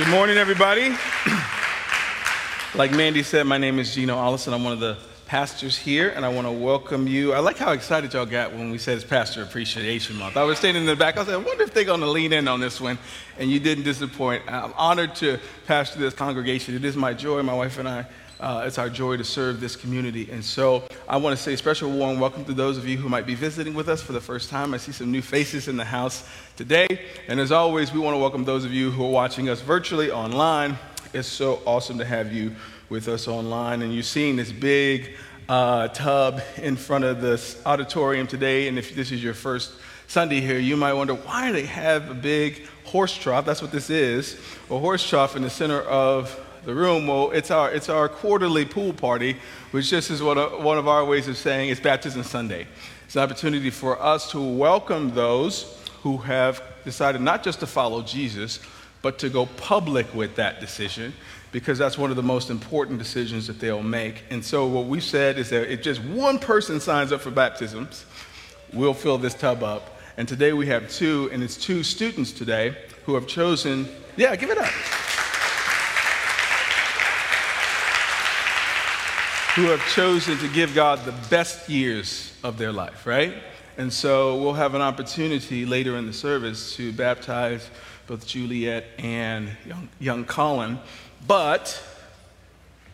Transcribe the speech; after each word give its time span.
Good 0.00 0.08
morning, 0.08 0.38
everybody. 0.38 0.96
like 2.74 2.90
Mandy 2.90 3.22
said, 3.22 3.46
my 3.46 3.58
name 3.58 3.78
is 3.78 3.94
Gino 3.94 4.16
Allison. 4.16 4.54
I'm 4.54 4.64
one 4.64 4.72
of 4.72 4.80
the 4.80 4.96
pastors 5.26 5.76
here, 5.76 6.08
and 6.16 6.24
I 6.24 6.30
want 6.30 6.46
to 6.46 6.50
welcome 6.52 7.06
you. 7.06 7.34
I 7.34 7.40
like 7.40 7.58
how 7.58 7.72
excited 7.72 8.14
y'all 8.14 8.24
got 8.24 8.54
when 8.54 8.70
we 8.70 8.78
said 8.78 8.96
it's 8.96 9.04
Pastor 9.04 9.42
Appreciation 9.42 10.16
Month. 10.16 10.38
I 10.38 10.44
was 10.44 10.56
standing 10.56 10.84
in 10.84 10.86
the 10.86 10.96
back. 10.96 11.18
I 11.18 11.24
said, 11.26 11.34
I 11.34 11.36
wonder 11.36 11.64
if 11.64 11.74
they're 11.74 11.84
going 11.84 12.00
to 12.00 12.08
lean 12.08 12.32
in 12.32 12.48
on 12.48 12.60
this 12.60 12.80
one, 12.80 12.98
and 13.38 13.50
you 13.50 13.60
didn't 13.60 13.84
disappoint. 13.84 14.42
I'm 14.48 14.72
honored 14.72 15.14
to 15.16 15.38
pastor 15.66 15.98
this 15.98 16.14
congregation. 16.14 16.74
It 16.74 16.84
is 16.86 16.96
my 16.96 17.12
joy, 17.12 17.42
my 17.42 17.52
wife 17.52 17.78
and 17.78 17.86
I. 17.86 18.06
Uh, 18.40 18.64
it's 18.64 18.78
our 18.78 18.88
joy 18.88 19.18
to 19.18 19.24
serve 19.24 19.60
this 19.60 19.76
community. 19.76 20.30
And 20.30 20.42
so 20.42 20.82
I 21.06 21.18
want 21.18 21.36
to 21.36 21.42
say 21.42 21.52
a 21.52 21.56
special 21.58 21.90
warm 21.90 22.18
welcome 22.18 22.42
to 22.46 22.54
those 22.54 22.78
of 22.78 22.88
you 22.88 22.96
who 22.96 23.06
might 23.06 23.26
be 23.26 23.34
visiting 23.34 23.74
with 23.74 23.86
us 23.86 24.00
for 24.00 24.12
the 24.12 24.20
first 24.20 24.48
time. 24.48 24.72
I 24.72 24.78
see 24.78 24.92
some 24.92 25.12
new 25.12 25.20
faces 25.20 25.68
in 25.68 25.76
the 25.76 25.84
house 25.84 26.26
today. 26.56 26.86
And 27.28 27.38
as 27.38 27.52
always, 27.52 27.92
we 27.92 28.00
want 28.00 28.14
to 28.14 28.18
welcome 28.18 28.46
those 28.46 28.64
of 28.64 28.72
you 28.72 28.90
who 28.90 29.04
are 29.04 29.10
watching 29.10 29.50
us 29.50 29.60
virtually 29.60 30.10
online. 30.10 30.78
It's 31.12 31.28
so 31.28 31.60
awesome 31.66 31.98
to 31.98 32.04
have 32.06 32.32
you 32.32 32.56
with 32.88 33.08
us 33.08 33.28
online. 33.28 33.82
And 33.82 33.92
you're 33.92 34.02
seeing 34.02 34.36
this 34.36 34.52
big 34.52 35.16
uh, 35.46 35.88
tub 35.88 36.40
in 36.56 36.76
front 36.76 37.04
of 37.04 37.20
this 37.20 37.60
auditorium 37.66 38.26
today. 38.26 38.68
And 38.68 38.78
if 38.78 38.94
this 38.94 39.12
is 39.12 39.22
your 39.22 39.34
first 39.34 39.74
Sunday 40.06 40.40
here, 40.40 40.58
you 40.58 40.78
might 40.78 40.94
wonder 40.94 41.12
why 41.12 41.48
do 41.48 41.52
they 41.52 41.66
have 41.66 42.10
a 42.10 42.14
big 42.14 42.66
horse 42.84 43.14
trough? 43.14 43.44
That's 43.44 43.60
what 43.60 43.70
this 43.70 43.90
is 43.90 44.40
a 44.70 44.78
horse 44.78 45.06
trough 45.06 45.36
in 45.36 45.42
the 45.42 45.50
center 45.50 45.82
of 45.82 46.40
the 46.64 46.74
room. 46.74 47.06
Well, 47.06 47.30
it's 47.30 47.50
our, 47.50 47.70
it's 47.70 47.88
our 47.88 48.08
quarterly 48.08 48.64
pool 48.64 48.92
party, 48.92 49.36
which 49.70 49.90
just 49.90 50.10
is 50.10 50.22
what 50.22 50.36
a, 50.36 50.46
one 50.58 50.78
of 50.78 50.88
our 50.88 51.04
ways 51.04 51.28
of 51.28 51.36
saying 51.36 51.70
it's 51.70 51.80
Baptism 51.80 52.22
Sunday. 52.22 52.66
It's 53.06 53.16
an 53.16 53.22
opportunity 53.22 53.70
for 53.70 54.00
us 54.00 54.30
to 54.32 54.40
welcome 54.40 55.14
those 55.14 55.76
who 56.02 56.18
have 56.18 56.62
decided 56.84 57.20
not 57.20 57.42
just 57.42 57.60
to 57.60 57.66
follow 57.66 58.02
Jesus, 58.02 58.60
but 59.02 59.18
to 59.18 59.28
go 59.28 59.46
public 59.46 60.12
with 60.14 60.36
that 60.36 60.60
decision 60.60 61.12
because 61.52 61.78
that's 61.78 61.98
one 61.98 62.10
of 62.10 62.16
the 62.16 62.22
most 62.22 62.50
important 62.50 62.98
decisions 62.98 63.46
that 63.46 63.58
they'll 63.58 63.82
make. 63.82 64.22
And 64.30 64.44
so 64.44 64.66
what 64.66 64.86
we 64.86 65.00
said 65.00 65.38
is 65.38 65.50
that 65.50 65.72
if 65.72 65.82
just 65.82 66.02
one 66.04 66.38
person 66.38 66.78
signs 66.78 67.10
up 67.10 67.20
for 67.20 67.30
baptisms, 67.30 68.04
we'll 68.72 68.94
fill 68.94 69.18
this 69.18 69.34
tub 69.34 69.62
up. 69.62 69.96
And 70.16 70.28
today 70.28 70.52
we 70.52 70.66
have 70.66 70.90
two, 70.90 71.28
and 71.32 71.42
it's 71.42 71.56
two 71.56 71.82
students 71.82 72.30
today 72.30 72.76
who 73.04 73.14
have 73.14 73.26
chosen, 73.26 73.88
yeah, 74.16 74.36
give 74.36 74.50
it 74.50 74.58
up. 74.58 74.70
Who 79.60 79.66
have 79.66 79.86
chosen 79.88 80.38
to 80.38 80.48
give 80.48 80.74
God 80.74 81.04
the 81.04 81.12
best 81.28 81.68
years 81.68 82.32
of 82.42 82.56
their 82.56 82.72
life, 82.72 83.06
right? 83.06 83.34
And 83.76 83.92
so 83.92 84.40
we'll 84.40 84.54
have 84.54 84.74
an 84.74 84.80
opportunity 84.80 85.66
later 85.66 85.98
in 85.98 86.06
the 86.06 86.14
service 86.14 86.74
to 86.76 86.94
baptize 86.94 87.68
both 88.06 88.26
Juliet 88.26 88.86
and 88.96 89.50
young, 89.66 89.90
young 89.98 90.24
Colin. 90.24 90.78
But 91.26 91.78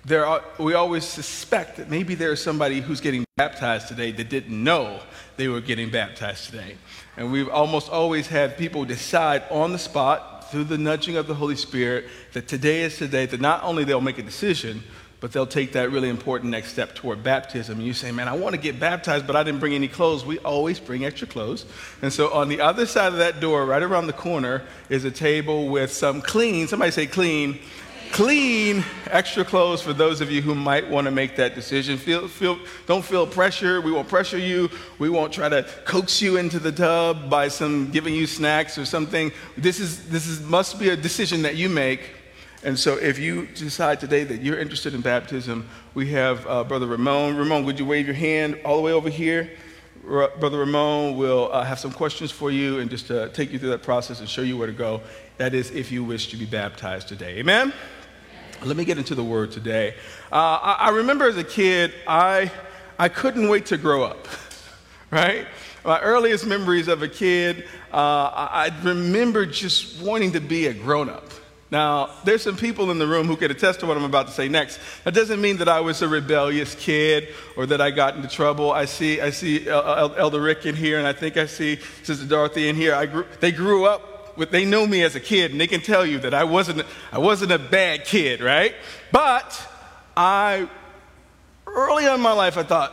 there 0.05 0.27
are, 0.27 0.43
we 0.59 0.75
always 0.75 1.05
suspect 1.05 1.77
that 1.77 1.89
maybe 1.89 2.17
there's 2.17 2.43
somebody 2.43 2.81
who's 2.81 3.01
getting 3.01 3.25
baptized 3.37 3.87
today 3.87 4.11
that 4.11 4.29
didn't 4.29 4.65
know 4.65 4.99
they 5.37 5.47
were 5.47 5.61
getting 5.61 5.89
baptized 5.89 6.47
today. 6.47 6.75
And 7.17 7.31
we've 7.31 7.49
almost 7.49 7.89
always 7.91 8.27
had 8.27 8.59
people 8.59 8.85
decide 8.85 9.45
on 9.53 9.71
the 9.71 9.79
spot 9.79 10.51
through 10.51 10.65
the 10.65 10.79
nudging 10.79 11.17
of 11.17 11.29
the 11.29 11.35
Holy 11.35 11.57
Spirit 11.57 12.07
that 12.33 12.49
today 12.49 12.83
is 12.83 12.99
today, 12.99 13.27
that 13.27 13.41
not 13.41 13.63
only 13.63 13.85
they'll 13.85 14.01
make 14.01 14.19
a 14.19 14.23
decision, 14.23 14.83
but 15.27 15.33
they'll 15.33 15.45
take 15.45 15.73
that 15.73 15.91
really 15.91 16.09
important 16.09 16.53
next 16.53 16.69
step 16.69 16.95
toward 16.95 17.25
baptism. 17.25 17.81
You 17.81 17.95
say, 17.95 18.13
Man, 18.13 18.29
I 18.29 18.35
want 18.35 18.55
to 18.55 18.61
get 18.61 18.79
baptized, 18.79 19.27
but 19.27 19.35
I 19.35 19.43
didn't 19.43 19.59
bring 19.59 19.75
any 19.75 19.89
clothes. 19.89 20.25
We 20.25 20.39
always 20.39 20.79
bring 20.79 21.05
extra 21.05 21.27
clothes. 21.27 21.67
And 22.01 22.13
so 22.13 22.33
on 22.33 22.49
the 22.49 22.61
other 22.61 22.87
side 22.87 23.09
of 23.09 23.19
that 23.19 23.41
door, 23.41 23.67
right 23.67 23.83
around 23.83 24.07
the 24.07 24.13
corner, 24.13 24.63
is 24.89 25.05
a 25.05 25.11
table 25.11 25.67
with 25.67 25.91
some 25.91 26.23
clean, 26.23 26.69
somebody 26.69 26.93
say 26.93 27.09
clean, 27.09 27.59
clean 28.13 28.85
extra 29.09 29.45
clothes 29.45 29.83
for 29.83 29.93
those 29.93 30.21
of 30.21 30.31
you 30.31 30.43
who 30.43 30.55
might 30.55 30.89
want 30.89 31.07
to 31.07 31.11
make 31.11 31.35
that 31.35 31.57
decision. 31.57 31.99
Feel, 31.99 32.29
feel, 32.29 32.57
don't 32.87 33.05
feel 33.05 33.27
pressure. 33.27 33.81
We 33.81 33.91
won't 33.91 34.09
pressure 34.09 34.39
you. 34.39 34.71
We 35.01 35.09
won't 35.09 35.33
try 35.33 35.49
to 35.49 35.65
coax 35.87 36.23
you 36.23 36.37
into 36.37 36.61
the 36.61 36.71
tub 36.71 37.29
by 37.29 37.49
some 37.49 37.91
giving 37.91 38.15
you 38.15 38.29
snacks 38.29 38.79
or 38.79 38.85
something. 38.85 39.33
This 39.57 39.81
is 39.81 40.09
this 40.09 40.29
is 40.29 40.41
must 40.43 40.79
be 40.79 40.91
a 40.91 40.97
decision 40.97 41.43
that 41.43 41.57
you 41.57 41.69
make 41.69 42.16
and 42.67 42.77
so 42.77 42.97
if 42.97 43.17
you 43.17 43.47
decide 43.47 44.01
today 44.01 44.25
that 44.25 44.43
you're 44.43 44.59
interested 44.59 44.93
in 44.93 45.01
baptism, 45.01 45.69
we 45.95 46.11
have 46.11 46.45
uh, 46.49 46.65
Brother 46.65 46.89
Ramon. 46.89 47.37
Ramon, 47.37 47.65
would 47.65 47.79
you 47.79 47.87
wave 47.87 48.07
your 48.07 48.17
hand 48.17 48.59
all 48.65 48.75
the 48.75 48.83
way 48.83 48.91
over 48.91 49.09
here? 49.09 49.53
R- 50.05 50.33
Brother 50.41 50.59
Ramon 50.59 51.17
will 51.17 51.49
uh, 51.53 51.63
have 51.63 51.79
some 51.79 51.93
questions 51.93 52.33
for 52.33 52.51
you 52.51 52.81
and 52.81 52.91
just 52.91 53.09
uh, 53.09 53.29
take 53.29 53.53
you 53.53 53.61
through 53.61 53.69
that 53.69 53.85
process 53.85 54.19
and 54.19 54.29
show 54.29 54.43
you 54.43 54.57
where 54.57 54.67
to 54.67 54.73
go. 54.73 55.01
That 55.37 55.55
is, 55.55 55.71
if 55.71 55.93
you 55.93 56.03
wish 56.03 56.33
to 56.33 56.37
be 56.37 56.45
baptized 56.45 57.07
today. 57.07 57.39
Amen? 57.39 57.73
Let 58.65 58.77
me 58.77 58.85
get 58.85 58.99
into 58.99 59.15
the 59.15 59.23
word 59.23 59.53
today. 59.53 59.95
Uh, 60.33 60.59
I, 60.61 60.77
I 60.81 60.89
remember 60.89 61.29
as 61.29 61.37
a 61.37 61.45
kid, 61.45 61.95
I, 62.05 62.51
I 62.99 63.09
couldn't 63.09 63.49
wait 63.49 63.67
to 63.67 63.77
grow 63.77 64.03
up, 64.03 64.27
right? 65.13 65.47
My 65.85 66.01
earliest 66.01 66.45
memories 66.45 66.89
of 66.89 67.01
a 67.01 67.09
kid, 67.09 67.63
uh, 67.93 67.97
I, 67.97 68.73
I 68.73 68.83
remember 68.83 69.47
just 69.47 70.03
wanting 70.03 70.33
to 70.33 70.41
be 70.41 70.67
a 70.67 70.75
grown 70.75 71.09
up. 71.09 71.31
Now, 71.71 72.11
there's 72.25 72.43
some 72.43 72.57
people 72.57 72.93
in 72.93 72.99
the 72.99 73.07
room 73.09 73.27
who 73.27 73.37
could 73.37 73.51
attest 73.51 73.81
to 73.81 73.87
what 73.87 73.97
I'm 73.97 74.05
about 74.05 74.29
to 74.29 74.33
say 74.33 74.49
next. 74.49 74.79
That 75.03 75.15
doesn't 75.15 75.41
mean 75.41 75.57
that 75.57 75.69
I 75.69 75.81
was 75.81 76.01
a 76.01 76.07
rebellious 76.09 76.77
kid 76.77 77.35
or 77.57 77.67
that 77.67 77.81
I 77.81 77.91
got 77.91 78.15
into 78.15 78.29
trouble. 78.29 78.71
I 78.71 78.85
see, 78.85 79.21
I 79.21 79.31
see 79.31 79.69
uh, 79.69 79.81
uh, 79.81 80.15
Elder 80.17 80.41
Rick 80.41 80.65
in 80.65 80.77
here, 80.77 80.99
and 80.99 81.07
I 81.07 81.13
think 81.13 81.37
I 81.37 81.47
see 81.47 81.79
Sister 82.05 82.25
Dorothy 82.25 82.69
in 82.69 82.77
here. 82.77 82.95
I 82.95 83.07
grew, 83.07 83.27
they 83.41 83.51
grew 83.51 83.85
up 83.85 84.37
with, 84.39 84.53
they 84.53 84.65
know 84.65 84.87
me 84.87 85.03
as 85.03 85.17
a 85.17 85.21
kid, 85.21 85.51
and 85.51 85.61
they 85.61 85.67
can 85.67 85.81
tell 85.81 86.07
you 86.07 86.21
that 86.21 86.35
I 86.35 86.45
wasn't, 86.45 86.83
I 87.11 87.19
wasn't 87.19 87.51
a 87.51 87.59
bad 87.59 88.05
kid, 88.05 88.41
right? 88.41 88.75
But 89.11 89.61
I, 90.17 90.69
early 91.67 92.07
on 92.07 92.17
in 92.17 92.21
my 92.21 92.33
life, 92.33 92.57
I 92.57 92.63
thought, 92.63 92.93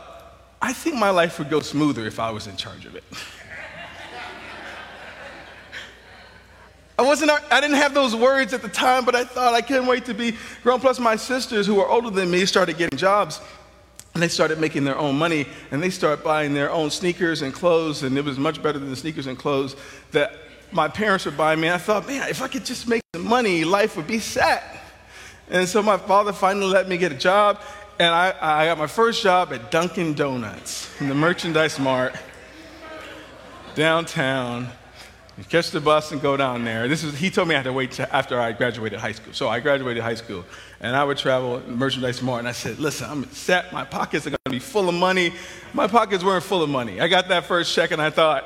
I 0.60 0.72
think 0.72 0.96
my 0.96 1.10
life 1.10 1.38
would 1.38 1.50
go 1.50 1.60
smoother 1.60 2.06
if 2.06 2.18
I 2.18 2.30
was 2.30 2.48
in 2.48 2.56
charge 2.56 2.86
of 2.86 2.96
it. 2.96 3.04
I 6.96 7.02
wasn't, 7.02 7.30
I 7.30 7.60
didn't 7.60 7.76
have 7.76 7.92
those 7.92 8.14
words 8.14 8.52
at 8.52 8.62
the 8.62 8.68
time, 8.68 9.04
but 9.04 9.16
I 9.16 9.24
thought 9.24 9.52
I 9.52 9.60
couldn't 9.60 9.86
wait 9.86 10.04
to 10.04 10.14
be 10.14 10.36
grown. 10.62 10.78
Plus, 10.78 11.00
my 11.00 11.16
sisters 11.16 11.66
who 11.66 11.74
were 11.74 11.88
older 11.88 12.10
than 12.10 12.30
me 12.30 12.46
started 12.46 12.78
getting 12.78 12.96
jobs 12.96 13.40
and 14.14 14.22
they 14.22 14.28
started 14.28 14.60
making 14.60 14.84
their 14.84 14.96
own 14.96 15.18
money 15.18 15.46
and 15.72 15.82
they 15.82 15.90
started 15.90 16.22
buying 16.22 16.54
their 16.54 16.70
own 16.70 16.90
sneakers 16.90 17.42
and 17.42 17.52
clothes, 17.52 18.04
and 18.04 18.16
it 18.16 18.24
was 18.24 18.38
much 18.38 18.62
better 18.62 18.78
than 18.78 18.90
the 18.90 18.96
sneakers 18.96 19.26
and 19.26 19.36
clothes 19.36 19.74
that 20.12 20.38
my 20.70 20.86
parents 20.86 21.24
would 21.24 21.36
buy 21.36 21.56
me. 21.56 21.68
I 21.68 21.78
thought, 21.78 22.06
man, 22.06 22.28
if 22.28 22.40
I 22.40 22.48
could 22.48 22.64
just 22.64 22.86
make 22.86 23.02
some 23.12 23.26
money, 23.26 23.64
life 23.64 23.96
would 23.96 24.06
be 24.06 24.20
set. 24.20 24.62
And 25.50 25.68
so 25.68 25.82
my 25.82 25.96
father 25.96 26.32
finally 26.32 26.66
let 26.66 26.88
me 26.88 26.96
get 26.96 27.10
a 27.10 27.16
job, 27.16 27.60
and 27.98 28.14
I, 28.14 28.34
I 28.40 28.66
got 28.66 28.78
my 28.78 28.86
first 28.86 29.20
job 29.20 29.52
at 29.52 29.72
Dunkin' 29.72 30.14
Donuts 30.14 30.88
in 31.00 31.08
the 31.08 31.14
merchandise 31.14 31.78
mart 31.80 32.14
downtown. 33.74 34.68
You 35.36 35.42
catch 35.42 35.72
the 35.72 35.80
bus 35.80 36.12
and 36.12 36.22
go 36.22 36.36
down 36.36 36.64
there. 36.64 36.86
This 36.86 37.02
is, 37.02 37.18
he 37.18 37.28
told 37.28 37.48
me 37.48 37.56
I 37.56 37.58
had 37.58 37.64
to 37.64 37.72
wait 37.72 37.98
after 37.98 38.40
I 38.40 38.52
graduated 38.52 39.00
high 39.00 39.12
school. 39.12 39.32
So 39.32 39.48
I 39.48 39.58
graduated 39.58 40.00
high 40.00 40.14
school, 40.14 40.44
and 40.80 40.94
I 40.94 41.02
would 41.02 41.18
travel 41.18 41.60
merchandise 41.66 42.22
mart. 42.22 42.40
And 42.40 42.48
I 42.48 42.52
said, 42.52 42.78
"Listen, 42.78 43.10
I'm 43.10 43.24
set. 43.32 43.72
My 43.72 43.84
pockets 43.84 44.28
are 44.28 44.30
going 44.30 44.38
to 44.44 44.50
be 44.50 44.60
full 44.60 44.88
of 44.88 44.94
money. 44.94 45.34
My 45.72 45.88
pockets 45.88 46.22
weren't 46.22 46.44
full 46.44 46.62
of 46.62 46.70
money. 46.70 47.00
I 47.00 47.08
got 47.08 47.28
that 47.28 47.46
first 47.46 47.74
check, 47.74 47.90
and 47.90 48.00
I 48.00 48.10
thought, 48.10 48.44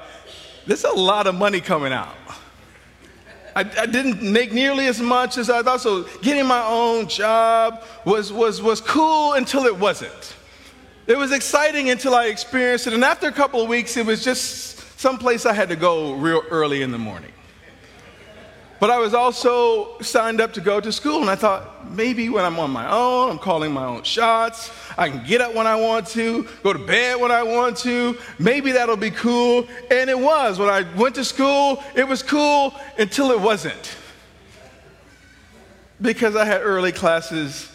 there's 0.66 0.84
a 0.84 0.93
lot 0.93 1.26
of 1.26 1.34
money 1.34 1.60
coming 1.60 1.93
out. 1.93 2.15
I, 3.55 3.60
I, 3.60 3.87
didn't 3.87 4.22
make 4.22 4.53
nearly 4.53 4.87
as 4.87 5.00
much 5.00 5.37
as 5.37 5.50
I 5.50 5.62
thought. 5.62 5.81
So 5.81 6.05
getting 6.22 6.47
my 6.47 6.65
own 6.65 7.09
job 7.09 7.82
was, 8.05 8.32
was, 8.32 8.62
was 8.62 8.81
cool 8.81 9.32
until 9.32 9.65
it 9.65 9.76
wasn't. 9.76 10.37
It 11.06 11.19
was 11.19 11.32
exciting 11.32 11.91
until 11.91 12.15
I 12.15 12.26
experienced 12.26 12.87
it. 12.87 12.93
And 12.93 13.03
after 13.03 13.26
a 13.26 13.32
couple 13.32 13.60
of 13.60 13.69
weeks, 13.69 13.97
it 13.97 14.06
was 14.06 14.22
just 14.22 14.77
someplace 14.98 15.47
I 15.47 15.53
had 15.53 15.69
to 15.69 15.76
go 15.76 16.14
real 16.14 16.42
early 16.50 16.82
in 16.82 16.91
the 16.91 16.98
morning. 16.98 17.31
But 18.81 18.91
I 18.91 18.98
was 18.98 19.14
also 19.14 19.97
signed 20.00 20.41
up 20.41 20.53
to 20.54 20.60
go 20.60 20.81
to 20.81 20.91
school, 20.91 21.20
and 21.20 21.31
I 21.31 21.36
thought 21.36 21.88
maybe 21.90 22.28
when 22.28 22.44
I'm 22.44 22.58
on 22.58 22.72
my 22.72 22.90
own, 22.90 23.31
I'm 23.31 23.38
calling 23.38 23.72
my 23.72 23.84
own 23.84 24.02
shots, 24.02 24.72
I 24.96 25.08
can 25.08 25.25
get 25.25 25.40
up 25.40 25.55
when 25.55 25.69
I 25.69 25.76
want 25.76 26.08
to, 26.08 26.49
go 26.64 26.72
to 26.72 26.78
bed 26.81 27.20
when 27.20 27.31
I 27.31 27.44
want 27.44 27.76
to, 27.78 28.19
maybe 28.40 28.72
that'll 28.72 28.96
be 28.96 29.12
cool. 29.12 29.69
And 29.88 30.11
it 30.11 30.19
was. 30.19 30.58
When 30.58 30.69
I 30.69 30.84
went 30.96 31.14
to 31.14 31.25
school, 31.25 31.82
it 31.94 32.06
was 32.06 32.22
cool 32.22 32.75
until 32.99 33.31
it 33.31 33.40
wasn't. 33.40 33.96
Because 36.00 36.34
I 36.34 36.44
had 36.44 36.62
early 36.62 36.93
classes 36.93 37.70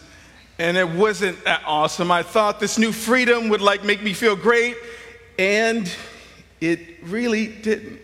and 0.58 0.76
it 0.76 0.88
wasn't 0.88 1.42
that 1.44 1.62
awesome. 1.66 2.10
I 2.10 2.22
thought 2.22 2.60
this 2.60 2.78
new 2.78 2.92
freedom 2.92 3.48
would 3.48 3.62
like 3.62 3.82
make 3.82 4.02
me 4.02 4.12
feel 4.12 4.36
great, 4.36 4.76
and 5.38 5.90
it 6.70 7.04
really 7.04 7.46
didn't. 7.46 8.00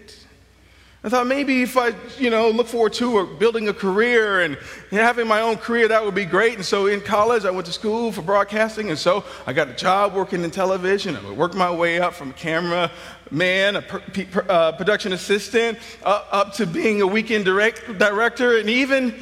I 1.02 1.08
thought 1.08 1.26
maybe 1.26 1.62
if 1.62 1.78
I, 1.78 1.94
you 2.18 2.28
know, 2.28 2.50
look 2.50 2.66
forward 2.66 2.92
to 2.94 3.26
building 3.38 3.68
a 3.68 3.72
career 3.72 4.42
and 4.42 4.58
having 4.90 5.26
my 5.26 5.40
own 5.40 5.56
career, 5.56 5.88
that 5.88 6.04
would 6.04 6.14
be 6.14 6.26
great. 6.26 6.56
And 6.56 6.64
so 6.64 6.88
in 6.88 7.00
college, 7.00 7.46
I 7.46 7.50
went 7.50 7.66
to 7.68 7.72
school 7.72 8.12
for 8.12 8.20
broadcasting, 8.20 8.90
and 8.90 8.98
so 8.98 9.24
I 9.46 9.54
got 9.54 9.68
a 9.68 9.74
job 9.74 10.12
working 10.12 10.44
in 10.44 10.50
television. 10.50 11.16
I 11.16 11.32
worked 11.32 11.54
my 11.54 11.70
way 11.70 12.00
up 12.00 12.12
from 12.12 12.34
camera 12.34 12.90
man, 13.30 13.76
a 13.76 13.82
per, 13.82 14.44
uh, 14.46 14.72
production 14.72 15.14
assistant, 15.14 15.78
uh, 16.02 16.24
up 16.30 16.52
to 16.54 16.66
being 16.66 17.00
a 17.00 17.06
weekend 17.06 17.46
direct, 17.46 17.98
director, 17.98 18.58
and 18.58 18.68
even 18.68 19.14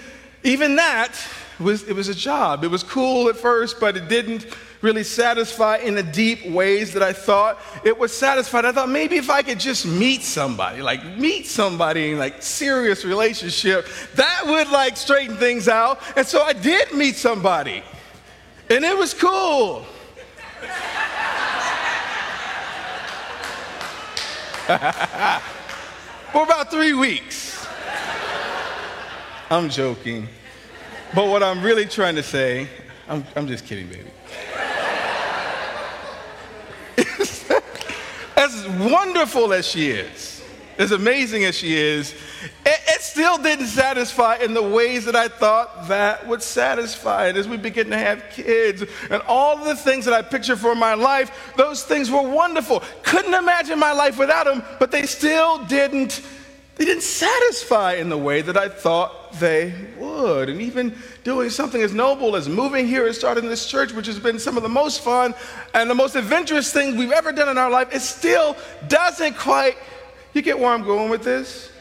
even 0.45 0.77
that 0.77 1.15
was, 1.59 1.83
it 1.89 1.95
was 1.95 2.09
a 2.09 2.15
job. 2.15 2.65
It 2.65 2.69
was 2.69 2.83
cool 2.83 3.29
at 3.29 3.37
first, 3.37 3.81
but 3.81 3.97
it 3.97 4.09
didn't 4.09 4.47
really 4.81 5.03
satisfy 5.03 5.77
in 5.79 5.95
the 5.95 6.03
deep 6.03 6.47
ways 6.47 6.93
that 6.93 7.03
I 7.03 7.13
thought 7.13 7.59
it 7.85 7.99
was 7.99 8.17
satisfied. 8.17 8.65
I 8.65 8.73
thought 8.73 8.89
maybe 8.89 9.17
if 9.17 9.31
I 9.31 9.43
could 9.43 9.59
just 9.59 9.87
meet 9.87 10.23
somebody, 10.23 10.83
like 10.83 11.05
meet 11.17 11.47
somebody 11.47 12.13
in 12.13 12.19
like 12.19 12.43
serious 12.43 13.05
relationship, 13.05 13.87
that 14.15 14.43
would 14.47 14.69
like 14.71 14.97
straighten 14.97 15.37
things 15.37 15.69
out. 15.69 16.01
And 16.17 16.27
so 16.27 16.43
I 16.43 16.53
did 16.53 16.93
meet 16.95 17.17
somebody. 17.17 17.83
And 18.71 18.85
it 18.85 18.97
was 18.97 19.15
cool. 19.15 19.85
For 26.33 26.43
about 26.43 26.71
three 26.71 26.93
weeks. 26.93 27.67
I'm 29.51 29.71
joking. 29.71 30.29
But 31.15 31.29
what 31.29 31.43
I'm 31.43 31.63
really 31.63 31.87
trying 31.87 32.17
to 32.17 32.23
say, 32.23 32.69
I'm, 33.09 33.25
I'm 33.35 33.49
just 33.49 33.65
kidding, 33.65 33.89
baby. 33.89 34.11
Wonderful 38.67 39.53
as 39.53 39.67
she 39.67 39.91
is, 39.91 40.43
as 40.79 40.93
amazing 40.93 41.45
as 41.45 41.57
she 41.57 41.77
is, 41.77 42.13
it, 42.65 42.81
it, 42.89 43.01
still 43.03 43.37
didn't 43.39 43.67
satisfy 43.67 44.37
in 44.37 44.55
the 44.55 44.63
ways 44.63 45.05
that 45.05 45.17
I 45.17 45.29
thought 45.29 45.89
that 45.89 46.27
would 46.27 46.43
satisfy. 46.43 47.27
And 47.27 47.37
as 47.37 47.49
we 47.49 47.57
begin 47.57 47.91
to 47.91 47.99
have 47.99 48.25
kids 48.31 48.85
and 49.11 49.23
all 49.23 49.65
the 49.65 49.75
things 49.75 50.05
that 50.05 50.15
I 50.15 50.23
pictured 50.23 50.59
for 50.59 50.75
my 50.75 50.95
life, 50.95 51.53
those 51.57 51.83
things 51.83 52.11
were 52.11 52.23
wonderful. 52.23 52.83
Couldn't 53.03 53.35
imagine 53.35 53.79
my 53.79 53.93
life 53.93 54.19
without 54.19 54.47
them, 54.47 54.63
but 54.79 54.91
they 54.91 55.07
still 55.07 55.65
didn't 55.65 56.23
they 56.79 56.85
didn't 56.85 57.03
satisfy 57.03 57.95
in 57.95 58.09
the 58.09 58.17
way 58.17 58.41
that 58.41 58.57
I 58.57 58.69
thought 58.69 59.33
they 59.33 59.75
would. 59.99 60.49
And 60.49 60.63
even 60.63 60.97
doing 61.25 61.51
something 61.51 61.83
as 61.83 61.93
noble 61.93 62.37
as 62.37 62.49
moving 62.49 62.87
here 62.87 63.05
and 63.05 63.15
starting 63.15 63.49
this 63.49 63.67
church, 63.67 63.93
which 63.93 64.07
has 64.07 64.21
been 64.21 64.39
some 64.39 64.57
of 64.57 64.63
the 64.63 64.69
most 64.69 65.03
fun 65.03 65.35
and 65.75 65.91
the 65.91 65.95
most 65.97 66.15
adventurous 66.15 66.73
thing 66.73 66.97
we've 66.97 67.11
ever 67.11 67.33
done 67.33 67.49
in 67.49 67.59
our 67.59 67.69
life, 67.69 67.93
it 67.93 68.01
still 68.01 68.57
doesn't 68.87 69.37
quite. 69.37 69.77
You 70.35 70.41
get 70.41 70.57
where 70.57 70.73
I'm 70.73 70.85
going 70.85 71.11
with 71.11 71.25
this? 71.25 71.73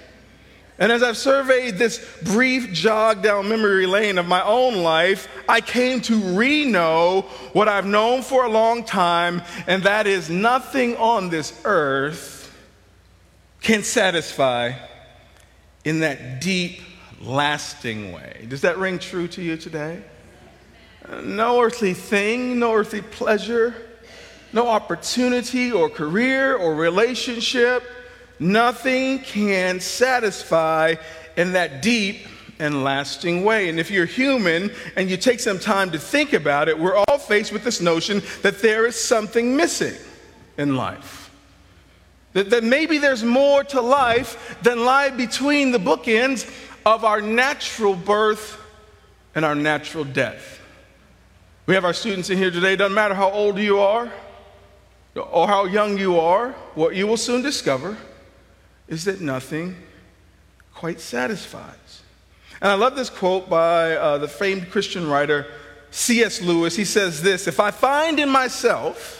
And 0.79 0.91
as 0.91 1.03
I've 1.03 1.17
surveyed 1.17 1.75
this 1.75 2.03
brief 2.23 2.73
jog 2.73 3.21
down 3.21 3.49
memory 3.49 3.85
lane 3.85 4.17
of 4.17 4.27
my 4.27 4.43
own 4.43 4.77
life, 4.81 5.27
I 5.47 5.61
came 5.61 6.01
to 6.01 6.15
re 6.35 6.65
know 6.65 7.21
what 7.53 7.67
I've 7.67 7.85
known 7.85 8.23
for 8.23 8.45
a 8.45 8.49
long 8.49 8.83
time, 8.83 9.43
and 9.67 9.83
that 9.83 10.07
is 10.07 10.29
nothing 10.29 10.95
on 10.97 11.29
this 11.29 11.59
earth 11.65 12.35
can 13.61 13.83
satisfy 13.83 14.73
in 15.87 16.01
that 16.01 16.41
deep, 16.41 16.81
lasting 17.21 18.11
way. 18.11 18.45
Does 18.49 18.59
that 18.59 18.77
ring 18.77 18.99
true 18.99 19.25
to 19.29 19.41
you 19.41 19.55
today? 19.55 20.03
No 21.23 21.61
earthly 21.61 21.93
thing, 21.93 22.59
no 22.59 22.73
earthly 22.73 23.01
pleasure, 23.01 23.73
no 24.51 24.67
opportunity 24.67 25.71
or 25.71 25.89
career 25.89 26.57
or 26.57 26.75
relationship, 26.75 27.83
nothing 28.37 29.19
can 29.19 29.79
satisfy 29.79 30.95
in 31.37 31.53
that 31.53 31.81
deep 31.81 32.27
and 32.59 32.83
lasting 32.83 33.45
way. 33.45 33.69
And 33.69 33.79
if 33.79 33.89
you're 33.89 34.05
human 34.05 34.71
and 34.97 35.09
you 35.09 35.15
take 35.15 35.39
some 35.39 35.57
time 35.57 35.91
to 35.91 35.99
think 35.99 36.33
about 36.33 36.67
it, 36.67 36.77
we're 36.77 36.97
all 36.97 37.17
faced 37.17 37.53
with 37.53 37.63
this 37.63 37.79
notion 37.79 38.21
that 38.41 38.61
there 38.61 38.85
is 38.85 39.01
something 39.01 39.55
missing 39.55 39.95
in 40.57 40.75
life. 40.75 41.26
That, 42.37 42.51
that 42.51 42.63
maybe 42.63 42.99
there's 42.99 43.23
more 43.23 43.63
to 43.63 43.81
life 43.81 44.59
than 44.61 44.85
lie 44.85 45.09
between 45.09 45.71
the 45.71 45.79
bookends 45.79 46.47
of 46.85 47.03
our 47.03 47.19
natural 47.19 47.95
birth 47.95 48.61
and 49.33 49.43
our 49.43 49.55
natural 49.55 50.03
death. 50.03 50.61
We 51.65 51.73
have 51.73 51.83
our 51.83 51.95
students 51.95 52.29
in 52.29 52.37
here 52.37 52.51
today, 52.51 52.75
doesn't 52.75 52.93
matter 52.93 53.15
how 53.15 53.31
old 53.31 53.57
you 53.57 53.79
are 53.79 54.11
or 55.15 55.47
how 55.47 55.65
young 55.65 55.97
you 55.97 56.19
are, 56.19 56.51
what 56.75 56.95
you 56.95 57.07
will 57.07 57.17
soon 57.17 57.41
discover 57.41 57.97
is 58.87 59.05
that 59.05 59.19
nothing 59.19 59.75
quite 60.75 60.99
satisfies. 60.99 62.03
And 62.61 62.69
I 62.71 62.75
love 62.75 62.95
this 62.95 63.09
quote 63.09 63.49
by 63.49 63.95
uh, 63.95 64.19
the 64.19 64.27
famed 64.27 64.69
Christian 64.69 65.09
writer 65.09 65.47
C.S. 65.89 66.43
Lewis. 66.43 66.75
He 66.75 66.85
says 66.85 67.23
this 67.23 67.47
If 67.47 67.59
I 67.59 67.71
find 67.71 68.19
in 68.19 68.29
myself 68.29 69.16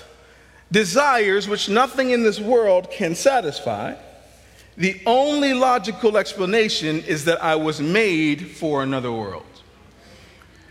desires 0.72 1.48
which 1.48 1.70
nothing 1.70 2.12
in 2.12 2.24
this 2.24 2.40
world 2.40 2.90
can 2.92 3.16
satisfy, 3.16 3.96
the 4.76 5.02
only 5.06 5.54
logical 5.54 6.18
explanation 6.18 7.04
is 7.04 7.26
that 7.26 7.44
I 7.44 7.56
was 7.56 7.82
made 7.82 8.48
for 8.48 8.84
another 8.84 9.12
world. 9.12 9.46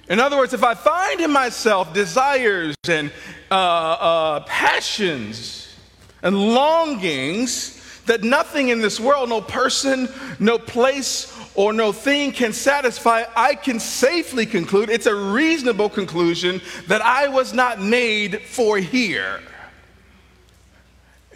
In 0.09 0.21
other 0.21 0.37
words, 0.37 0.55
if 0.55 0.63
I 0.63 0.75
find 0.75 1.21
in 1.21 1.33
myself 1.33 1.93
desires 1.93 2.77
and 2.89 3.11
uh, 3.51 3.55
uh, 3.55 4.41
passions 4.41 5.75
and 6.23 6.39
longings 6.55 8.03
that 8.07 8.23
nothing 8.23 8.69
in 8.69 8.81
this 8.81 9.01
world, 9.01 9.29
no 9.29 9.41
person, 9.41 10.09
no 10.39 10.59
place, 10.59 11.33
or 11.57 11.73
no 11.73 11.91
thing 11.91 12.31
can 12.31 12.53
satisfy, 12.53 13.25
I 13.35 13.57
can 13.57 13.81
safely 13.81 14.47
conclude, 14.47 14.91
it's 14.91 15.07
a 15.07 15.15
reasonable 15.15 15.89
conclusion, 15.89 16.61
that 16.87 17.03
I 17.03 17.27
was 17.27 17.53
not 17.53 17.81
made 17.81 18.43
for 18.43 18.79
here. 18.79 19.41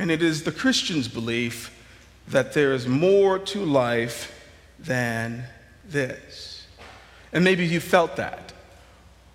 And 0.00 0.10
it 0.10 0.22
is 0.22 0.44
the 0.44 0.50
Christian's 0.50 1.08
belief 1.08 1.76
that 2.28 2.54
there 2.54 2.72
is 2.72 2.88
more 2.88 3.38
to 3.38 3.58
life 3.62 4.32
than 4.78 5.44
this. 5.84 6.66
And 7.34 7.44
maybe 7.44 7.66
you 7.66 7.80
felt 7.80 8.16
that. 8.16 8.54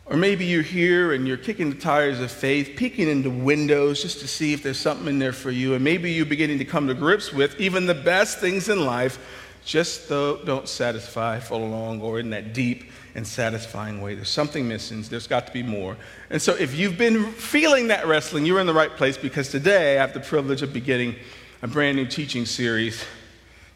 Or 0.07 0.17
maybe 0.17 0.44
you're 0.44 0.63
here 0.63 1.13
and 1.13 1.27
you're 1.27 1.38
kicking 1.38 1.69
the 1.69 1.75
tires 1.75 2.19
of 2.19 2.31
faith, 2.31 2.71
peeking 2.75 3.07
into 3.07 3.29
windows 3.29 4.01
just 4.01 4.21
to 4.21 4.27
see 4.27 4.53
if 4.53 4.63
there's 4.63 4.79
something 4.79 5.06
in 5.06 5.19
there 5.19 5.33
for 5.33 5.51
you. 5.51 5.75
And 5.75 5.83
maybe 5.83 6.12
you're 6.12 6.25
beginning 6.25 6.57
to 6.57 6.65
come 6.65 6.88
to 6.88 6.95
grips 6.95 7.31
with 7.31 7.59
even 7.62 7.85
the 7.85 7.94
best 7.94 8.39
things 8.39 8.67
in 8.67 8.83
life 8.83 9.19
just 9.65 10.07
though 10.07 10.38
don't 10.38 10.69
satisfy 10.69 11.39
for 11.39 11.57
long 11.57 12.00
or 12.00 12.19
in 12.19 12.29
that 12.29 12.53
deep 12.53 12.85
and 13.15 13.25
satisfying 13.25 14.00
way. 14.00 14.13
There's 14.13 14.29
something 14.29 14.67
missing. 14.67 15.01
There's 15.01 15.27
got 15.27 15.47
to 15.47 15.53
be 15.53 15.63
more. 15.63 15.97
And 16.29 16.41
so, 16.41 16.53
if 16.56 16.75
you've 16.75 16.97
been 16.97 17.31
feeling 17.31 17.88
that 17.88 18.06
wrestling, 18.06 18.45
you're 18.45 18.59
in 18.59 18.67
the 18.67 18.73
right 18.73 18.91
place 18.91 19.17
because 19.17 19.50
today 19.50 19.97
I 19.97 20.01
have 20.01 20.13
the 20.13 20.19
privilege 20.19 20.62
of 20.62 20.71
beginning 20.71 21.15
a 21.62 21.67
brand 21.67 21.97
new 21.97 22.06
teaching 22.06 22.45
series 22.45 23.03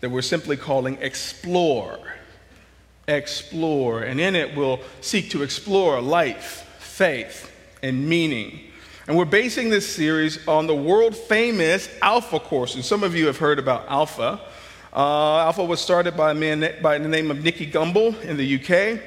that 0.01 0.09
we're 0.09 0.21
simply 0.21 0.55
calling 0.55 0.97
Explore. 1.01 1.97
Explore. 3.07 4.03
And 4.03 4.19
in 4.19 4.35
it, 4.35 4.55
we'll 4.55 4.81
seek 5.01 5.31
to 5.31 5.41
explore 5.41 5.99
life, 5.99 6.67
faith, 6.79 7.51
and 7.81 8.07
meaning. 8.07 8.59
And 9.07 9.17
we're 9.17 9.25
basing 9.25 9.69
this 9.69 9.91
series 9.91 10.47
on 10.47 10.67
the 10.67 10.75
world 10.75 11.15
famous 11.15 11.89
Alpha 12.01 12.39
course. 12.39 12.75
And 12.75 12.85
some 12.85 13.03
of 13.03 13.15
you 13.15 13.25
have 13.25 13.37
heard 13.37 13.57
about 13.57 13.87
Alpha. 13.89 14.39
Uh, 14.91 15.37
Alpha 15.41 15.63
was 15.63 15.79
started 15.79 16.17
by 16.17 16.31
a 16.31 16.33
man 16.33 16.75
by 16.81 16.97
the 16.97 17.07
name 17.07 17.29
of 17.29 17.43
Nicky 17.43 17.69
Gumbel 17.69 18.19
in 18.23 18.37
the 18.37 18.55
UK. 18.55 18.99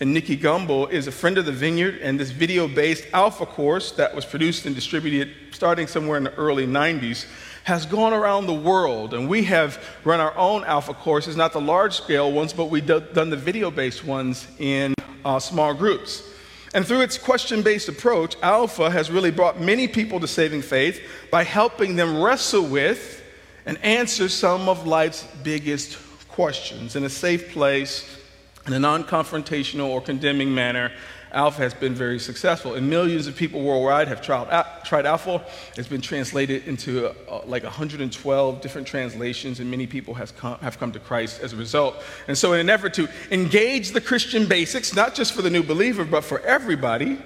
And 0.00 0.12
Nicky 0.12 0.36
Gumbel 0.36 0.90
is 0.90 1.06
a 1.06 1.12
friend 1.12 1.38
of 1.38 1.46
the 1.46 1.52
Vineyard, 1.52 2.00
and 2.02 2.20
this 2.20 2.30
video 2.30 2.68
based 2.68 3.06
Alpha 3.12 3.46
course 3.46 3.92
that 3.92 4.14
was 4.14 4.26
produced 4.26 4.66
and 4.66 4.74
distributed 4.74 5.30
starting 5.52 5.86
somewhere 5.86 6.18
in 6.18 6.24
the 6.24 6.34
early 6.34 6.66
90s 6.66 7.26
has 7.62 7.86
gone 7.86 8.12
around 8.12 8.46
the 8.46 8.52
world. 8.54 9.14
And 9.14 9.26
we 9.26 9.44
have 9.44 9.82
run 10.04 10.20
our 10.20 10.36
own 10.36 10.62
Alpha 10.64 10.92
courses, 10.92 11.36
not 11.36 11.54
the 11.54 11.60
large 11.60 11.94
scale 11.94 12.30
ones, 12.30 12.52
but 12.52 12.66
we've 12.66 12.86
done 12.86 13.30
the 13.30 13.36
video 13.36 13.70
based 13.70 14.04
ones 14.04 14.46
in 14.58 14.92
uh, 15.24 15.38
small 15.38 15.72
groups. 15.72 16.28
And 16.74 16.84
through 16.86 17.00
its 17.00 17.16
question 17.16 17.62
based 17.62 17.88
approach, 17.88 18.36
Alpha 18.42 18.90
has 18.90 19.10
really 19.10 19.30
brought 19.30 19.58
many 19.58 19.88
people 19.88 20.20
to 20.20 20.28
saving 20.28 20.60
faith 20.60 21.00
by 21.30 21.44
helping 21.44 21.96
them 21.96 22.20
wrestle 22.20 22.66
with 22.66 23.23
and 23.66 23.78
answer 23.78 24.28
some 24.28 24.68
of 24.68 24.86
life's 24.86 25.26
biggest 25.42 25.98
questions 26.28 26.96
in 26.96 27.04
a 27.04 27.08
safe 27.08 27.52
place, 27.52 28.18
in 28.66 28.72
a 28.72 28.78
non 28.78 29.04
confrontational 29.04 29.88
or 29.88 30.00
condemning 30.00 30.54
manner. 30.54 30.90
Alpha 31.32 31.62
has 31.62 31.74
been 31.74 31.94
very 31.94 32.20
successful, 32.20 32.74
and 32.74 32.88
millions 32.88 33.26
of 33.26 33.34
people 33.34 33.60
worldwide 33.60 34.06
have 34.06 34.22
tried, 34.22 34.64
tried 34.84 35.04
Alpha. 35.04 35.44
It's 35.76 35.88
been 35.88 36.00
translated 36.00 36.68
into 36.68 37.08
uh, 37.08 37.40
like 37.44 37.64
112 37.64 38.60
different 38.60 38.86
translations, 38.86 39.58
and 39.58 39.68
many 39.68 39.86
people 39.88 40.14
has 40.14 40.30
come, 40.30 40.58
have 40.60 40.78
come 40.78 40.92
to 40.92 41.00
Christ 41.00 41.40
as 41.42 41.52
a 41.52 41.56
result. 41.56 41.96
And 42.28 42.38
so, 42.38 42.52
in 42.52 42.60
an 42.60 42.70
effort 42.70 42.94
to 42.94 43.08
engage 43.32 43.90
the 43.90 44.00
Christian 44.00 44.46
basics, 44.46 44.94
not 44.94 45.14
just 45.14 45.32
for 45.32 45.42
the 45.42 45.50
new 45.50 45.64
believer, 45.64 46.04
but 46.04 46.22
for 46.22 46.38
everybody, 46.40 47.18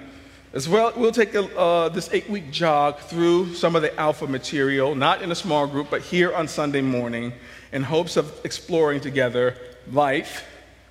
as 0.51 0.67
well, 0.67 0.91
we'll 0.95 1.11
take 1.11 1.35
a, 1.35 1.43
uh, 1.57 1.89
this 1.89 2.09
eight 2.11 2.27
week 2.27 2.49
jog 2.49 2.97
through 2.97 3.53
some 3.53 3.75
of 3.75 3.83
the 3.83 3.97
alpha 3.99 4.25
material, 4.25 4.95
not 4.95 5.21
in 5.21 5.31
a 5.31 5.35
small 5.35 5.67
group, 5.67 5.89
but 5.91 6.01
here 6.01 6.33
on 6.33 6.47
Sunday 6.47 6.81
morning, 6.81 7.33
in 7.71 7.83
hopes 7.83 8.17
of 8.17 8.33
exploring 8.43 8.99
together 8.99 9.55
life, 9.91 10.43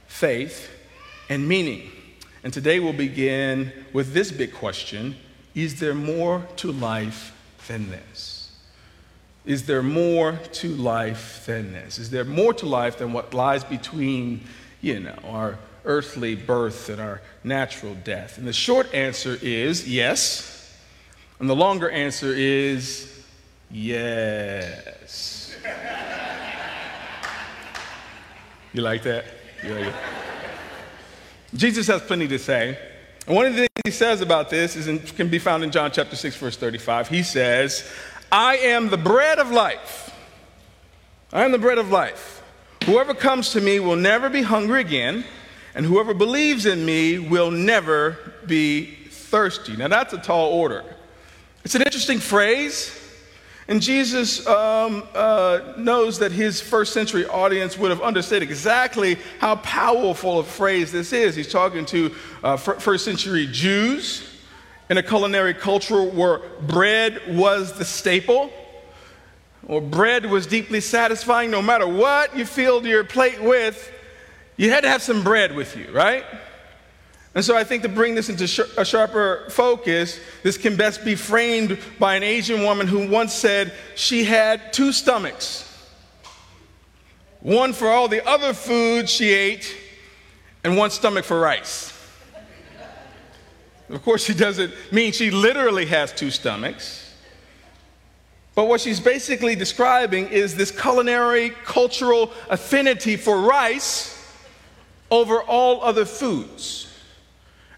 faith, 0.07 0.71
and 1.29 1.49
meaning. 1.49 1.91
And 2.45 2.53
today 2.53 2.79
we'll 2.79 2.93
begin 2.93 3.73
with 3.93 4.13
this 4.13 4.31
big 4.31 4.53
question 4.53 5.17
Is 5.57 5.81
there 5.81 5.95
more 5.95 6.47
to 6.57 6.71
life 6.71 7.35
than 7.67 7.91
this? 7.91 8.53
Is 9.45 9.67
there 9.67 9.83
more 9.83 10.39
to 10.53 10.69
life 10.69 11.45
than 11.47 11.73
this? 11.73 11.99
Is 11.99 12.11
there 12.11 12.25
more 12.25 12.55
to 12.55 12.67
life 12.67 12.99
than 12.99 13.13
what 13.13 13.35
lies 13.35 13.65
between, 13.65 14.45
you 14.81 15.01
know, 15.01 15.17
our 15.25 15.59
earthly 15.89 16.37
birth 16.37 16.89
and 16.89 17.01
our 17.01 17.21
natural 17.43 17.97
death? 18.05 18.39
And 18.39 18.47
the 18.47 18.53
short 18.53 18.95
answer 18.95 19.37
is 19.43 19.89
yes. 19.89 20.79
And 21.41 21.51
the 21.51 21.57
longer 21.57 21.91
answer 21.91 22.33
is 22.33 23.25
yes. 23.71 25.57
you 28.73 28.83
like 28.83 29.03
that? 29.03 29.25
You 29.65 29.75
like? 29.75 29.95
Jesus 31.55 31.87
has 31.87 32.03
plenty 32.03 32.29
to 32.29 32.39
say. 32.39 32.79
And 33.27 33.37
one 33.37 33.47
of 33.47 33.53
the 33.53 33.59
things 33.59 33.71
he 33.85 33.91
says 33.91 34.21
about 34.21 34.51
this 34.51 34.77
is 34.77 34.89
in, 34.89 35.01
can 35.01 35.29
be 35.29 35.39
found 35.39 35.65
in 35.65 35.71
John 35.71 35.91
chapter 35.91 36.17
6, 36.17 36.37
verse 36.37 36.57
35. 36.57 37.09
He 37.09 37.23
says, 37.23 37.91
I 38.31 38.57
am 38.59 38.89
the 38.89 38.97
bread 38.97 39.39
of 39.39 39.51
life. 39.51 40.15
I 41.33 41.45
am 41.45 41.53
the 41.53 41.59
bread 41.59 41.79
of 41.79 41.91
life. 41.91 42.43
Whoever 42.85 43.13
comes 43.13 43.53
to 43.53 43.61
me 43.61 43.81
will 43.81 43.97
never 43.97 44.31
be 44.31 44.43
hungry 44.43 44.81
again, 44.81 45.25
and 45.79 45.87
whoever 45.87 46.13
believes 46.13 46.67
in 46.67 46.85
me 46.85 47.21
will 47.21 47.53
never 47.53 48.19
be 48.47 48.87
thirsty. 49.11 49.77
Now, 49.77 49.87
that's 49.87 50.13
a 50.13 50.19
tall 50.19 50.51
order. 50.51 50.85
It's 51.65 51.77
an 51.77 51.83
interesting 51.83 52.19
phrase. 52.19 52.93
And 53.69 53.81
Jesus 53.81 54.45
um, 54.49 55.07
uh, 55.15 55.75
knows 55.77 56.19
that 56.19 56.33
his 56.33 56.61
first 56.61 56.93
century 56.93 57.27
audience 57.27 57.79
would 57.79 57.93
have 57.93 58.03
understood 58.03 58.43
exactly 58.43 59.19
how 59.39 59.55
powerful 59.55 60.41
a 60.41 60.43
phrase 60.43 60.91
this 60.91 61.13
is. 61.13 61.37
He's 61.37 61.53
talking 61.53 61.87
to 61.87 62.13
uh, 62.43 62.57
first 62.57 63.05
century 63.05 63.47
Jews 63.47 64.29
in 64.91 64.99
a 64.99 65.03
culinary 65.03 65.55
culture 65.55 66.03
where 66.03 66.41
bread 66.63 67.37
was 67.37 67.79
the 67.79 67.85
staple, 67.85 68.51
or 69.69 69.81
bread 69.81 70.27
was 70.27 70.49
deeply 70.49 70.81
satisfying. 70.81 71.53
No 71.53 71.63
matter 71.63 71.87
what 71.87 72.37
you 72.37 72.45
filled 72.47 72.85
your 72.85 73.05
plate 73.05 73.41
with, 73.41 73.93
you 74.59 74.71
had 74.71 74.83
to 74.83 74.91
have 74.91 75.01
some 75.01 75.25
bread 75.25 75.55
with 75.55 75.75
you, 75.75 75.91
right? 75.93 76.25
And 77.35 77.45
so 77.45 77.57
I 77.57 77.65
think 77.65 77.83
to 77.85 77.89
bring 77.89 78.15
this 78.15 78.29
into 78.29 78.45
a 78.77 78.85
sharper 78.85 79.47
focus, 79.49 80.19
this 80.43 80.59
can 80.59 80.77
best 80.77 81.05
be 81.05 81.15
framed 81.15 81.79
by 81.99 82.17
an 82.17 82.23
Asian 82.23 82.63
woman 82.63 82.87
who 82.87 83.09
once 83.09 83.33
said 83.33 83.73
she 83.95 84.25
had 84.25 84.73
two 84.73 84.93
stomachs 84.93 85.65
one 87.41 87.73
for 87.73 87.89
all 87.89 88.09
the 88.09 88.27
other 88.27 88.53
food 88.53 89.09
she 89.09 89.31
ate, 89.31 89.77
and 90.65 90.77
one 90.77 90.91
stomach 90.91 91.25
for 91.25 91.39
rice. 91.39 91.95
Of 93.89 94.03
course, 94.03 94.25
she 94.25 94.35
doesn't 94.35 94.75
mean 94.93 95.13
she 95.13 95.31
literally 95.31 95.87
has 95.87 96.13
two 96.13 96.33
stomachs. 96.33 97.15
But 98.57 98.67
what 98.67 98.81
she's 98.81 98.99
basically 98.99 99.55
describing 99.55 100.29
is 100.29 100.57
this 100.57 100.73
culinary 100.73 101.51
cultural 101.65 102.33
affinity 102.51 103.17
for 103.17 103.41
rice 103.41 104.18
over 105.11 105.43
all 105.43 105.83
other 105.83 106.05
foods. 106.05 106.89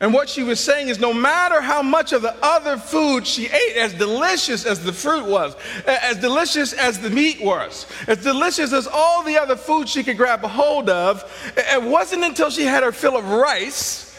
And 0.01 0.15
what 0.15 0.31
she 0.31 0.43
was 0.43 0.59
saying 0.59 0.89
is 0.89 0.99
no 0.99 1.13
matter 1.13 1.61
how 1.61 1.83
much 1.83 2.15
of 2.15 2.23
the 2.23 2.35
other 2.43 2.79
food 2.79 3.27
she 3.27 3.47
ate, 3.47 3.77
as 3.77 3.93
delicious 3.93 4.65
as 4.65 4.83
the 4.83 4.95
fruit 4.95 5.27
was, 5.27 5.55
as 5.87 6.17
delicious 6.17 6.73
as 6.73 6.99
the 6.99 7.11
meat 7.11 7.43
was, 7.43 7.87
as 8.07 8.23
delicious 8.23 8.73
as 8.73 8.87
all 8.87 9.23
the 9.23 9.37
other 9.37 9.57
food 9.57 9.91
she 9.91 10.03
could 10.03 10.17
grab 10.17 10.43
a 10.43 10.49
hold 10.49 10.89
of, 10.89 11.23
it 11.55 11.83
wasn't 11.83 12.25
until 12.25 12.49
she 12.49 12.65
had 12.65 12.83
her 12.83 12.93
fill 12.93 13.19
of 13.19 13.29
rice 13.29 14.19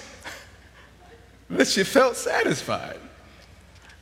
that 1.50 1.68
she 1.68 1.84
felt 1.84 2.16
satisfied. 2.16 3.00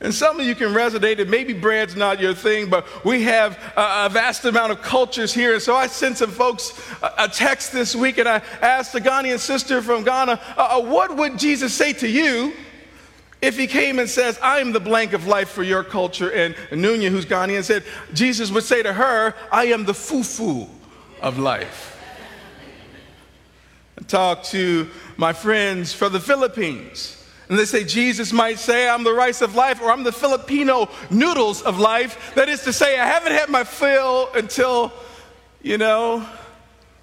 And 0.02 0.14
some 0.14 0.40
of 0.40 0.46
you 0.46 0.54
can 0.54 0.68
resonate, 0.68 1.20
and 1.20 1.30
maybe 1.30 1.52
bread's 1.52 1.94
not 1.94 2.20
your 2.20 2.32
thing, 2.32 2.70
but 2.70 2.86
we 3.04 3.22
have 3.24 3.58
a, 3.76 4.08
vast 4.08 4.46
amount 4.46 4.72
of 4.72 4.80
cultures 4.80 5.34
here. 5.34 5.52
And 5.52 5.62
so 5.62 5.76
I 5.76 5.88
sent 5.88 6.16
some 6.16 6.30
folks 6.30 6.72
a, 7.18 7.28
text 7.28 7.70
this 7.72 7.94
week, 7.94 8.16
and 8.16 8.26
I 8.26 8.40
asked 8.62 8.94
a 8.94 8.98
Ghanaian 8.98 9.38
sister 9.38 9.82
from 9.82 10.02
Ghana, 10.02 10.40
uh, 10.56 10.78
uh, 10.78 10.80
what 10.80 11.14
would 11.16 11.38
Jesus 11.38 11.74
say 11.74 11.92
to 11.94 12.08
you 12.08 12.54
if 13.42 13.58
he 13.58 13.66
came 13.66 13.98
and 13.98 14.08
says, 14.08 14.38
I 14.42 14.60
am 14.60 14.72
the 14.72 14.80
blank 14.80 15.12
of 15.12 15.26
life 15.26 15.50
for 15.50 15.62
your 15.62 15.84
culture? 15.84 16.30
And 16.30 16.54
Nunya, 16.70 17.10
who's 17.10 17.26
Ghanaian, 17.26 17.62
said, 17.62 17.84
Jesus 18.14 18.50
would 18.50 18.64
say 18.64 18.82
to 18.82 18.94
her, 18.94 19.34
I 19.52 19.66
am 19.66 19.84
the 19.84 19.92
fufu 19.92 20.66
of 21.20 21.38
life. 21.38 21.98
I 23.98 24.04
talked 24.04 24.46
to 24.46 24.88
my 25.18 25.34
friends 25.34 25.92
from 25.92 26.14
the 26.14 26.20
Philippines. 26.20 27.19
And 27.50 27.58
they 27.58 27.64
say, 27.64 27.82
Jesus 27.82 28.32
might 28.32 28.60
say, 28.60 28.88
I'm 28.88 29.02
the 29.02 29.12
rice 29.12 29.42
of 29.42 29.56
life, 29.56 29.82
or 29.82 29.90
I'm 29.90 30.04
the 30.04 30.12
Filipino 30.12 30.88
noodles 31.10 31.62
of 31.62 31.80
life. 31.80 32.32
That 32.36 32.48
is 32.48 32.62
to 32.62 32.72
say, 32.72 32.96
I 32.96 33.04
haven't 33.04 33.32
had 33.32 33.48
my 33.48 33.64
fill 33.64 34.30
until, 34.34 34.92
you 35.60 35.76
know, 35.76 36.24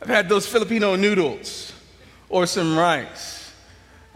I've 0.02 0.08
had 0.08 0.30
those 0.30 0.48
Filipino 0.48 0.96
noodles 0.96 1.74
or 2.30 2.46
some 2.46 2.78
rice. 2.78 3.52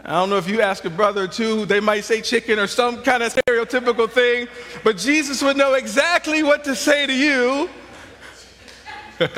I 0.02 0.12
don't 0.12 0.30
know 0.30 0.38
if 0.38 0.48
you 0.48 0.62
ask 0.62 0.86
a 0.86 0.90
brother 0.90 1.24
or 1.24 1.28
two, 1.28 1.66
they 1.66 1.80
might 1.80 2.04
say 2.04 2.22
chicken 2.22 2.58
or 2.58 2.66
some 2.66 3.02
kind 3.02 3.22
of 3.22 3.34
stereotypical 3.34 4.10
thing, 4.10 4.48
but 4.82 4.96
Jesus 4.96 5.42
would 5.42 5.58
know 5.58 5.74
exactly 5.74 6.42
what 6.42 6.64
to 6.64 6.74
say 6.74 7.06
to 7.06 7.12
you. 7.12 7.68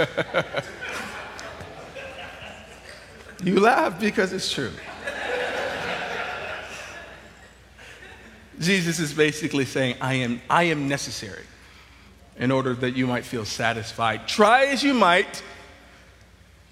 you 3.42 3.58
laugh 3.58 3.98
because 3.98 4.32
it's 4.32 4.52
true. 4.52 4.70
Jesus 8.60 8.98
is 8.98 9.12
basically 9.12 9.64
saying, 9.64 9.96
I 10.00 10.14
am, 10.14 10.40
I 10.48 10.64
am 10.64 10.88
necessary 10.88 11.44
in 12.38 12.50
order 12.50 12.74
that 12.74 12.96
you 12.96 13.06
might 13.06 13.24
feel 13.24 13.44
satisfied. 13.44 14.26
Try 14.26 14.66
as 14.66 14.82
you 14.82 14.94
might 14.94 15.42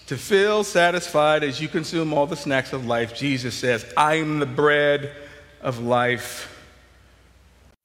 to 0.06 0.16
feel 0.16 0.64
satisfied 0.64 1.44
as 1.44 1.60
you 1.60 1.68
consume 1.68 2.12
all 2.12 2.26
the 2.26 2.36
snacks 2.36 2.72
of 2.72 2.86
life. 2.86 3.14
Jesus 3.14 3.54
says, 3.54 3.86
I 3.96 4.16
am 4.16 4.40
the 4.40 4.46
bread 4.46 5.12
of 5.60 5.78
life. 5.78 6.48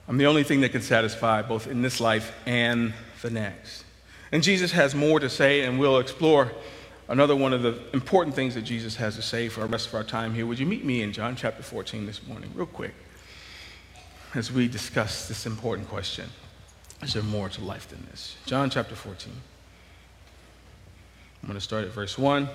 I'm 0.08 0.18
the 0.18 0.26
only 0.26 0.42
thing 0.42 0.62
that 0.62 0.70
can 0.70 0.82
satisfy 0.82 1.42
both 1.42 1.66
in 1.66 1.82
this 1.82 2.00
life 2.00 2.34
and 2.46 2.92
the 3.22 3.30
next. 3.30 3.84
And 4.32 4.42
Jesus 4.42 4.72
has 4.72 4.94
more 4.94 5.20
to 5.20 5.30
say, 5.30 5.62
and 5.62 5.78
we'll 5.78 5.98
explore 5.98 6.52
another 7.08 7.36
one 7.36 7.52
of 7.52 7.62
the 7.62 7.78
important 7.92 8.34
things 8.34 8.54
that 8.54 8.62
Jesus 8.62 8.96
has 8.96 9.16
to 9.16 9.22
say 9.22 9.48
for 9.48 9.60
the 9.60 9.66
rest 9.66 9.86
of 9.88 9.94
our 9.94 10.04
time 10.04 10.34
here. 10.34 10.44
Would 10.44 10.58
you 10.58 10.66
meet 10.66 10.84
me 10.84 11.02
in 11.02 11.12
John 11.12 11.36
chapter 11.36 11.62
14 11.62 12.04
this 12.04 12.26
morning, 12.26 12.50
real 12.54 12.66
quick? 12.66 12.94
As 14.38 14.52
we 14.52 14.68
discuss 14.68 15.26
this 15.26 15.46
important 15.46 15.88
question 15.88 16.30
Is 17.02 17.12
there 17.12 17.24
more 17.24 17.48
to 17.48 17.64
life 17.64 17.88
than 17.88 18.06
this? 18.10 18.36
John 18.46 18.70
chapter 18.70 18.94
14. 18.94 19.32
I'm 21.42 21.48
going 21.48 21.58
to 21.58 21.60
start 21.60 21.84
at 21.84 21.90
verse 21.90 22.16
1. 22.16 22.48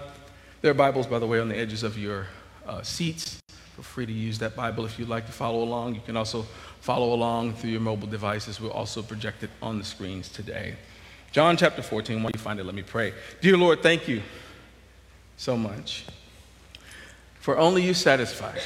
There 0.61 0.71
are 0.71 0.73
Bibles, 0.73 1.07
by 1.07 1.19
the 1.19 1.27
way, 1.27 1.39
on 1.39 1.49
the 1.49 1.57
edges 1.57 1.83
of 1.83 1.97
your 1.97 2.27
uh, 2.65 2.81
seats. 2.83 3.41
Feel 3.75 3.83
free 3.83 4.05
to 4.05 4.13
use 4.13 4.39
that 4.39 4.55
Bible 4.55 4.85
if 4.85 4.97
you'd 4.97 5.09
like 5.09 5.25
to 5.25 5.33
follow 5.33 5.61
along. 5.61 5.95
You 5.95 6.01
can 6.05 6.15
also 6.15 6.43
follow 6.79 7.13
along 7.13 7.55
through 7.55 7.71
your 7.71 7.81
mobile 7.81 8.07
devices. 8.07 8.61
We'll 8.61 8.71
also 8.71 9.01
project 9.01 9.43
it 9.43 9.49
on 9.61 9.77
the 9.77 9.85
screens 9.85 10.29
today. 10.29 10.75
John 11.33 11.57
chapter 11.57 11.81
14, 11.81 12.23
when 12.23 12.31
you 12.33 12.39
find 12.39 12.59
it, 12.61 12.65
let 12.65 12.75
me 12.75 12.83
pray. 12.83 13.13
Dear 13.41 13.57
Lord, 13.57 13.83
thank 13.83 14.07
you 14.07 14.21
so 15.35 15.57
much 15.57 16.05
for 17.41 17.57
only 17.57 17.83
you 17.83 17.93
satisfy. 17.93 18.57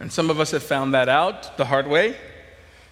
And 0.00 0.12
some 0.12 0.30
of 0.30 0.40
us 0.40 0.50
have 0.50 0.62
found 0.62 0.94
that 0.94 1.08
out 1.08 1.56
the 1.56 1.64
hard 1.64 1.86
way, 1.86 2.16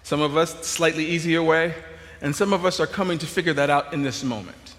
some 0.03 0.21
of 0.21 0.37
us 0.37 0.65
slightly 0.67 1.05
easier 1.05 1.41
way, 1.41 1.73
and 2.21 2.35
some 2.35 2.53
of 2.53 2.65
us 2.65 2.79
are 2.79 2.87
coming 2.87 3.17
to 3.19 3.25
figure 3.25 3.53
that 3.53 3.69
out 3.69 3.93
in 3.93 4.01
this 4.01 4.23
moment. 4.23 4.75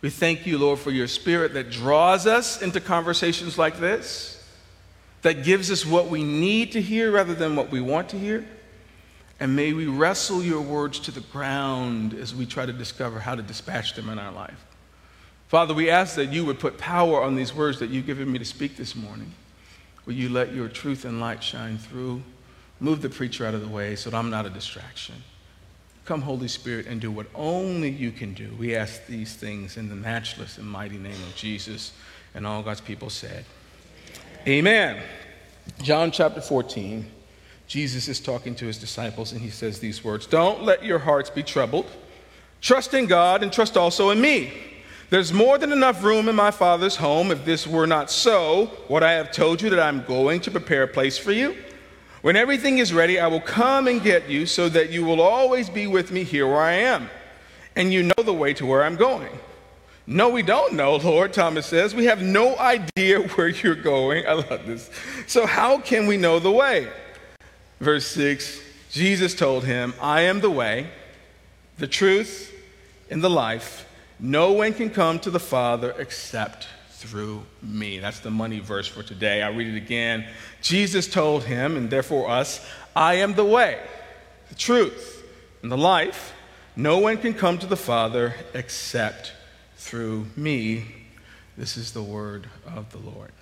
We 0.00 0.10
thank 0.10 0.46
you, 0.46 0.58
Lord, 0.58 0.78
for 0.78 0.90
your 0.90 1.08
spirit 1.08 1.54
that 1.54 1.70
draws 1.70 2.26
us 2.26 2.62
into 2.62 2.80
conversations 2.80 3.58
like 3.58 3.78
this, 3.78 4.44
that 5.22 5.42
gives 5.44 5.70
us 5.70 5.84
what 5.84 6.08
we 6.08 6.22
need 6.22 6.72
to 6.72 6.82
hear 6.82 7.10
rather 7.10 7.34
than 7.34 7.56
what 7.56 7.70
we 7.70 7.80
want 7.80 8.10
to 8.10 8.18
hear. 8.18 8.46
And 9.40 9.56
may 9.56 9.72
we 9.72 9.86
wrestle 9.86 10.42
your 10.42 10.60
words 10.60 10.98
to 11.00 11.10
the 11.10 11.20
ground 11.20 12.14
as 12.14 12.34
we 12.34 12.46
try 12.46 12.64
to 12.64 12.72
discover 12.72 13.18
how 13.18 13.34
to 13.34 13.42
dispatch 13.42 13.94
them 13.94 14.08
in 14.08 14.18
our 14.18 14.32
life. 14.32 14.64
Father, 15.48 15.74
we 15.74 15.90
ask 15.90 16.16
that 16.16 16.32
you 16.32 16.44
would 16.44 16.58
put 16.58 16.78
power 16.78 17.22
on 17.22 17.36
these 17.36 17.54
words 17.54 17.78
that 17.80 17.90
you've 17.90 18.06
given 18.06 18.30
me 18.30 18.38
to 18.38 18.44
speak 18.44 18.76
this 18.76 18.96
morning. 18.96 19.32
Will 20.06 20.14
you 20.14 20.28
let 20.28 20.54
your 20.54 20.68
truth 20.68 21.04
and 21.04 21.20
light 21.20 21.42
shine 21.42 21.78
through? 21.78 22.22
Move 22.78 23.02
the 23.02 23.08
preacher 23.08 23.44
out 23.44 23.54
of 23.54 23.60
the 23.60 23.68
way 23.68 23.96
so 23.96 24.10
that 24.10 24.16
I'm 24.16 24.30
not 24.30 24.46
a 24.46 24.50
distraction. 24.50 25.16
Come, 26.04 26.22
Holy 26.22 26.46
Spirit, 26.46 26.86
and 26.86 27.00
do 27.00 27.10
what 27.10 27.26
only 27.34 27.90
you 27.90 28.12
can 28.12 28.32
do. 28.32 28.54
We 28.58 28.76
ask 28.76 29.06
these 29.06 29.34
things 29.34 29.76
in 29.76 29.88
the 29.88 29.96
matchless 29.96 30.56
and 30.56 30.66
mighty 30.66 30.98
name 30.98 31.12
of 31.12 31.34
Jesus. 31.34 31.92
And 32.34 32.46
all 32.46 32.62
God's 32.62 32.80
people 32.80 33.10
said, 33.10 33.44
Amen. 34.46 35.02
John 35.82 36.12
chapter 36.12 36.40
14, 36.40 37.10
Jesus 37.66 38.06
is 38.06 38.20
talking 38.20 38.54
to 38.54 38.66
his 38.66 38.78
disciples, 38.78 39.32
and 39.32 39.40
he 39.40 39.50
says 39.50 39.80
these 39.80 40.04
words 40.04 40.26
Don't 40.26 40.62
let 40.62 40.84
your 40.84 41.00
hearts 41.00 41.28
be 41.28 41.42
troubled. 41.42 41.86
Trust 42.60 42.94
in 42.94 43.06
God 43.06 43.42
and 43.42 43.52
trust 43.52 43.76
also 43.76 44.10
in 44.10 44.20
me. 44.20 44.52
There's 45.08 45.32
more 45.32 45.56
than 45.56 45.72
enough 45.72 46.02
room 46.02 46.28
in 46.28 46.34
my 46.34 46.50
Father's 46.50 46.96
home. 46.96 47.30
If 47.30 47.44
this 47.44 47.66
were 47.66 47.86
not 47.86 48.10
so, 48.10 48.66
what 48.88 49.04
I 49.04 49.12
have 49.12 49.30
told 49.30 49.62
you 49.62 49.70
that 49.70 49.78
I'm 49.78 50.04
going 50.04 50.40
to 50.40 50.50
prepare 50.50 50.82
a 50.82 50.88
place 50.88 51.16
for 51.16 51.30
you. 51.30 51.56
When 52.22 52.34
everything 52.34 52.78
is 52.78 52.92
ready, 52.92 53.20
I 53.20 53.28
will 53.28 53.40
come 53.40 53.86
and 53.86 54.02
get 54.02 54.28
you 54.28 54.46
so 54.46 54.68
that 54.70 54.90
you 54.90 55.04
will 55.04 55.20
always 55.20 55.70
be 55.70 55.86
with 55.86 56.10
me 56.10 56.24
here 56.24 56.46
where 56.46 56.60
I 56.60 56.72
am. 56.72 57.08
And 57.76 57.92
you 57.92 58.02
know 58.02 58.22
the 58.24 58.34
way 58.34 58.52
to 58.54 58.66
where 58.66 58.82
I'm 58.82 58.96
going. 58.96 59.38
No, 60.08 60.28
we 60.28 60.42
don't 60.42 60.74
know, 60.74 60.96
Lord, 61.04 61.32
Thomas 61.32 61.66
says. 61.66 61.94
We 61.94 62.06
have 62.06 62.20
no 62.20 62.56
idea 62.58 63.20
where 63.34 63.48
you're 63.48 63.76
going. 63.76 64.26
I 64.26 64.32
love 64.32 64.66
this. 64.66 64.90
So, 65.28 65.46
how 65.46 65.78
can 65.78 66.08
we 66.08 66.16
know 66.16 66.40
the 66.40 66.50
way? 66.50 66.88
Verse 67.80 68.06
6 68.08 68.62
Jesus 68.90 69.34
told 69.34 69.64
him, 69.64 69.94
I 70.00 70.22
am 70.22 70.40
the 70.40 70.50
way, 70.50 70.88
the 71.78 71.86
truth, 71.86 72.52
and 73.10 73.22
the 73.22 73.30
life. 73.30 73.85
No 74.18 74.52
one 74.52 74.72
can 74.72 74.90
come 74.90 75.18
to 75.20 75.30
the 75.30 75.40
Father 75.40 75.94
except 75.98 76.68
through 76.90 77.44
me. 77.62 77.98
That's 77.98 78.20
the 78.20 78.30
money 78.30 78.60
verse 78.60 78.86
for 78.86 79.02
today. 79.02 79.42
I'll 79.42 79.54
read 79.54 79.74
it 79.74 79.76
again. 79.76 80.26
Jesus 80.62 81.06
told 81.06 81.44
him, 81.44 81.76
and 81.76 81.90
therefore 81.90 82.30
us, 82.30 82.66
I 82.94 83.14
am 83.14 83.34
the 83.34 83.44
way, 83.44 83.78
the 84.48 84.54
truth, 84.54 85.22
and 85.62 85.70
the 85.70 85.76
life. 85.76 86.32
No 86.74 86.98
one 86.98 87.18
can 87.18 87.34
come 87.34 87.58
to 87.58 87.66
the 87.66 87.76
Father 87.76 88.34
except 88.54 89.32
through 89.76 90.26
me. 90.36 90.86
This 91.58 91.76
is 91.76 91.92
the 91.92 92.02
word 92.02 92.48
of 92.66 92.90
the 92.92 92.98
Lord. 92.98 93.32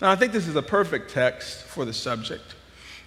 Now, 0.00 0.10
I 0.10 0.16
think 0.16 0.32
this 0.32 0.48
is 0.48 0.56
a 0.56 0.62
perfect 0.62 1.12
text 1.12 1.62
for 1.62 1.84
the 1.84 1.92
subject. 1.92 2.56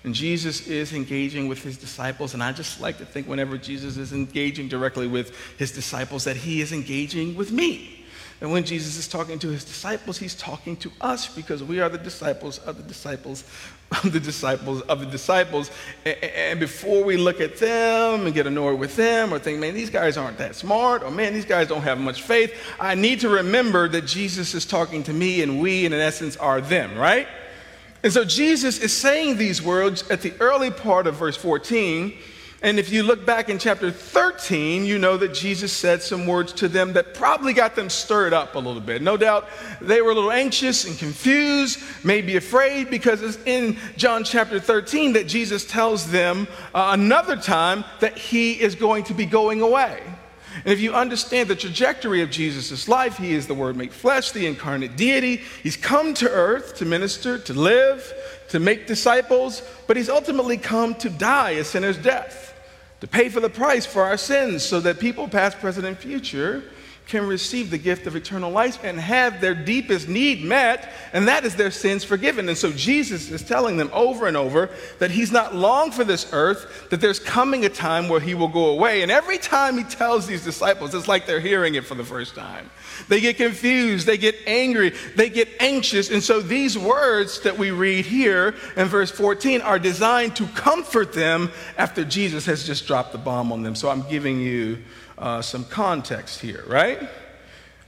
And 0.05 0.13
Jesus 0.13 0.67
is 0.67 0.93
engaging 0.93 1.47
with 1.47 1.63
his 1.63 1.77
disciples. 1.77 2.35
And 2.35 2.43
I 2.43 2.51
just 2.51 2.79
like 2.79 2.99
to 2.99 3.05
think 3.05 3.27
whenever 3.27 3.57
Jesus 3.57 3.97
is 3.97 4.13
engaging 4.13 4.67
directly 4.67 5.07
with 5.07 5.35
his 5.57 5.71
disciples, 5.71 6.25
that 6.25 6.37
he 6.37 6.61
is 6.61 6.71
engaging 6.71 7.35
with 7.35 7.51
me. 7.51 8.05
And 8.39 8.51
when 8.51 8.65
Jesus 8.65 8.97
is 8.97 9.07
talking 9.07 9.39
to 9.39 9.47
his 9.47 9.63
disciples, 9.63 10.19
he's 10.19 10.35
talking 10.35 10.77
to 10.77 10.91
us 11.01 11.27
because 11.33 11.63
we 11.63 11.79
are 11.79 11.89
the 11.89 11.97
disciples 11.97 12.59
of 12.59 12.77
the 12.77 12.83
disciples 12.83 13.45
of 14.03 14.11
the 14.13 14.19
disciples 14.19 14.81
of 14.83 14.99
the 14.99 15.07
disciples. 15.07 15.71
And 16.05 16.59
before 16.59 17.03
we 17.03 17.17
look 17.17 17.41
at 17.41 17.57
them 17.57 18.25
and 18.27 18.33
get 18.33 18.45
annoyed 18.45 18.77
with 18.77 18.95
them 18.95 19.33
or 19.33 19.39
think, 19.39 19.59
man, 19.59 19.73
these 19.73 19.89
guys 19.89 20.17
aren't 20.17 20.37
that 20.37 20.55
smart, 20.55 21.01
or 21.01 21.09
man, 21.09 21.33
these 21.33 21.45
guys 21.45 21.67
don't 21.67 21.81
have 21.81 21.99
much 21.99 22.21
faith, 22.21 22.53
I 22.79 22.93
need 22.93 23.21
to 23.21 23.29
remember 23.29 23.87
that 23.89 24.05
Jesus 24.05 24.53
is 24.53 24.65
talking 24.65 25.01
to 25.03 25.13
me 25.13 25.41
and 25.41 25.59
we, 25.59 25.85
in 25.85 25.93
essence, 25.93 26.37
are 26.37 26.61
them, 26.61 26.95
right? 26.95 27.27
And 28.05 28.13
so 28.13 28.23
Jesus 28.23 28.79
is 28.79 28.95
saying 28.95 29.35
these 29.35 29.61
words 29.61 30.09
at 30.09 30.21
the 30.21 30.31
early 30.39 30.71
part 30.71 31.07
of 31.07 31.15
verse 31.15 31.35
14 31.35 32.13
and 32.65 32.79
if 32.79 32.91
you 32.91 33.03
look 33.03 33.27
back 33.27 33.49
in 33.49 33.59
chapter 33.59 33.91
13, 33.91 34.85
you 34.85 34.97
know 34.97 35.17
that 35.17 35.35
Jesus 35.35 35.71
said 35.71 36.01
some 36.01 36.25
words 36.25 36.51
to 36.53 36.67
them 36.67 36.93
that 36.93 37.13
probably 37.13 37.53
got 37.53 37.75
them 37.75 37.91
stirred 37.91 38.33
up 38.33 38.55
a 38.55 38.57
little 38.57 38.81
bit. 38.81 39.03
No 39.03 39.17
doubt 39.17 39.47
they 39.81 40.01
were 40.01 40.09
a 40.09 40.15
little 40.15 40.31
anxious 40.31 40.85
and 40.85 40.97
confused, 40.97 41.79
maybe 42.03 42.37
afraid, 42.37 42.89
because 42.89 43.21
it's 43.21 43.37
in 43.45 43.77
John 43.97 44.23
chapter 44.23 44.59
13 44.59 45.13
that 45.13 45.27
Jesus 45.27 45.63
tells 45.63 46.09
them 46.09 46.47
uh, 46.73 46.89
another 46.93 47.35
time 47.35 47.83
that 47.99 48.17
he 48.17 48.53
is 48.53 48.73
going 48.73 49.03
to 49.03 49.13
be 49.13 49.27
going 49.27 49.61
away. 49.61 50.01
And 50.63 50.73
if 50.73 50.79
you 50.79 50.93
understand 50.93 51.49
the 51.49 51.55
trajectory 51.55 52.21
of 52.21 52.31
Jesus' 52.31 52.87
life, 52.87 53.17
he 53.17 53.33
is 53.33 53.47
the 53.47 53.53
Word 53.53 53.75
made 53.75 53.91
flesh, 53.91 54.31
the 54.31 54.45
incarnate 54.45 54.95
deity. 54.95 55.41
He's 55.61 55.77
come 55.77 56.13
to 56.15 56.29
earth 56.29 56.75
to 56.77 56.85
minister, 56.85 57.37
to 57.39 57.53
live, 57.53 58.13
to 58.49 58.59
make 58.59 58.87
disciples, 58.87 59.61
but 59.87 59.97
he's 59.97 60.09
ultimately 60.09 60.57
come 60.57 60.95
to 60.95 61.09
die 61.09 61.51
a 61.51 61.63
sinner's 61.63 61.97
death 61.97 62.53
to 63.01 63.07
pay 63.07 63.29
for 63.29 63.39
the 63.39 63.49
price 63.49 63.85
for 63.85 64.03
our 64.03 64.17
sins 64.17 64.63
so 64.63 64.79
that 64.79 64.99
people, 64.99 65.27
past, 65.27 65.59
present, 65.59 65.85
and 65.85 65.97
future, 65.97 66.63
can 67.07 67.27
receive 67.27 67.69
the 67.69 67.77
gift 67.77 68.07
of 68.07 68.15
eternal 68.15 68.51
life 68.51 68.83
and 68.83 68.99
have 68.99 69.39
their 69.39 69.53
deepest 69.53 70.07
need 70.07 70.43
met, 70.43 70.91
and 71.13 71.27
that 71.27 71.45
is 71.45 71.55
their 71.55 71.69
sins 71.69 72.03
forgiven. 72.03 72.49
And 72.49 72.57
so 72.57 72.71
Jesus 72.71 73.29
is 73.29 73.43
telling 73.43 73.77
them 73.77 73.89
over 73.93 74.27
and 74.27 74.35
over 74.35 74.69
that 74.99 75.11
he's 75.11 75.31
not 75.31 75.53
long 75.53 75.91
for 75.91 76.03
this 76.03 76.31
earth, 76.33 76.87
that 76.89 77.01
there's 77.01 77.19
coming 77.19 77.65
a 77.65 77.69
time 77.69 78.09
where 78.09 78.19
he 78.19 78.33
will 78.33 78.47
go 78.47 78.67
away. 78.67 79.03
And 79.03 79.11
every 79.11 79.37
time 79.37 79.77
he 79.77 79.83
tells 79.83 80.25
these 80.25 80.43
disciples, 80.43 80.95
it's 80.95 81.07
like 81.07 81.27
they're 81.27 81.39
hearing 81.39 81.75
it 81.75 81.85
for 81.85 81.95
the 81.95 82.03
first 82.03 82.33
time. 82.35 82.69
They 83.07 83.21
get 83.21 83.37
confused, 83.37 84.07
they 84.07 84.17
get 84.17 84.35
angry, 84.47 84.91
they 85.15 85.29
get 85.29 85.49
anxious. 85.59 86.09
And 86.09 86.23
so 86.23 86.41
these 86.41 86.77
words 86.77 87.41
that 87.41 87.57
we 87.57 87.71
read 87.71 88.05
here 88.05 88.55
in 88.75 88.87
verse 88.87 89.11
14 89.11 89.61
are 89.61 89.77
designed 89.77 90.35
to 90.37 90.47
comfort 90.47 91.13
them 91.13 91.51
after 91.77 92.03
Jesus 92.03 92.45
has 92.45 92.65
just 92.65 92.87
dropped 92.87 93.11
the 93.11 93.17
bomb 93.17 93.51
on 93.51 93.61
them. 93.61 93.75
So 93.75 93.89
I'm 93.89 94.07
giving 94.09 94.39
you 94.39 94.79
uh, 95.17 95.41
some 95.41 95.65
context 95.65 96.41
here, 96.41 96.63
right? 96.67 96.99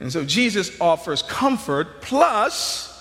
And 0.00 0.12
so 0.12 0.24
Jesus 0.24 0.80
offers 0.80 1.22
comfort 1.22 2.02
plus 2.02 2.94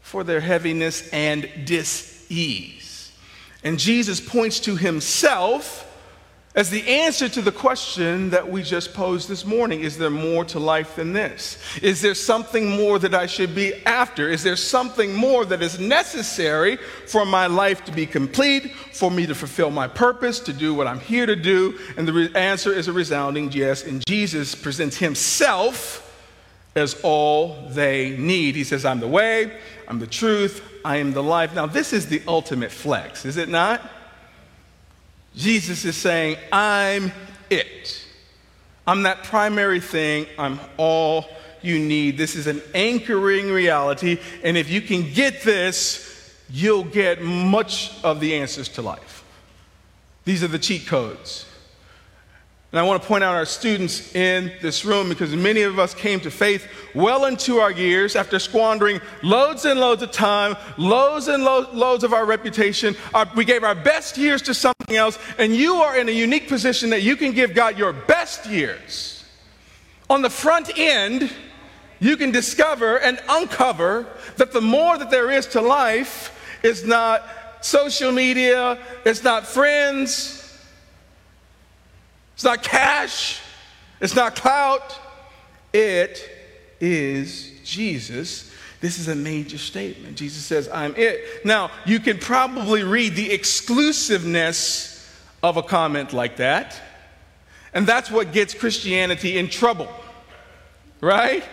for 0.00 0.24
their 0.24 0.40
heaviness 0.40 1.08
and 1.10 1.48
dis 1.64 2.26
ease. 2.28 3.12
And 3.64 3.78
Jesus 3.78 4.20
points 4.20 4.60
to 4.60 4.76
himself 4.76 5.88
as 6.54 6.68
the 6.68 6.86
answer 6.86 7.30
to 7.30 7.40
the 7.40 7.52
question 7.52 8.28
that 8.30 8.46
we 8.46 8.62
just 8.62 8.92
posed 8.92 9.26
this 9.26 9.46
morning 9.46 9.80
is 9.80 9.96
there 9.96 10.10
more 10.10 10.44
to 10.44 10.58
life 10.58 10.96
than 10.96 11.14
this? 11.14 11.56
Is 11.80 12.02
there 12.02 12.14
something 12.14 12.68
more 12.68 12.98
that 12.98 13.14
I 13.14 13.24
should 13.24 13.54
be 13.54 13.74
after? 13.86 14.28
Is 14.28 14.42
there 14.42 14.56
something 14.56 15.14
more 15.14 15.46
that 15.46 15.62
is 15.62 15.80
necessary 15.80 16.76
for 17.06 17.24
my 17.24 17.46
life 17.46 17.84
to 17.86 17.92
be 17.92 18.04
complete, 18.04 18.74
for 18.92 19.10
me 19.10 19.24
to 19.26 19.34
fulfill 19.34 19.70
my 19.70 19.88
purpose, 19.88 20.40
to 20.40 20.52
do 20.52 20.74
what 20.74 20.86
I'm 20.86 21.00
here 21.00 21.24
to 21.24 21.36
do? 21.36 21.78
And 21.96 22.06
the 22.06 22.12
re- 22.12 22.34
answer 22.34 22.70
is 22.70 22.86
a 22.86 22.92
resounding 22.92 23.50
yes. 23.50 23.84
And 23.84 24.04
Jesus 24.06 24.54
presents 24.54 24.98
himself 24.98 26.02
as 26.76 27.00
all 27.02 27.66
they 27.70 28.16
need. 28.18 28.56
He 28.56 28.64
says, 28.64 28.84
I'm 28.84 29.00
the 29.00 29.08
way, 29.08 29.58
I'm 29.88 30.00
the 30.00 30.06
truth, 30.06 30.62
I 30.84 30.98
am 30.98 31.12
the 31.12 31.22
life. 31.22 31.54
Now, 31.54 31.64
this 31.64 31.94
is 31.94 32.08
the 32.08 32.22
ultimate 32.28 32.70
flex, 32.70 33.24
is 33.24 33.38
it 33.38 33.48
not? 33.48 33.90
Jesus 35.34 35.84
is 35.84 35.96
saying, 35.96 36.36
I'm 36.50 37.12
it. 37.50 38.04
I'm 38.86 39.02
that 39.04 39.24
primary 39.24 39.80
thing. 39.80 40.26
I'm 40.38 40.58
all 40.76 41.26
you 41.62 41.78
need. 41.78 42.18
This 42.18 42.34
is 42.34 42.46
an 42.46 42.60
anchoring 42.74 43.50
reality. 43.50 44.18
And 44.42 44.56
if 44.56 44.68
you 44.68 44.80
can 44.80 45.12
get 45.12 45.42
this, 45.42 46.36
you'll 46.50 46.84
get 46.84 47.22
much 47.22 48.02
of 48.02 48.20
the 48.20 48.34
answers 48.34 48.68
to 48.70 48.82
life. 48.82 49.24
These 50.24 50.42
are 50.42 50.48
the 50.48 50.58
cheat 50.58 50.86
codes. 50.86 51.46
And 52.72 52.78
I 52.78 52.84
want 52.84 53.02
to 53.02 53.06
point 53.06 53.22
out 53.22 53.34
our 53.34 53.44
students 53.44 54.14
in 54.14 54.50
this 54.62 54.86
room 54.86 55.10
because 55.10 55.34
many 55.36 55.60
of 55.60 55.78
us 55.78 55.92
came 55.94 56.20
to 56.20 56.30
faith 56.30 56.66
well 56.94 57.26
into 57.26 57.58
our 57.58 57.70
years 57.70 58.16
after 58.16 58.38
squandering 58.38 58.98
loads 59.22 59.66
and 59.66 59.78
loads 59.78 60.02
of 60.02 60.10
time, 60.10 60.56
loads 60.78 61.28
and 61.28 61.44
lo- 61.44 61.68
loads 61.74 62.02
of 62.02 62.14
our 62.14 62.24
reputation. 62.24 62.96
Our, 63.12 63.28
we 63.36 63.44
gave 63.44 63.62
our 63.62 63.74
best 63.74 64.16
years 64.16 64.40
to 64.42 64.54
something 64.54 64.81
else, 64.96 65.18
and 65.38 65.54
you 65.54 65.76
are 65.76 65.96
in 65.96 66.08
a 66.08 66.12
unique 66.12 66.48
position 66.48 66.90
that 66.90 67.02
you 67.02 67.16
can 67.16 67.32
give 67.32 67.54
God 67.54 67.78
your 67.78 67.92
best 67.92 68.46
years. 68.46 69.24
On 70.10 70.22
the 70.22 70.30
front 70.30 70.78
end, 70.78 71.30
you 72.00 72.16
can 72.16 72.30
discover 72.30 72.98
and 72.98 73.18
uncover 73.28 74.06
that 74.36 74.52
the 74.52 74.60
more 74.60 74.98
that 74.98 75.10
there 75.10 75.30
is 75.30 75.46
to 75.48 75.60
life 75.60 76.36
is 76.62 76.84
not 76.84 77.24
social 77.60 78.12
media, 78.12 78.78
it's 79.04 79.22
not 79.22 79.46
friends 79.46 80.42
it's 82.42 82.44
not 82.44 82.64
cash, 82.64 83.40
it's 84.00 84.16
not 84.16 84.34
clout, 84.34 84.98
it 85.72 86.28
is 86.80 87.52
Jesus. 87.62 88.51
This 88.82 88.98
is 88.98 89.06
a 89.06 89.14
major 89.14 89.58
statement. 89.58 90.16
Jesus 90.16 90.44
says, 90.44 90.68
I'm 90.68 90.94
it. 90.96 91.46
Now, 91.46 91.70
you 91.86 92.00
can 92.00 92.18
probably 92.18 92.82
read 92.82 93.14
the 93.14 93.30
exclusiveness 93.30 95.08
of 95.40 95.56
a 95.56 95.62
comment 95.62 96.12
like 96.12 96.36
that, 96.36 96.78
and 97.72 97.86
that's 97.86 98.10
what 98.10 98.32
gets 98.32 98.54
Christianity 98.54 99.38
in 99.38 99.48
trouble, 99.48 99.88
right? 101.00 101.44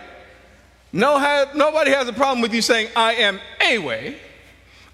No, 0.92 1.18
nobody 1.54 1.92
has 1.92 2.08
a 2.08 2.12
problem 2.12 2.42
with 2.42 2.52
you 2.52 2.62
saying, 2.62 2.88
I 2.96 3.14
am 3.14 3.38
a 3.64 3.78
way 3.78 4.16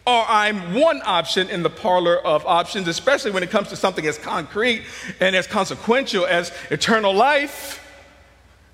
or 0.07 0.25
I'm 0.29 0.75
one 0.75 1.01
option 1.07 1.49
in 1.49 1.63
the 1.63 1.71
parlor 1.71 2.19
of 2.19 2.45
options, 2.45 2.87
especially 2.87 3.31
when 3.31 3.43
it 3.43 3.51
comes 3.51 3.69
to 3.69 3.77
something 3.77 4.07
as 4.07 4.19
concrete 4.19 4.83
and 5.21 5.35
as 5.35 5.47
consequential 5.47 6.27
as 6.27 6.53
eternal 6.71 7.15
life. 7.15 7.83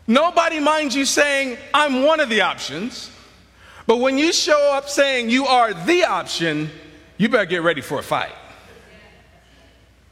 Nobody 0.08 0.58
minds 0.58 0.96
you 0.96 1.06
saying, 1.06 1.58
I'm 1.72 2.02
one 2.02 2.18
of 2.18 2.28
the 2.28 2.40
options. 2.40 3.11
But 3.86 3.98
when 3.98 4.18
you 4.18 4.32
show 4.32 4.72
up 4.72 4.88
saying 4.88 5.30
you 5.30 5.46
are 5.46 5.74
the 5.74 6.04
option, 6.04 6.70
you 7.18 7.28
better 7.28 7.46
get 7.46 7.62
ready 7.62 7.80
for 7.80 7.98
a 7.98 8.02
fight. 8.02 8.32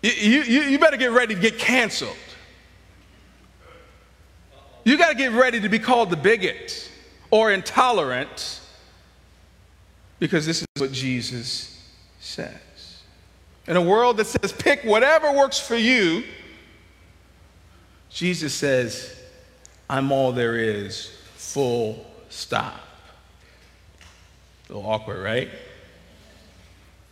You, 0.02 0.10
you, 0.10 0.62
you 0.62 0.78
better 0.78 0.96
get 0.96 1.12
ready 1.12 1.34
to 1.34 1.40
get 1.40 1.58
canceled. 1.58 2.16
You 4.84 4.96
got 4.96 5.10
to 5.10 5.14
get 5.14 5.32
ready 5.32 5.60
to 5.60 5.68
be 5.68 5.78
called 5.78 6.10
the 6.10 6.16
bigot 6.16 6.90
or 7.30 7.52
intolerant 7.52 8.60
because 10.18 10.46
this 10.46 10.62
is 10.62 10.66
what 10.78 10.92
Jesus 10.92 11.86
says. 12.18 13.02
In 13.66 13.76
a 13.76 13.82
world 13.82 14.16
that 14.16 14.26
says, 14.26 14.52
pick 14.52 14.82
whatever 14.82 15.32
works 15.32 15.60
for 15.60 15.76
you, 15.76 16.24
Jesus 18.08 18.54
says, 18.54 19.16
I'm 19.88 20.10
all 20.10 20.32
there 20.32 20.56
is, 20.56 21.10
full 21.34 22.04
stop. 22.28 22.80
A 24.70 24.74
little 24.74 24.90
awkward, 24.90 25.22
right? 25.22 25.50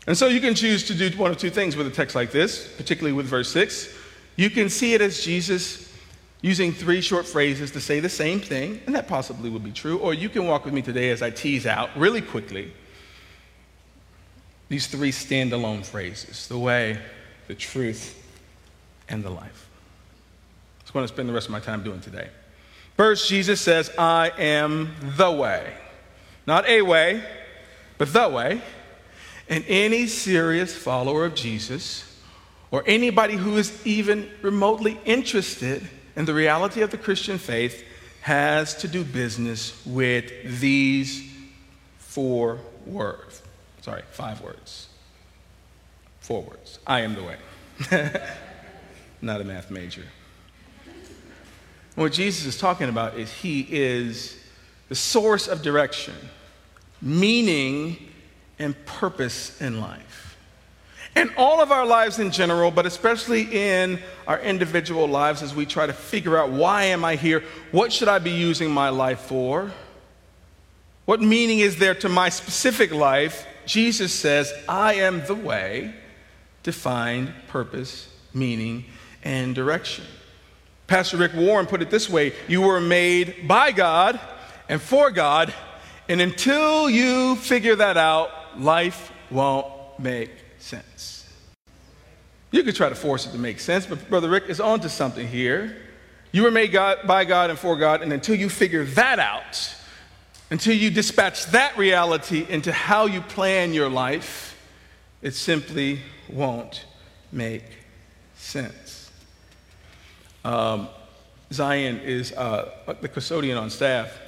And 0.06 0.16
so 0.16 0.28
you 0.28 0.40
can 0.40 0.54
choose 0.54 0.86
to 0.86 0.94
do 0.94 1.16
one 1.18 1.30
of 1.30 1.38
two 1.38 1.50
things 1.50 1.76
with 1.76 1.86
a 1.86 1.90
text 1.90 2.14
like 2.14 2.30
this, 2.30 2.66
particularly 2.76 3.12
with 3.12 3.26
verse 3.26 3.52
6. 3.52 3.94
You 4.36 4.48
can 4.48 4.68
see 4.68 4.94
it 4.94 5.00
as 5.00 5.22
Jesus 5.22 5.92
using 6.40 6.72
three 6.72 7.00
short 7.00 7.26
phrases 7.26 7.72
to 7.72 7.80
say 7.80 8.00
the 8.00 8.08
same 8.08 8.40
thing, 8.40 8.80
and 8.86 8.94
that 8.94 9.08
possibly 9.08 9.50
would 9.50 9.64
be 9.64 9.72
true. 9.72 9.98
Or 9.98 10.14
you 10.14 10.28
can 10.28 10.46
walk 10.46 10.64
with 10.64 10.72
me 10.72 10.82
today 10.82 11.10
as 11.10 11.20
I 11.20 11.30
tease 11.30 11.66
out 11.66 11.90
really 11.96 12.22
quickly 12.22 12.72
these 14.68 14.86
three 14.86 15.10
standalone 15.10 15.84
phrases 15.84 16.46
the 16.46 16.58
way, 16.58 16.98
the 17.48 17.54
truth, 17.54 18.14
and 19.08 19.24
the 19.24 19.30
life. 19.30 19.68
That's 20.78 20.94
what 20.94 21.00
to 21.02 21.08
spend 21.08 21.28
the 21.28 21.32
rest 21.32 21.48
of 21.48 21.52
my 21.52 21.60
time 21.60 21.82
doing 21.82 22.00
today. 22.00 22.28
First, 22.96 23.28
Jesus 23.28 23.60
says, 23.60 23.90
I 23.98 24.30
am 24.38 24.94
the 25.02 25.30
way. 25.30 25.74
Not 26.46 26.66
a 26.66 26.82
way, 26.82 27.22
but 27.98 28.12
the 28.12 28.28
way. 28.28 28.62
And 29.50 29.64
any 29.66 30.06
serious 30.06 30.76
follower 30.76 31.24
of 31.24 31.34
Jesus, 31.34 32.04
or 32.70 32.84
anybody 32.86 33.34
who 33.34 33.56
is 33.56 33.86
even 33.86 34.30
remotely 34.42 35.00
interested 35.04 35.88
in 36.16 36.26
the 36.26 36.34
reality 36.34 36.82
of 36.82 36.90
the 36.90 36.98
Christian 36.98 37.38
faith, 37.38 37.84
has 38.20 38.74
to 38.76 38.88
do 38.88 39.04
business 39.04 39.80
with 39.86 40.60
these 40.60 41.30
four 41.98 42.58
words. 42.84 43.42
Sorry, 43.80 44.02
five 44.10 44.40
words. 44.42 44.88
Four 46.20 46.42
words. 46.42 46.78
I 46.86 47.00
am 47.00 47.14
the 47.14 47.22
way. 47.22 47.36
Not 49.22 49.40
a 49.40 49.44
math 49.44 49.70
major. 49.70 50.04
What 51.94 52.12
Jesus 52.12 52.44
is 52.44 52.58
talking 52.58 52.88
about 52.88 53.18
is 53.18 53.32
he 53.32 53.66
is 53.70 54.38
the 54.88 54.94
source 54.94 55.48
of 55.48 55.62
direction, 55.62 56.14
meaning, 57.00 57.96
and 58.58 58.74
purpose 58.86 59.60
in 59.60 59.80
life. 59.80 60.36
And 61.14 61.32
all 61.36 61.60
of 61.60 61.72
our 61.72 61.86
lives 61.86 62.18
in 62.18 62.30
general, 62.30 62.70
but 62.70 62.86
especially 62.86 63.42
in 63.42 63.98
our 64.26 64.38
individual 64.40 65.08
lives 65.08 65.42
as 65.42 65.54
we 65.54 65.66
try 65.66 65.86
to 65.86 65.92
figure 65.92 66.36
out 66.36 66.50
why 66.50 66.84
am 66.84 67.04
I 67.04 67.16
here? 67.16 67.42
What 67.72 67.92
should 67.92 68.08
I 68.08 68.18
be 68.18 68.30
using 68.30 68.70
my 68.70 68.90
life 68.90 69.20
for? 69.20 69.72
What 71.06 71.20
meaning 71.20 71.60
is 71.60 71.78
there 71.78 71.94
to 71.96 72.08
my 72.08 72.28
specific 72.28 72.92
life? 72.92 73.46
Jesus 73.66 74.12
says, 74.12 74.52
I 74.68 74.94
am 74.94 75.26
the 75.26 75.34
way 75.34 75.94
to 76.62 76.72
find 76.72 77.32
purpose, 77.48 78.08
meaning, 78.34 78.84
and 79.24 79.54
direction. 79.54 80.04
Pastor 80.86 81.16
Rick 81.16 81.34
Warren 81.34 81.66
put 81.66 81.82
it 81.82 81.90
this 81.90 82.08
way 82.08 82.32
You 82.46 82.62
were 82.62 82.80
made 82.80 83.48
by 83.48 83.72
God 83.72 84.20
and 84.68 84.80
for 84.80 85.10
God, 85.10 85.52
and 86.08 86.20
until 86.20 86.88
you 86.88 87.36
figure 87.36 87.76
that 87.76 87.96
out, 87.96 88.60
life 88.60 89.12
won't 89.30 89.66
make 89.98 90.30
sense. 90.58 91.28
You 92.50 92.62
could 92.62 92.74
try 92.74 92.88
to 92.88 92.94
force 92.94 93.26
it 93.26 93.32
to 93.32 93.38
make 93.38 93.60
sense, 93.60 93.84
but 93.84 94.08
Brother 94.08 94.30
Rick 94.30 94.44
is 94.48 94.60
onto 94.60 94.88
something 94.88 95.28
here. 95.28 95.76
You 96.32 96.44
were 96.44 96.50
made 96.50 96.72
God, 96.72 97.06
by 97.06 97.24
God 97.24 97.50
and 97.50 97.58
for 97.58 97.76
God, 97.76 98.02
and 98.02 98.12
until 98.12 98.34
you 98.34 98.48
figure 98.48 98.84
that 98.84 99.18
out, 99.18 99.74
until 100.50 100.74
you 100.74 100.90
dispatch 100.90 101.46
that 101.46 101.76
reality 101.76 102.46
into 102.48 102.72
how 102.72 103.06
you 103.06 103.20
plan 103.20 103.74
your 103.74 103.90
life, 103.90 104.56
it 105.20 105.34
simply 105.34 106.00
won't 106.28 106.86
make 107.32 107.64
sense. 108.36 109.10
Um, 110.44 110.88
Zion 111.52 112.00
is 112.00 112.32
uh, 112.32 112.70
the 113.00 113.08
custodian 113.08 113.58
on 113.58 113.68
staff. 113.68 114.18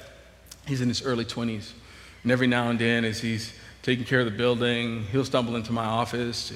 He's 0.67 0.81
in 0.81 0.87
his 0.87 1.03
early 1.03 1.25
20s. 1.25 1.71
And 2.23 2.31
every 2.31 2.47
now 2.47 2.69
and 2.69 2.77
then, 2.77 3.03
as 3.03 3.19
he's 3.19 3.53
taking 3.81 4.05
care 4.05 4.19
of 4.19 4.25
the 4.25 4.31
building, 4.31 5.03
he'll 5.11 5.25
stumble 5.25 5.55
into 5.55 5.71
my 5.71 5.85
office 5.85 6.51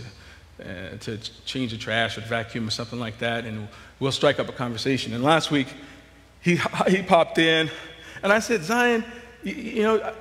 to, 0.59 0.63
uh, 0.63 0.97
to 0.99 1.17
change 1.45 1.71
the 1.71 1.77
trash 1.77 2.17
or 2.17 2.21
vacuum 2.21 2.67
or 2.67 2.71
something 2.71 2.99
like 2.99 3.17
that, 3.19 3.45
and 3.45 3.67
we'll 3.99 4.11
strike 4.11 4.39
up 4.39 4.47
a 4.47 4.51
conversation. 4.51 5.13
And 5.13 5.23
last 5.23 5.51
week, 5.51 5.67
he, 6.41 6.59
he 6.87 7.01
popped 7.01 7.37
in, 7.37 7.69
and 8.21 8.31
I 8.31 8.39
said, 8.39 8.63
Zion, 8.63 9.03
you, 9.43 9.53
you 9.53 9.83
know, 9.83 10.13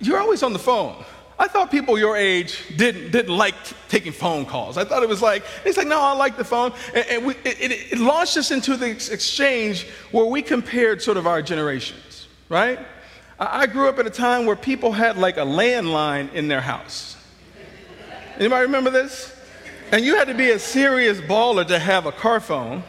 you're 0.00 0.18
always 0.18 0.42
on 0.42 0.52
the 0.52 0.58
phone. 0.58 1.04
I 1.38 1.48
thought 1.48 1.70
people 1.70 1.98
your 1.98 2.18
age 2.18 2.62
didn't, 2.76 3.12
didn't 3.12 3.34
like 3.34 3.54
t- 3.64 3.74
taking 3.88 4.12
phone 4.12 4.44
calls. 4.44 4.76
I 4.76 4.84
thought 4.84 5.02
it 5.02 5.08
was 5.08 5.22
like, 5.22 5.42
he's 5.64 5.78
like, 5.78 5.86
no, 5.86 5.98
I 5.98 6.12
like 6.12 6.36
the 6.36 6.44
phone. 6.44 6.72
And, 6.94 7.06
and 7.08 7.26
we, 7.26 7.32
it, 7.44 7.60
it, 7.60 7.92
it, 7.92 7.98
launched 7.98 8.36
us 8.36 8.50
into 8.50 8.76
the 8.76 8.90
ex- 8.90 9.08
exchange 9.08 9.86
where 10.10 10.26
we 10.26 10.42
compared 10.42 11.00
sort 11.00 11.16
of 11.16 11.26
our 11.26 11.40
generations, 11.40 12.28
right? 12.50 12.78
I, 13.40 13.66
grew 13.66 13.88
up 13.88 13.98
at 13.98 14.06
a 14.06 14.10
time 14.10 14.44
where 14.44 14.54
people 14.54 14.92
had 14.92 15.16
like 15.16 15.38
a 15.38 15.46
landline 15.46 16.30
in 16.34 16.48
their 16.48 16.60
house. 16.60 17.16
Anybody 18.36 18.66
remember 18.66 18.90
this? 18.90 19.34
And 19.92 20.04
you 20.04 20.16
had 20.16 20.28
to 20.28 20.34
be 20.34 20.50
a 20.50 20.58
serious 20.58 21.22
baller 21.22 21.66
to 21.66 21.78
have 21.78 22.04
a 22.04 22.12
car 22.12 22.40
phone 22.40 22.82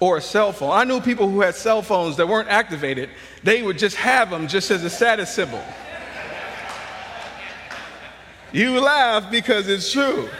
or 0.00 0.16
a 0.16 0.22
cell 0.22 0.52
phone. 0.52 0.72
I 0.72 0.84
knew 0.84 1.02
people 1.02 1.28
who 1.28 1.42
had 1.42 1.54
cell 1.54 1.82
phones 1.82 2.16
that 2.16 2.26
weren't 2.26 2.48
activated, 2.48 3.10
they 3.42 3.62
would 3.62 3.76
just 3.76 3.96
have 3.96 4.30
them 4.30 4.48
just 4.48 4.70
as 4.70 4.82
a 4.82 4.90
status 4.90 5.32
symbol. 5.32 5.62
You 8.52 8.80
laugh 8.80 9.30
because 9.30 9.68
it's 9.68 9.92
true. 9.92 10.30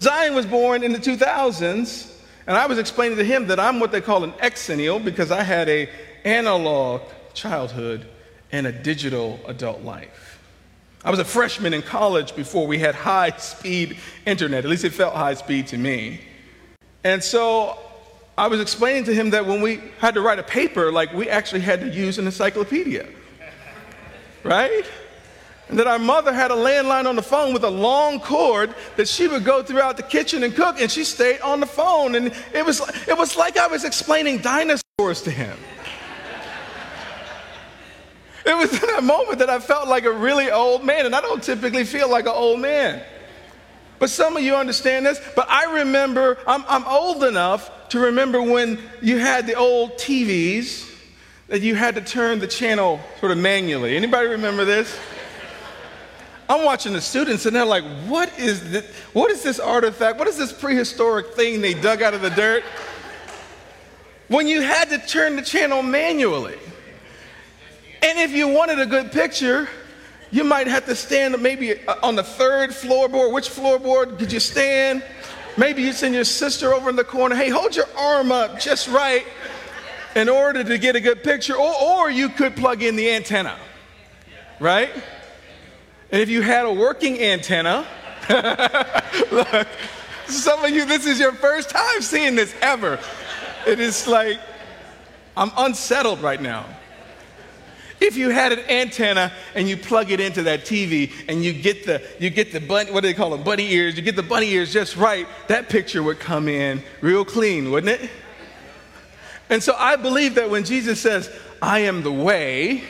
Zion 0.00 0.34
was 0.34 0.46
born 0.46 0.84
in 0.84 0.92
the 0.92 0.98
2000s, 0.98 2.12
and 2.46 2.56
I 2.56 2.66
was 2.66 2.78
explaining 2.78 3.18
to 3.18 3.24
him 3.24 3.48
that 3.48 3.58
I'm 3.58 3.80
what 3.80 3.90
they 3.90 4.00
call 4.00 4.22
an 4.22 4.32
Xennial 4.32 5.04
because 5.04 5.32
I 5.32 5.42
had 5.42 5.68
a 5.68 5.88
analog 6.24 7.02
childhood 7.34 8.06
and 8.52 8.66
a 8.66 8.72
digital 8.72 9.40
adult 9.46 9.82
life. 9.82 10.38
I 11.04 11.10
was 11.10 11.18
a 11.18 11.24
freshman 11.24 11.72
in 11.72 11.82
college 11.82 12.36
before 12.36 12.66
we 12.66 12.78
had 12.78 12.94
high 12.94 13.30
speed 13.38 13.96
internet. 14.26 14.64
At 14.64 14.70
least 14.70 14.84
it 14.84 14.92
felt 14.92 15.14
high 15.14 15.34
speed 15.34 15.68
to 15.68 15.78
me. 15.78 16.20
And 17.04 17.24
so 17.24 17.78
I 18.36 18.48
was 18.48 18.60
explaining 18.60 19.04
to 19.04 19.14
him 19.14 19.30
that 19.30 19.46
when 19.46 19.62
we 19.62 19.80
had 19.98 20.14
to 20.14 20.20
write 20.20 20.38
a 20.38 20.42
paper, 20.42 20.92
like 20.92 21.12
we 21.14 21.28
actually 21.28 21.60
had 21.60 21.80
to 21.80 21.88
use 21.88 22.18
an 22.18 22.26
encyclopedia, 22.26 23.08
right? 24.44 24.84
And 25.68 25.78
that 25.78 25.86
our 25.86 25.98
mother 25.98 26.32
had 26.32 26.50
a 26.50 26.54
landline 26.54 27.06
on 27.06 27.16
the 27.16 27.22
phone 27.22 27.52
with 27.54 27.64
a 27.64 27.70
long 27.70 28.18
cord 28.18 28.74
that 28.96 29.08
she 29.08 29.28
would 29.28 29.44
go 29.44 29.62
throughout 29.62 29.96
the 29.96 30.02
kitchen 30.02 30.42
and 30.42 30.54
cook, 30.54 30.80
and 30.80 30.90
she 30.90 31.04
stayed 31.04 31.40
on 31.42 31.60
the 31.60 31.66
phone. 31.66 32.16
And 32.16 32.34
it 32.52 32.66
was, 32.66 32.80
it 33.06 33.16
was 33.16 33.36
like 33.36 33.56
I 33.56 33.68
was 33.68 33.84
explaining 33.84 34.38
dinosaurs 34.38 35.22
to 35.22 35.30
him. 35.30 35.56
It 38.50 38.56
was 38.56 38.72
in 38.82 38.88
that 38.88 39.04
moment 39.04 39.38
that 39.38 39.48
I 39.48 39.60
felt 39.60 39.86
like 39.86 40.04
a 40.04 40.12
really 40.12 40.50
old 40.50 40.84
man, 40.84 41.06
and 41.06 41.14
I 41.14 41.20
don't 41.20 41.42
typically 41.42 41.84
feel 41.84 42.10
like 42.10 42.26
an 42.26 42.32
old 42.34 42.58
man. 42.58 43.00
But 44.00 44.10
some 44.10 44.36
of 44.36 44.42
you 44.42 44.56
understand 44.56 45.06
this. 45.06 45.20
But 45.36 45.48
I 45.48 45.78
remember, 45.78 46.38
I'm, 46.46 46.64
I'm 46.66 46.84
old 46.84 47.22
enough 47.22 47.88
to 47.90 48.00
remember 48.00 48.42
when 48.42 48.80
you 49.00 49.18
had 49.18 49.46
the 49.46 49.54
old 49.54 49.92
TVs 49.92 50.88
that 51.46 51.60
you 51.60 51.74
had 51.74 51.94
to 51.94 52.00
turn 52.00 52.40
the 52.40 52.46
channel 52.46 52.98
sort 53.20 53.30
of 53.30 53.38
manually. 53.38 53.96
Anybody 53.96 54.28
remember 54.28 54.64
this? 54.64 54.98
I'm 56.48 56.64
watching 56.64 56.92
the 56.92 57.00
students 57.00 57.46
and 57.46 57.54
they're 57.54 57.64
like, 57.64 57.84
what 58.08 58.36
is 58.36 58.72
this? 58.72 58.84
What 59.12 59.30
is 59.30 59.44
this 59.44 59.60
artifact? 59.60 60.18
What 60.18 60.26
is 60.26 60.36
this 60.36 60.52
prehistoric 60.52 61.34
thing 61.34 61.60
they 61.60 61.74
dug 61.74 62.02
out 62.02 62.14
of 62.14 62.22
the 62.22 62.30
dirt? 62.30 62.64
When 64.26 64.48
you 64.48 64.60
had 64.60 64.88
to 64.90 64.98
turn 64.98 65.36
the 65.36 65.42
channel 65.42 65.82
manually. 65.82 66.58
And 68.02 68.18
if 68.18 68.32
you 68.32 68.48
wanted 68.48 68.80
a 68.80 68.86
good 68.86 69.12
picture, 69.12 69.68
you 70.30 70.44
might 70.44 70.66
have 70.66 70.86
to 70.86 70.94
stand 70.94 71.40
maybe 71.42 71.86
uh, 71.86 71.96
on 72.02 72.16
the 72.16 72.22
third 72.22 72.70
floorboard. 72.70 73.32
Which 73.32 73.48
floorboard 73.48 74.18
did 74.18 74.32
you 74.32 74.40
stand? 74.40 75.02
Maybe 75.56 75.82
you 75.82 75.92
send 75.92 76.14
your 76.14 76.24
sister 76.24 76.72
over 76.72 76.88
in 76.88 76.96
the 76.96 77.04
corner. 77.04 77.34
Hey, 77.34 77.50
hold 77.50 77.76
your 77.76 77.88
arm 77.98 78.32
up 78.32 78.60
just 78.60 78.88
right 78.88 79.26
in 80.14 80.28
order 80.28 80.64
to 80.64 80.78
get 80.78 80.96
a 80.96 81.00
good 81.00 81.22
picture. 81.22 81.54
Or, 81.54 81.74
or 81.82 82.10
you 82.10 82.28
could 82.28 82.56
plug 82.56 82.82
in 82.82 82.96
the 82.96 83.10
antenna, 83.10 83.58
right? 84.60 84.90
And 86.12 86.22
if 86.22 86.28
you 86.28 86.42
had 86.42 86.64
a 86.64 86.72
working 86.72 87.20
antenna, 87.20 87.86
look, 89.30 89.68
some 90.26 90.64
of 90.64 90.70
you, 90.70 90.86
this 90.86 91.06
is 91.06 91.18
your 91.18 91.32
first 91.32 91.70
time 91.70 92.00
seeing 92.00 92.36
this 92.36 92.54
ever. 92.62 92.98
It 93.66 93.80
is 93.80 94.06
like, 94.06 94.38
I'm 95.36 95.50
unsettled 95.56 96.22
right 96.22 96.40
now. 96.40 96.64
If 98.00 98.16
you 98.16 98.30
had 98.30 98.52
an 98.52 98.60
antenna 98.60 99.30
and 99.54 99.68
you 99.68 99.76
plug 99.76 100.10
it 100.10 100.20
into 100.20 100.44
that 100.44 100.60
TV 100.60 101.12
and 101.28 101.44
you 101.44 101.52
get 101.52 101.84
the 101.84 102.02
you 102.18 102.30
get 102.30 102.50
the 102.50 102.60
bunny, 102.60 102.90
what 102.90 103.02
do 103.02 103.08
they 103.08 103.14
call 103.14 103.30
them, 103.30 103.42
bunny 103.42 103.70
ears, 103.72 103.96
you 103.96 104.02
get 104.02 104.16
the 104.16 104.22
bunny 104.22 104.50
ears 104.50 104.72
just 104.72 104.96
right, 104.96 105.26
that 105.48 105.68
picture 105.68 106.02
would 106.02 106.18
come 106.18 106.48
in 106.48 106.82
real 107.02 107.24
clean, 107.24 107.70
wouldn't 107.70 108.00
it? 108.00 108.10
And 109.50 109.62
so 109.62 109.74
I 109.76 109.96
believe 109.96 110.36
that 110.36 110.48
when 110.48 110.64
Jesus 110.64 111.00
says, 111.00 111.28
I 111.60 111.80
am 111.80 112.02
the 112.02 112.12
way, 112.12 112.84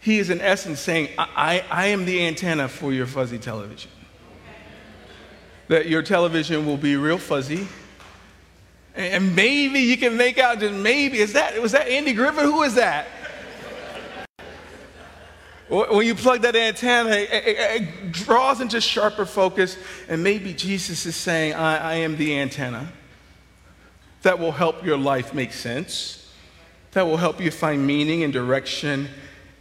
he 0.00 0.18
is 0.18 0.30
in 0.30 0.40
essence 0.40 0.80
saying, 0.80 1.08
I, 1.18 1.64
I, 1.70 1.84
I 1.84 1.86
am 1.88 2.04
the 2.04 2.24
antenna 2.26 2.68
for 2.68 2.92
your 2.92 3.06
fuzzy 3.06 3.38
television. 3.38 3.90
That 5.68 5.86
your 5.86 6.02
television 6.02 6.64
will 6.64 6.76
be 6.76 6.96
real 6.96 7.18
fuzzy. 7.18 7.66
And 8.94 9.34
maybe 9.34 9.80
you 9.80 9.96
can 9.96 10.16
make 10.16 10.38
out 10.38 10.60
just 10.60 10.74
maybe, 10.74 11.18
is 11.18 11.32
that, 11.32 11.60
was 11.60 11.72
that 11.72 11.88
Andy 11.88 12.12
Griffith? 12.12 12.44
Who 12.44 12.62
is 12.62 12.76
that? 12.76 13.08
When 15.68 16.06
you 16.06 16.14
plug 16.14 16.42
that 16.42 16.54
antenna, 16.54 17.10
it, 17.10 17.30
it, 17.32 17.82
it, 17.82 18.12
draws 18.12 18.60
into 18.60 18.80
sharper 18.80 19.24
focus, 19.24 19.78
and 20.08 20.22
maybe 20.22 20.52
Jesus 20.52 21.06
is 21.06 21.16
saying, 21.16 21.54
I, 21.54 21.76
I 21.76 21.94
am 21.94 22.16
the 22.16 22.38
antenna 22.38 22.92
that 24.22 24.38
will 24.38 24.52
help 24.52 24.84
your 24.84 24.98
life 24.98 25.32
make 25.32 25.52
sense. 25.52 26.20
that 26.92 27.06
will 27.06 27.16
help 27.16 27.40
you 27.40 27.50
find 27.50 27.86
meaning 27.86 28.22
and 28.22 28.32
direction 28.32 29.08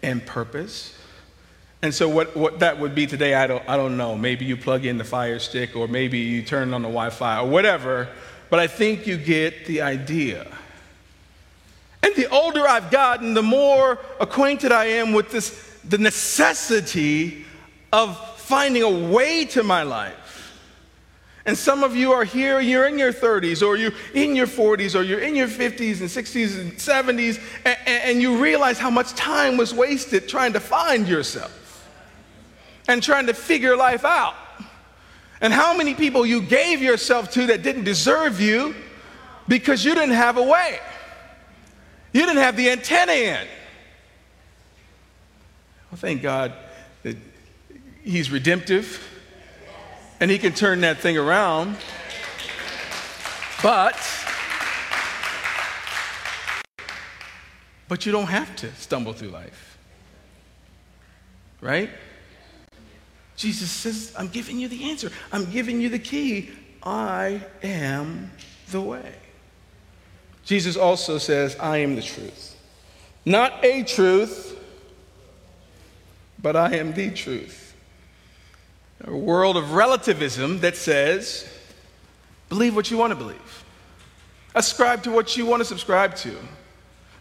and 0.01 0.25
purpose. 0.25 0.97
And 1.81 1.93
so, 1.93 2.07
what, 2.07 2.35
what 2.35 2.59
that 2.59 2.79
would 2.79 2.95
be 2.95 3.07
today, 3.07 3.33
I 3.33 3.47
don't, 3.47 3.67
I 3.67 3.75
don't 3.75 3.97
know. 3.97 4.17
Maybe 4.17 4.45
you 4.45 4.55
plug 4.55 4.85
in 4.85 4.97
the 4.97 5.03
fire 5.03 5.39
stick, 5.39 5.75
or 5.75 5.87
maybe 5.87 6.19
you 6.19 6.41
turn 6.41 6.73
on 6.73 6.81
the 6.81 6.87
Wi 6.87 7.09
Fi, 7.09 7.39
or 7.39 7.47
whatever, 7.47 8.09
but 8.49 8.59
I 8.59 8.67
think 8.67 9.05
you 9.07 9.17
get 9.17 9.65
the 9.65 9.81
idea. 9.81 10.47
And 12.01 12.15
the 12.15 12.29
older 12.29 12.67
I've 12.67 12.91
gotten, 12.91 13.33
the 13.33 13.43
more 13.43 13.99
acquainted 14.19 14.71
I 14.71 14.85
am 14.85 15.13
with 15.13 15.31
this, 15.31 15.72
the 15.83 15.97
necessity 15.97 17.45
of 17.91 18.17
finding 18.39 18.83
a 18.83 18.89
way 18.89 19.45
to 19.45 19.63
my 19.63 19.83
life. 19.83 20.23
And 21.45 21.57
some 21.57 21.83
of 21.83 21.95
you 21.95 22.13
are 22.13 22.23
here, 22.23 22.61
you're 22.61 22.87
in 22.87 22.97
your 22.97 23.11
30s, 23.11 23.65
or 23.65 23.75
you're 23.75 23.91
in 24.13 24.35
your 24.35 24.47
40s, 24.47 24.97
or 24.97 25.03
you're 25.03 25.19
in 25.19 25.35
your 25.35 25.49
50s 25.49 25.99
and 25.99 26.09
60s 26.09 26.59
and 26.59 26.71
70s, 26.73 27.41
and, 27.65 27.77
and 27.87 28.21
you 28.21 28.41
realize 28.41 28.79
how 28.79 28.89
much 28.89 29.13
time 29.13 29.57
was 29.57 29.73
wasted 29.73 30.29
trying 30.29 30.53
to 30.53 30.61
find 30.61 31.07
yourself 31.07 31.89
and 32.87 33.03
trying 33.03 33.27
to 33.27 33.33
figure 33.33 33.75
life 33.75 34.05
out. 34.05 34.35
And 35.41 35.51
how 35.51 35.75
many 35.75 35.93
people 35.93 36.25
you 36.25 36.41
gave 36.41 36.81
yourself 36.81 37.29
to 37.31 37.47
that 37.47 37.61
didn't 37.61 37.83
deserve 37.83 38.39
you 38.39 38.73
because 39.49 39.83
you 39.83 39.93
didn't 39.93 40.15
have 40.15 40.37
a 40.37 40.43
way. 40.43 40.79
You 42.13 42.21
didn't 42.21 42.41
have 42.41 42.55
the 42.55 42.69
antenna 42.69 43.11
in. 43.11 43.47
Well, 45.93 45.99
thank 45.99 46.23
God 46.23 46.53
that 47.03 47.15
He's 48.03 48.31
redemptive 48.31 48.99
and 50.19 50.31
He 50.31 50.39
can 50.39 50.51
turn 50.51 50.81
that 50.81 50.97
thing 50.97 51.19
around. 51.19 51.77
But, 53.61 53.95
but 57.87 58.07
you 58.07 58.11
don't 58.11 58.25
have 58.25 58.55
to 58.55 58.73
stumble 58.73 59.13
through 59.13 59.27
life. 59.27 59.77
Right? 61.61 61.91
Jesus 63.35 63.69
says, 63.69 64.15
I'm 64.17 64.29
giving 64.29 64.59
you 64.59 64.67
the 64.67 64.89
answer. 64.89 65.11
I'm 65.31 65.45
giving 65.51 65.79
you 65.79 65.89
the 65.89 65.99
key. 65.99 66.49
I 66.81 67.39
am 67.61 68.31
the 68.71 68.81
way. 68.81 69.13
Jesus 70.43 70.75
also 70.75 71.19
says, 71.19 71.55
I 71.59 71.77
am 71.77 71.95
the 71.95 72.01
truth. 72.01 72.59
Not 73.25 73.63
a 73.63 73.83
truth, 73.83 74.52
but 76.43 76.55
I 76.55 76.75
am 76.75 76.93
the 76.93 77.09
truth. 77.09 77.73
A 79.05 79.15
world 79.15 79.57
of 79.57 79.73
relativism 79.73 80.59
that 80.59 80.77
says, 80.77 81.49
believe 82.49 82.75
what 82.75 82.91
you 82.91 82.97
want 82.97 83.11
to 83.11 83.15
believe, 83.15 83.65
ascribe 84.53 85.01
to 85.03 85.11
what 85.11 85.35
you 85.35 85.47
want 85.47 85.61
to 85.61 85.65
subscribe 85.65 86.15
to. 86.17 86.37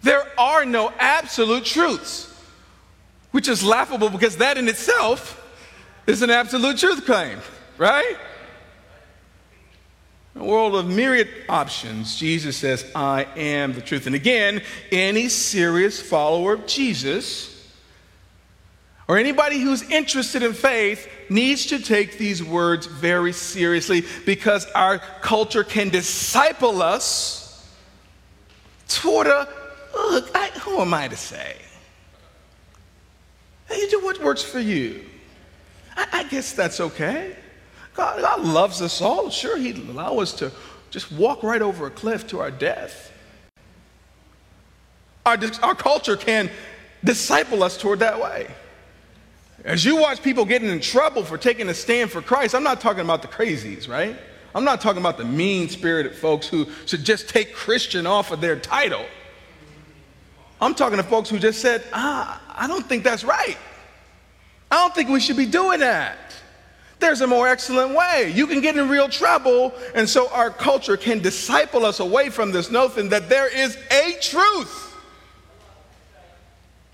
There 0.03 0.25
are 0.39 0.67
no 0.67 0.93
absolute 0.99 1.65
truths, 1.65 2.29
which 3.31 3.49
is 3.49 3.65
laughable 3.65 4.11
because 4.11 4.37
that 4.37 4.59
in 4.59 4.69
itself 4.69 5.39
is 6.07 6.21
an 6.21 6.31
absolute 6.31 6.77
truth 6.79 7.07
claim, 7.07 7.39
right? 7.79 8.17
A 10.35 10.45
world 10.45 10.75
of 10.75 10.89
myriad 10.89 11.29
options, 11.49 12.17
Jesus 12.17 12.57
says, 12.57 12.91
I 12.95 13.27
am 13.37 13.75
the 13.75 13.83
truth. 13.83 14.07
And 14.07 14.15
again, 14.15 14.63
any 14.91 15.29
serious 15.29 16.01
follower 16.01 16.55
of 16.55 16.67
Jesus 16.67 17.52
or 19.13 19.19
anybody 19.19 19.59
who's 19.59 19.83
interested 19.91 20.43
in 20.43 20.55
faith 20.55 21.07
needs 21.29 21.67
to 21.67 21.79
take 21.79 22.17
these 22.17 22.43
words 22.43 22.87
very 22.87 23.35
seriously 23.35 24.05
because 24.25 24.65
our 24.71 25.01
culture 25.21 25.63
can 25.63 25.91
disciple 25.91 26.81
us 26.81 27.71
toward 28.89 29.27
a 29.27 29.47
look, 29.95 30.31
I, 30.35 30.47
who 30.61 30.81
am 30.81 30.95
I 30.95 31.09
to 31.09 31.17
say? 31.19 31.57
You 33.71 33.91
do 33.91 34.01
what 34.01 34.19
works 34.25 34.43
for 34.43 34.61
you. 34.61 35.05
I, 35.95 36.07
I 36.11 36.25
guess 36.25 36.55
that's 36.55 36.81
okay. 36.81 37.37
God, 37.93 38.19
God 38.19 38.41
loves 38.41 38.81
us 38.81 39.03
all. 39.03 39.29
Sure, 39.29 39.59
He'd 39.59 39.77
allow 39.77 40.21
us 40.21 40.33
to 40.37 40.51
just 40.89 41.13
walk 41.13 41.43
right 41.43 41.61
over 41.61 41.87
a 41.87 41.91
cliff 41.91 42.27
to 42.29 42.41
our 42.41 42.51
death. 42.51 43.13
Our, 45.27 45.37
our 45.63 45.75
culture 45.75 46.17
can 46.17 46.51
disciple 47.05 47.63
us 47.63 47.77
toward 47.77 47.99
that 47.99 48.19
way. 48.19 48.49
As 49.65 49.85
you 49.85 49.97
watch 49.97 50.23
people 50.23 50.45
getting 50.45 50.69
in 50.69 50.81
trouble 50.81 51.25
for 51.25 51.39
taking 51.39 51.69
a 51.69 51.75
stand 51.75 52.11
for 52.11 52.21
Christ, 52.21 52.55
I'm 52.55 52.65
not 52.65 52.81
talking 52.81 53.05
about 53.05 53.23
the 53.23 53.29
crazies, 53.29 53.89
right? 53.89 54.17
I'm 54.55 54.65
not 54.65 54.81
talking 54.81 55.01
about 55.01 55.19
the 55.19 55.25
mean 55.25 55.69
spirited 55.69 56.15
folks 56.15 56.49
who 56.49 56.67
should 56.87 57.05
just 57.05 57.29
take 57.29 57.55
Christian 57.55 58.07
off 58.07 58.33
of 58.33 58.41
their 58.41 58.59
title. 58.59 59.05
I'm 60.61 60.75
talking 60.75 60.97
to 60.99 61.03
folks 61.03 61.31
who 61.31 61.39
just 61.39 61.61
said, 61.61 61.85
ah, 61.93 62.41
I 62.49 62.67
don't 62.67 62.87
think 62.87 63.05
that's 63.05 63.25
right. 63.25 63.57
I 64.71 64.77
don't 64.77 64.95
think 64.95 65.11
we 65.11 65.21
should 65.21 65.37
be 65.37 65.47
doing 65.47 65.81
that. 65.81 66.19
There's 66.99 67.21
a 67.21 67.27
more 67.27 67.49
excellent 67.49 67.97
way. 67.97 68.33
You 68.35 68.47
can 68.47 68.61
get 68.61 68.77
in 68.77 68.89
real 68.89 69.09
trouble, 69.09 69.75
and 69.95 70.09
so 70.09 70.29
our 70.31 70.51
culture 70.51 70.97
can 70.97 71.19
disciple 71.19 71.85
us 71.85 71.99
away 72.01 72.31
from 72.31 72.53
this 72.53 72.71
notion 72.71 73.09
that 73.09 73.29
there 73.29 73.49
is 73.49 73.77
a 73.91 74.17
truth. 74.21 74.92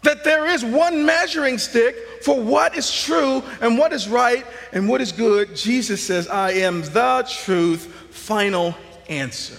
That 0.08 0.24
there 0.24 0.46
is 0.46 0.64
one 0.64 1.04
measuring 1.04 1.58
stick 1.58 1.94
for 2.22 2.40
what 2.40 2.74
is 2.74 2.90
true 2.90 3.42
and 3.60 3.76
what 3.76 3.92
is 3.92 4.08
right 4.08 4.46
and 4.72 4.88
what 4.88 5.02
is 5.02 5.12
good. 5.12 5.54
Jesus 5.54 6.02
says, 6.02 6.26
I 6.28 6.52
am 6.52 6.80
the 6.80 7.30
truth, 7.44 7.84
final 8.08 8.74
answer. 9.10 9.58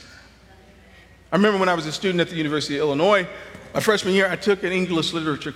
I 1.32 1.36
remember 1.36 1.60
when 1.60 1.70
I 1.70 1.76
was 1.76 1.86
a 1.86 1.92
student 1.92 2.20
at 2.20 2.32
the 2.32 2.36
University 2.36 2.78
of 2.78 2.82
Illinois, 2.82 3.28
my 3.76 3.80
freshman 3.80 4.16
year, 4.16 4.28
I 4.28 4.36
took 4.38 4.64
an 4.64 4.72
English 4.72 5.14
literature 5.14 5.54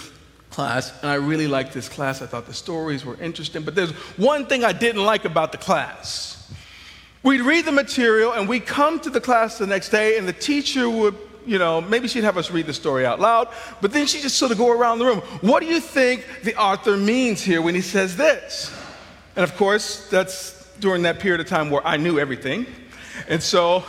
class, 0.52 0.94
and 1.02 1.10
I 1.10 1.16
really 1.16 1.48
liked 1.48 1.74
this 1.74 1.90
class. 1.90 2.22
I 2.22 2.28
thought 2.28 2.46
the 2.46 2.54
stories 2.54 3.04
were 3.04 3.20
interesting, 3.20 3.64
but 3.64 3.74
there's 3.74 3.94
one 4.16 4.46
thing 4.46 4.64
I 4.64 4.74
didn't 4.74 5.04
like 5.04 5.26
about 5.26 5.52
the 5.52 5.58
class. 5.58 6.54
We'd 7.24 7.42
read 7.42 7.66
the 7.66 7.72
material, 7.72 8.34
and 8.34 8.48
we'd 8.48 8.68
come 8.68 9.00
to 9.00 9.10
the 9.10 9.22
class 9.22 9.58
the 9.58 9.66
next 9.66 9.90
day, 9.90 10.20
and 10.20 10.28
the 10.28 10.34
teacher 10.34 10.88
would, 10.88 11.18
you 11.46 11.60
know, 11.60 11.82
maybe 11.82 12.08
she'd 12.08 12.24
have 12.24 12.38
us 12.38 12.52
read 12.52 12.66
the 12.66 12.74
story 12.74 13.06
out 13.06 13.20
loud, 13.20 13.50
but 13.82 13.92
then 13.92 14.08
she'd 14.08 14.22
just 14.22 14.38
sort 14.38 14.52
of 14.52 14.58
go 14.58 14.72
around 14.72 15.00
the 15.00 15.06
room. 15.06 15.20
What 15.42 15.62
do 15.62 15.68
you 15.68 15.80
think 15.80 16.26
the 16.44 16.56
author 16.56 16.98
means 16.98 17.42
here 17.42 17.62
when 17.62 17.76
he 17.76 17.82
says 17.82 18.16
this? 18.16 18.74
And 19.36 19.44
of 19.44 19.56
course, 19.58 20.08
that's 20.10 20.68
during 20.80 21.04
that 21.04 21.20
period 21.20 21.42
of 21.42 21.48
time 21.48 21.70
where 21.70 21.86
I 21.86 21.98
knew 21.98 22.20
everything. 22.20 22.66
And 23.28 23.42
so 23.42 23.84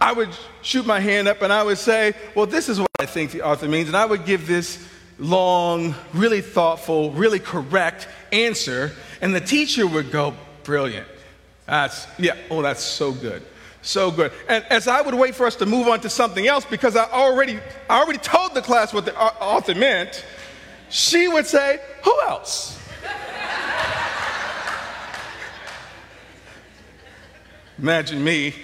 I 0.00 0.12
would 0.12 0.30
shoot 0.62 0.86
my 0.86 1.00
hand 1.00 1.28
up 1.28 1.42
and 1.42 1.52
I 1.52 1.62
would 1.62 1.78
say, 1.78 2.14
Well, 2.34 2.46
this 2.46 2.68
is 2.68 2.80
what 2.80 2.90
I 2.98 3.06
think 3.06 3.30
the 3.30 3.42
author 3.42 3.68
means. 3.68 3.88
And 3.88 3.96
I 3.96 4.04
would 4.04 4.24
give 4.24 4.46
this 4.46 4.86
long, 5.18 5.94
really 6.12 6.40
thoughtful, 6.40 7.12
really 7.12 7.38
correct 7.38 8.08
answer, 8.32 8.92
and 9.20 9.34
the 9.34 9.40
teacher 9.40 9.86
would 9.86 10.10
go, 10.10 10.34
Brilliant. 10.64 11.08
That's, 11.66 12.06
yeah, 12.18 12.36
oh, 12.50 12.60
that's 12.60 12.82
so 12.82 13.12
good. 13.12 13.42
So 13.84 14.10
good. 14.10 14.32
And 14.48 14.64
as 14.70 14.88
I 14.88 15.02
would 15.02 15.14
wait 15.14 15.34
for 15.34 15.46
us 15.46 15.56
to 15.56 15.66
move 15.66 15.88
on 15.88 16.00
to 16.00 16.10
something 16.10 16.46
else, 16.46 16.64
because 16.64 16.96
I 16.96 17.04
already, 17.04 17.60
I 17.88 18.00
already 18.00 18.18
told 18.18 18.54
the 18.54 18.62
class 18.62 18.94
what 18.94 19.04
the 19.04 19.14
uh, 19.14 19.34
author 19.40 19.74
meant, 19.74 20.24
she 20.88 21.28
would 21.28 21.46
say, 21.46 21.78
Who 22.02 22.20
else? 22.22 22.80
Imagine 27.78 28.24
me, 28.24 28.54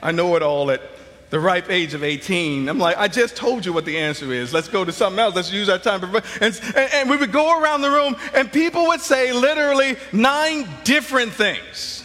I 0.00 0.12
know 0.12 0.34
it 0.36 0.42
all 0.42 0.70
at 0.70 0.80
the 1.28 1.40
ripe 1.40 1.68
age 1.68 1.92
of 1.92 2.02
18. 2.02 2.68
I'm 2.68 2.78
like, 2.78 2.96
I 2.96 3.08
just 3.08 3.36
told 3.36 3.66
you 3.66 3.74
what 3.74 3.84
the 3.84 3.98
answer 3.98 4.32
is. 4.32 4.54
Let's 4.54 4.68
go 4.68 4.84
to 4.84 4.92
something 4.92 5.18
else. 5.18 5.34
Let's 5.34 5.52
use 5.52 5.68
our 5.68 5.78
time. 5.78 6.02
And, 6.40 6.60
and 6.76 7.10
we 7.10 7.16
would 7.16 7.32
go 7.32 7.60
around 7.60 7.82
the 7.82 7.90
room, 7.90 8.16
and 8.32 8.50
people 8.50 8.86
would 8.86 9.00
say 9.00 9.32
literally 9.32 9.96
nine 10.12 10.66
different 10.84 11.32
things. 11.32 12.04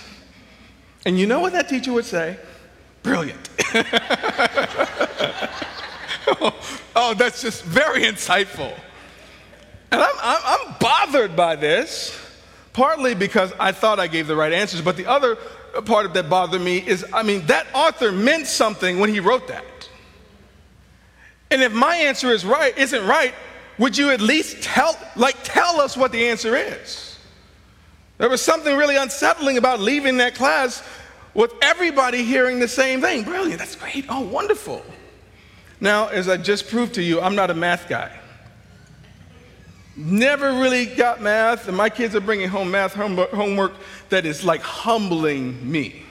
And 1.06 1.20
you 1.20 1.26
know 1.26 1.40
what 1.40 1.54
that 1.54 1.68
teacher 1.70 1.94
would 1.94 2.06
say? 2.06 2.38
Brilliant. 3.04 3.50
oh, 6.96 7.16
that's 7.18 7.42
just 7.42 7.64
very 7.64 8.04
insightful. 8.04 8.74
And 9.92 10.02
I'm, 10.02 10.16
I'm, 10.22 10.42
I'm 10.44 10.76
bothered 10.80 11.36
by 11.36 11.56
this, 11.56 12.18
partly 12.74 13.16
because 13.16 13.52
I 13.60 13.72
thought 13.72 14.00
I 14.00 14.08
gave 14.08 14.28
the 14.28 14.36
right 14.36 14.54
answers, 14.54 14.82
but 14.82 14.98
the 14.98 15.08
other 15.08 15.38
part 15.86 16.06
of 16.06 16.14
that 16.14 16.30
bothered 16.30 16.62
me 16.62 16.78
is 16.78 17.06
I 17.12 17.24
mean, 17.24 17.46
that 17.48 17.68
author 17.74 18.12
meant 18.12 18.48
something 18.48 19.00
when 19.00 19.10
he 19.10 19.20
wrote 19.20 19.48
that. 19.48 19.66
And 21.50 21.62
if 21.62 21.74
my 21.74 21.96
answer 21.96 22.32
is 22.32 22.46
right, 22.46 22.78
isn't 22.78 23.06
right, 23.06 23.34
would 23.78 23.98
you 23.98 24.12
at 24.12 24.22
least 24.22 24.62
tell, 24.62 24.98
like, 25.16 25.36
tell 25.44 25.82
us 25.82 25.98
what 25.98 26.12
the 26.12 26.30
answer 26.30 26.56
is? 26.56 27.11
There 28.22 28.30
was 28.30 28.40
something 28.40 28.78
really 28.78 28.98
unsettling 28.98 29.58
about 29.58 29.80
leaving 29.80 30.18
that 30.18 30.36
class 30.36 30.88
with 31.34 31.52
everybody 31.60 32.24
hearing 32.24 32.60
the 32.60 32.68
same 32.68 33.02
thing. 33.02 33.24
Brilliant, 33.24 33.58
that's 33.58 33.76
great. 33.76 34.06
Oh, 34.10 34.20
wonderful. 34.22 34.86
Now, 35.80 36.08
as 36.10 36.30
I 36.30 36.38
just 36.38 36.70
proved 36.70 36.94
to 36.94 37.02
you, 37.02 37.20
I'm 37.20 37.34
not 37.34 37.50
a 37.50 37.56
math 37.56 37.90
guy. 37.90 38.12
Never 39.96 40.52
really 40.52 40.86
got 40.86 41.20
math, 41.20 41.68
and 41.68 41.76
my 41.76 41.90
kids 41.90 42.16
are 42.16 42.22
bringing 42.22 42.48
home 42.48 42.70
math 42.70 42.94
homework 42.94 43.74
that 44.10 44.28
is 44.28 44.44
like 44.44 44.62
humbling 44.62 45.72
me. 45.72 46.04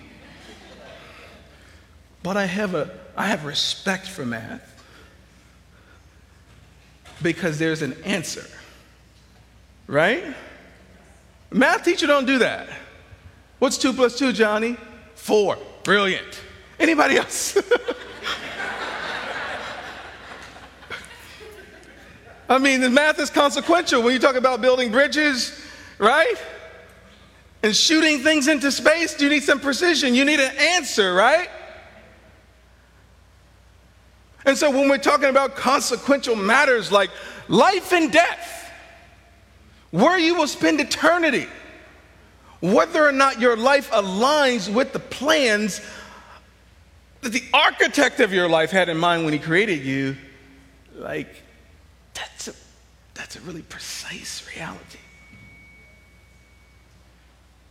But 2.25 2.37
I 2.37 2.47
have, 2.47 2.75
a, 2.75 2.91
I 3.17 3.29
have 3.29 3.45
respect 3.45 4.09
for 4.09 4.27
math. 4.27 4.67
because 7.23 7.61
there's 7.61 7.83
an 7.83 7.97
answer. 8.03 8.47
Right? 9.87 10.25
Math 11.51 11.85
teacher 11.85 12.07
don't 12.07 12.27
do 12.27 12.39
that. 12.39 12.69
What's 13.59 13.77
two 13.77 13.93
plus 13.93 14.17
two, 14.19 14.33
Johnny? 14.33 14.77
Four. 15.15 15.59
Brilliant. 15.83 16.41
Anybody 16.79 17.17
else? 17.17 17.59
I 22.49 22.59
mean, 22.59 22.81
the 22.81 22.91
math 22.91 23.19
is 23.21 23.31
consequential 23.31 24.03
when 24.03 24.13
you 24.13 24.19
talk 24.19 24.35
about 24.35 24.61
building 24.61 24.91
bridges, 24.91 25.61
right? 25.99 26.35
And 27.63 27.77
shooting 27.77 28.21
things 28.21 28.49
into 28.49 28.73
space, 28.73 29.21
you 29.21 29.29
need 29.29 29.45
some 29.45 29.61
precision. 29.61 30.15
You 30.15 30.25
need 30.25 30.41
an 30.41 30.57
answer, 30.57 31.15
right? 31.15 31.49
And 34.47 34.57
so 34.57 34.71
when 34.71 34.89
we're 34.89 34.99
talking 34.99 35.29
about 35.29 35.55
consequential 35.55 36.35
matters 36.35 36.91
like 36.91 37.11
life 37.49 37.93
and 37.93 38.11
death, 38.11 38.60
where 39.91 40.19
you 40.19 40.35
will 40.35 40.47
spend 40.47 40.81
eternity, 40.81 41.47
whether 42.61 43.07
or 43.07 43.13
not 43.13 43.41
your 43.41 43.57
life 43.57 43.91
aligns 43.91 44.73
with 44.73 44.93
the 44.93 44.99
plans 44.99 45.81
that 47.23 47.33
the 47.33 47.43
architect 47.53 48.21
of 48.21 48.33
your 48.33 48.49
life 48.49 48.71
had 48.71 48.89
in 48.89 48.97
mind 48.97 49.25
when 49.25 49.33
he 49.33 49.39
created 49.39 49.85
you, 49.85 50.17
like, 50.95 51.43
that's 52.15 52.49
a, 52.49 52.53
that's 53.15 53.37
a 53.37 53.41
really 53.41 53.63
precise 53.63 54.47
reality. 54.55 54.99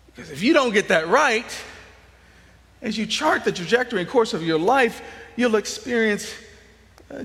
Because 0.07 0.31
if 0.31 0.43
you 0.43 0.53
don't 0.53 0.73
get 0.73 0.89
that 0.89 1.07
right, 1.07 1.63
as 2.81 2.97
you 2.97 3.05
chart 3.05 3.43
the 3.43 3.51
trajectory 3.51 4.01
and 4.01 4.09
course 4.09 4.33
of 4.33 4.43
your 4.43 4.59
life, 4.59 5.01
you'll 5.35 5.55
experience 5.55 6.33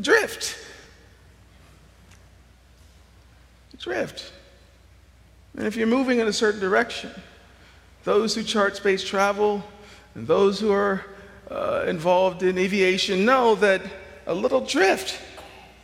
drift. 0.00 0.56
Drift. 3.78 4.32
And 5.56 5.66
if 5.66 5.76
you're 5.76 5.86
moving 5.86 6.18
in 6.18 6.26
a 6.26 6.32
certain 6.32 6.60
direction, 6.60 7.10
those 8.02 8.34
who 8.34 8.42
chart 8.42 8.76
space 8.76 9.04
travel 9.04 9.62
and 10.14 10.26
those 10.26 10.58
who 10.58 10.72
are 10.72 11.04
uh, 11.50 11.84
involved 11.86 12.42
in 12.42 12.58
aviation 12.58 13.24
know 13.24 13.54
that 13.56 13.82
a 14.26 14.34
little 14.34 14.60
drift, 14.60 15.20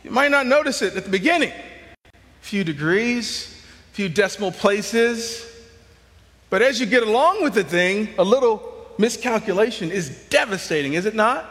you 0.03 0.11
might 0.11 0.31
not 0.31 0.45
notice 0.45 0.81
it 0.81 0.95
at 0.95 1.05
the 1.05 1.09
beginning. 1.09 1.51
A 1.51 2.11
few 2.41 2.63
degrees, 2.63 3.63
a 3.91 3.93
few 3.93 4.09
decimal 4.09 4.51
places. 4.51 5.47
But 6.49 6.61
as 6.61 6.79
you 6.79 6.85
get 6.85 7.03
along 7.03 7.43
with 7.43 7.53
the 7.53 7.63
thing, 7.63 8.09
a 8.17 8.23
little 8.23 8.71
miscalculation 8.97 9.89
is 9.89 10.09
devastating, 10.29 10.93
is 10.93 11.05
it 11.05 11.15
not? 11.15 11.45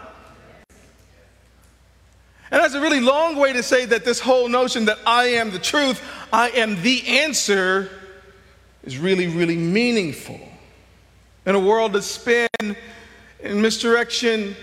And 2.52 2.60
that's 2.60 2.74
a 2.74 2.80
really 2.80 3.00
long 3.00 3.36
way 3.36 3.52
to 3.52 3.62
say 3.62 3.86
that 3.86 4.04
this 4.04 4.18
whole 4.18 4.48
notion 4.48 4.86
that 4.86 4.98
I 5.06 5.24
am 5.26 5.52
the 5.52 5.58
truth, 5.58 6.02
I 6.32 6.50
am 6.50 6.82
the 6.82 7.06
answer, 7.06 7.88
is 8.84 8.98
really, 8.98 9.26
really 9.26 9.56
meaningful. 9.56 10.40
In 11.46 11.54
a 11.54 11.60
world 11.60 11.92
that's 11.92 12.06
spin 12.06 12.48
and 12.60 13.62
misdirection, 13.62 14.54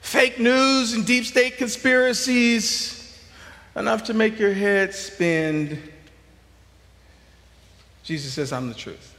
fake 0.00 0.38
news 0.38 0.94
and 0.94 1.06
deep 1.06 1.24
state 1.24 1.56
conspiracies, 1.56 3.20
enough 3.76 4.04
to 4.04 4.14
make 4.14 4.38
your 4.38 4.52
head 4.52 4.94
spin, 4.94 5.82
Jesus 8.02 8.32
says, 8.32 8.52
I'm 8.52 8.68
the 8.68 8.74
truth. 8.74 9.16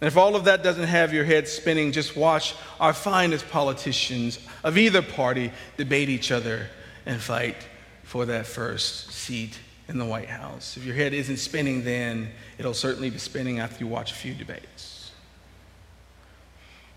And 0.00 0.08
if 0.08 0.16
all 0.16 0.36
of 0.36 0.44
that 0.44 0.62
doesn't 0.62 0.86
have 0.86 1.14
your 1.14 1.24
head 1.24 1.48
spinning, 1.48 1.92
just 1.92 2.16
watch 2.16 2.54
our 2.80 2.92
finest 2.92 3.48
politicians 3.50 4.38
of 4.62 4.76
either 4.76 5.02
party 5.02 5.52
debate 5.76 6.08
each 6.08 6.30
other 6.30 6.68
and 7.06 7.20
fight 7.20 7.56
for 8.02 8.26
that 8.26 8.46
first 8.46 9.12
seat 9.12 9.58
in 9.88 9.98
the 9.98 10.04
White 10.04 10.28
House. 10.28 10.76
If 10.76 10.84
your 10.84 10.94
head 10.94 11.12
isn't 11.12 11.36
spinning 11.36 11.84
then, 11.84 12.30
it'll 12.58 12.74
certainly 12.74 13.10
be 13.10 13.18
spinning 13.18 13.58
after 13.60 13.84
you 13.84 13.86
watch 13.86 14.12
a 14.12 14.14
few 14.14 14.34
debates. 14.34 15.12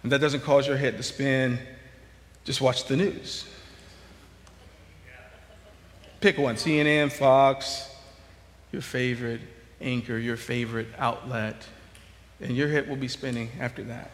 And 0.04 0.12
that 0.12 0.20
doesn't 0.20 0.42
cause 0.42 0.68
your 0.68 0.78
head 0.78 0.96
to 0.98 1.04
spin, 1.04 1.60
just 2.46 2.62
watch 2.62 2.86
the 2.86 2.96
news. 2.96 3.46
Pick 6.22 6.38
one 6.38 6.56
CNN, 6.56 7.12
Fox, 7.12 7.94
your 8.72 8.82
favorite 8.82 9.42
anchor, 9.82 10.18
your 10.18 10.38
favorite 10.38 10.88
outlet, 10.98 11.68
and 12.40 12.56
your 12.56 12.70
head 12.70 12.88
will 12.88 12.96
be 12.96 13.08
spinning 13.08 13.52
after 13.60 13.84
that. 13.84 14.12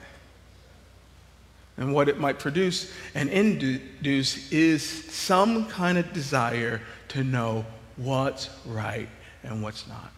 And 1.77 1.93
what 1.93 2.07
it 2.07 2.19
might 2.19 2.39
produce 2.39 2.91
and 3.15 3.29
induce 3.29 4.51
is 4.51 4.83
some 5.12 5.67
kind 5.67 5.97
of 5.97 6.13
desire 6.13 6.81
to 7.09 7.23
know 7.23 7.65
what's 7.97 8.49
right 8.65 9.10
and 9.43 9.62
what's 9.62 9.88
not. 9.88 10.12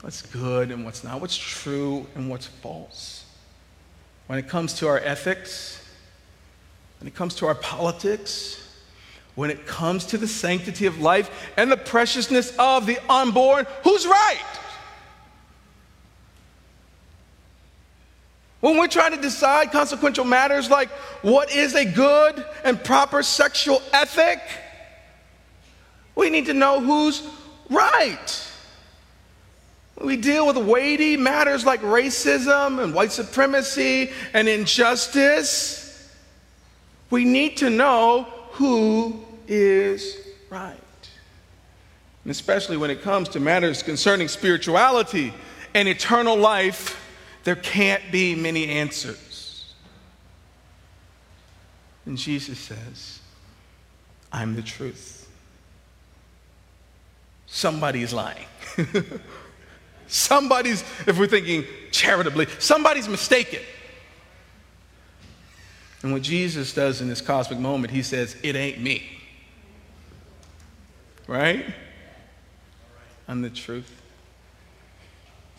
What's 0.00 0.22
good 0.22 0.70
and 0.70 0.84
what's 0.84 1.04
not. 1.04 1.20
What's 1.20 1.36
true 1.36 2.06
and 2.14 2.28
what's 2.28 2.46
false. 2.46 3.24
When 4.26 4.38
it 4.38 4.48
comes 4.48 4.74
to 4.74 4.88
our 4.88 4.98
ethics, 4.98 5.86
when 6.98 7.08
it 7.08 7.14
comes 7.14 7.34
to 7.36 7.46
our 7.46 7.54
politics, 7.54 8.58
when 9.34 9.50
it 9.50 9.66
comes 9.66 10.04
to 10.06 10.18
the 10.18 10.28
sanctity 10.28 10.86
of 10.86 11.00
life 11.00 11.50
and 11.56 11.70
the 11.70 11.76
preciousness 11.76 12.54
of 12.58 12.86
the 12.86 12.98
unborn, 13.10 13.66
who's 13.84 14.06
right? 14.06 14.42
When 18.60 18.78
we're 18.78 18.88
trying 18.88 19.12
to 19.12 19.20
decide 19.20 19.72
consequential 19.72 20.24
matters 20.24 20.70
like 20.70 20.88
what 21.22 21.52
is 21.52 21.74
a 21.74 21.84
good 21.84 22.44
and 22.64 22.82
proper 22.82 23.22
sexual 23.22 23.82
ethic, 23.92 24.40
we 26.14 26.30
need 26.30 26.46
to 26.46 26.54
know 26.54 26.80
who's 26.80 27.22
right. 27.70 28.48
We 30.00 30.16
deal 30.16 30.46
with 30.46 30.56
weighty 30.56 31.16
matters 31.16 31.64
like 31.64 31.80
racism 31.82 32.82
and 32.82 32.94
white 32.94 33.12
supremacy 33.12 34.10
and 34.34 34.48
injustice, 34.48 36.10
we 37.10 37.24
need 37.24 37.58
to 37.58 37.70
know 37.70 38.26
who 38.52 39.24
is 39.46 40.16
right. 40.50 40.78
And 42.24 42.30
especially 42.30 42.76
when 42.76 42.90
it 42.90 43.02
comes 43.02 43.28
to 43.30 43.40
matters 43.40 43.82
concerning 43.82 44.28
spirituality 44.28 45.32
and 45.74 45.88
eternal 45.88 46.36
life 46.36 46.98
there 47.44 47.56
can't 47.56 48.02
be 48.12 48.34
many 48.34 48.68
answers. 48.68 49.74
And 52.06 52.16
Jesus 52.16 52.58
says, 52.58 53.20
I'm 54.32 54.54
the 54.54 54.62
truth. 54.62 55.21
Somebody's 57.54 58.14
lying. 58.14 58.46
somebody's, 60.06 60.80
if 61.06 61.18
we're 61.18 61.26
thinking 61.26 61.66
charitably, 61.90 62.46
somebody's 62.58 63.06
mistaken. 63.06 63.60
And 66.02 66.14
what 66.14 66.22
Jesus 66.22 66.72
does 66.72 67.02
in 67.02 67.08
this 67.08 67.20
cosmic 67.20 67.58
moment, 67.58 67.92
he 67.92 68.02
says, 68.02 68.38
It 68.42 68.56
ain't 68.56 68.80
me. 68.80 69.02
Right? 71.26 71.66
I'm 73.28 73.42
the 73.42 73.50
truth. 73.50 74.00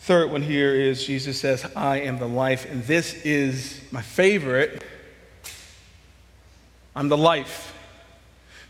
Third 0.00 0.32
one 0.32 0.42
here 0.42 0.74
is 0.74 1.06
Jesus 1.06 1.40
says, 1.40 1.64
I 1.76 2.00
am 2.00 2.18
the 2.18 2.26
life. 2.26 2.68
And 2.68 2.82
this 2.82 3.14
is 3.24 3.80
my 3.92 4.02
favorite. 4.02 4.82
I'm 6.96 7.08
the 7.08 7.16
life. 7.16 7.72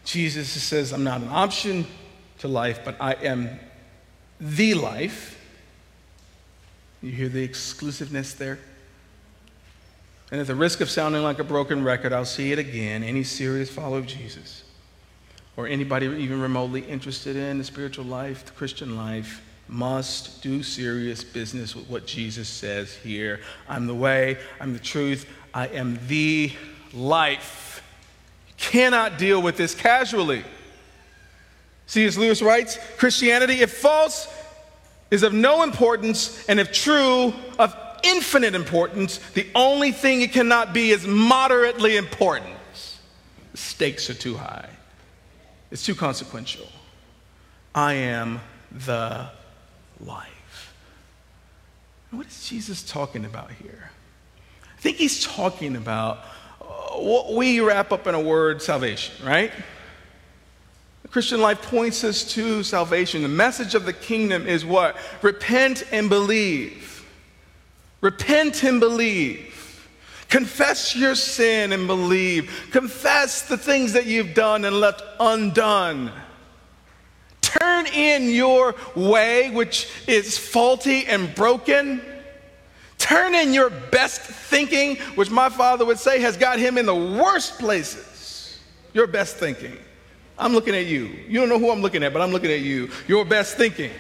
Jesus 0.04 0.50
says, 0.50 0.92
I'm 0.92 1.04
not 1.04 1.22
an 1.22 1.28
option 1.30 1.87
to 2.44 2.48
life, 2.48 2.80
but 2.85 2.94
I 3.00 3.14
am 3.14 3.59
the 4.38 4.74
life. 4.74 5.40
You 7.00 7.11
hear 7.11 7.30
the 7.30 7.42
exclusiveness 7.42 8.35
there? 8.35 8.59
And 10.30 10.42
at 10.42 10.46
the 10.46 10.54
risk 10.54 10.83
of 10.83 10.90
sounding 10.90 11.22
like 11.22 11.38
a 11.38 11.44
broken 11.44 11.83
record, 11.83 12.12
I'll 12.12 12.26
see 12.26 12.52
it 12.52 12.59
again. 12.59 13.02
Any 13.02 13.24
serious 13.24 13.70
follower 13.70 13.98
of 13.98 14.07
Jesus, 14.07 14.62
or 15.57 15.66
anybody 15.66 16.05
even 16.05 16.38
remotely 16.38 16.82
interested 16.82 17.34
in 17.34 17.57
the 17.57 17.64
spiritual 17.64 18.05
life, 18.05 18.45
the 18.45 18.53
Christian 18.53 18.95
life, 18.95 19.40
must 19.66 20.42
do 20.42 20.62
serious 20.62 21.24
business 21.24 21.74
with 21.74 21.88
what 21.88 22.07
Jesus 22.07 22.47
says 22.47 22.95
here. 22.95 23.40
I'm 23.70 23.86
the 23.86 23.95
way, 23.95 24.36
I'm 24.61 24.74
the 24.74 24.78
truth, 24.78 25.26
I 25.55 25.68
am 25.68 25.99
the 26.09 26.53
life. 26.92 27.82
You 28.49 28.55
cannot 28.59 29.16
deal 29.16 29.40
with 29.40 29.57
this 29.57 29.74
casually. 29.74 30.45
C.S. 31.87 32.16
Lewis 32.16 32.43
writes 32.43 32.78
Christianity, 32.97 33.61
if 33.61 33.72
false, 33.72 34.28
is 35.11 35.22
of 35.22 35.32
no 35.32 35.62
importance, 35.62 36.45
and 36.49 36.59
if 36.59 36.72
true, 36.72 37.32
of 37.59 37.76
infinite 38.03 38.55
importance. 38.55 39.18
The 39.35 39.47
only 39.55 39.93
thing 39.93 40.22
it 40.22 40.32
cannot 40.32 40.72
be 40.72 40.91
is 40.91 41.07
moderately 41.07 41.97
important. 41.97 42.55
The 43.53 43.59
stakes 43.59 44.11
are 44.11 44.14
too 44.14 44.37
high, 44.37 44.68
it's 45.70 45.85
too 45.85 45.95
consequential. 45.95 46.68
I 47.74 47.95
am 47.95 48.41
the 48.70 49.28
life. 50.01 50.74
What 52.11 52.28
is 52.28 52.49
Jesus 52.49 52.85
talking 52.85 53.24
about 53.24 53.51
here? 53.51 53.91
I 54.76 54.80
think 54.80 54.99
he's 54.99 55.24
talking 55.24 55.74
about 55.74 56.18
uh, 56.61 56.64
what 56.99 57.32
we 57.32 57.59
wrap 57.59 57.91
up 57.91 58.07
in 58.07 58.14
a 58.14 58.20
word 58.20 58.62
salvation, 58.62 59.26
right? 59.26 59.51
Christian 61.14 61.40
life 61.40 61.62
points 61.62 62.02
us 62.02 62.24
to 62.32 62.64
salvation. 62.64 63.22
The 63.22 63.28
message 63.28 63.76
of 63.76 63.84
the 63.84 63.92
kingdom 63.92 64.48
is 64.48 64.64
what? 64.64 64.96
Repent 65.22 65.84
and 65.92 66.08
believe. 66.08 67.06
Repent 68.00 68.64
and 68.64 68.80
believe. 68.80 69.88
Confess 70.28 70.96
your 70.96 71.14
sin 71.14 71.72
and 71.72 71.86
believe. 71.86 72.68
Confess 72.72 73.42
the 73.42 73.56
things 73.56 73.92
that 73.92 74.06
you've 74.06 74.34
done 74.34 74.64
and 74.64 74.80
left 74.80 75.04
undone. 75.20 76.10
Turn 77.40 77.86
in 77.86 78.28
your 78.30 78.74
way, 78.96 79.50
which 79.50 79.88
is 80.08 80.36
faulty 80.36 81.06
and 81.06 81.32
broken. 81.36 82.02
Turn 82.98 83.36
in 83.36 83.54
your 83.54 83.70
best 83.70 84.20
thinking, 84.20 84.96
which 85.14 85.30
my 85.30 85.48
father 85.48 85.84
would 85.84 86.00
say 86.00 86.18
has 86.22 86.36
got 86.36 86.58
him 86.58 86.76
in 86.76 86.86
the 86.86 86.92
worst 86.92 87.60
places. 87.60 88.58
Your 88.92 89.06
best 89.06 89.36
thinking. 89.36 89.78
I'm 90.39 90.53
looking 90.53 90.74
at 90.74 90.87
you. 90.87 91.07
You 91.28 91.41
don't 91.41 91.49
know 91.49 91.59
who 91.59 91.70
I'm 91.70 91.80
looking 91.80 92.03
at, 92.03 92.12
but 92.12 92.22
I'm 92.22 92.30
looking 92.30 92.51
at 92.51 92.61
you. 92.61 92.91
Your 93.07 93.24
best 93.24 93.57
thinking. 93.57 93.91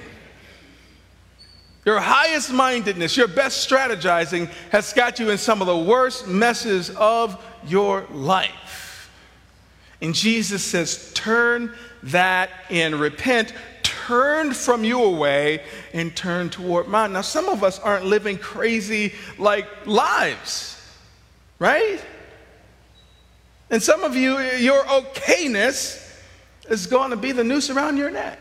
Your 1.84 2.00
highest 2.00 2.50
mindedness, 2.50 3.16
your 3.16 3.28
best 3.28 3.68
strategizing 3.68 4.48
has 4.70 4.92
got 4.94 5.18
you 5.18 5.30
in 5.30 5.38
some 5.38 5.60
of 5.60 5.66
the 5.66 5.76
worst 5.76 6.26
messes 6.26 6.90
of 6.90 7.42
your 7.66 8.06
life. 8.10 9.10
And 10.00 10.14
Jesus 10.14 10.64
says, 10.64 11.12
turn 11.14 11.74
that 12.04 12.50
in, 12.70 12.98
repent, 12.98 13.52
turn 13.82 14.52
from 14.52 14.82
your 14.82 15.14
way 15.14 15.62
and 15.92 16.14
turn 16.16 16.50
toward 16.50 16.88
mine. 16.88 17.12
Now, 17.12 17.20
some 17.20 17.48
of 17.48 17.62
us 17.62 17.78
aren't 17.78 18.06
living 18.06 18.38
crazy 18.38 19.14
like 19.38 19.66
lives, 19.86 20.80
right? 21.58 22.02
And 23.70 23.82
some 23.82 24.04
of 24.04 24.16
you, 24.16 24.38
your 24.38 24.82
okayness 24.84 26.03
is 26.68 26.86
going 26.86 27.10
to 27.10 27.16
be 27.16 27.32
the 27.32 27.44
noose 27.44 27.70
around 27.70 27.96
your 27.96 28.10
neck. 28.10 28.38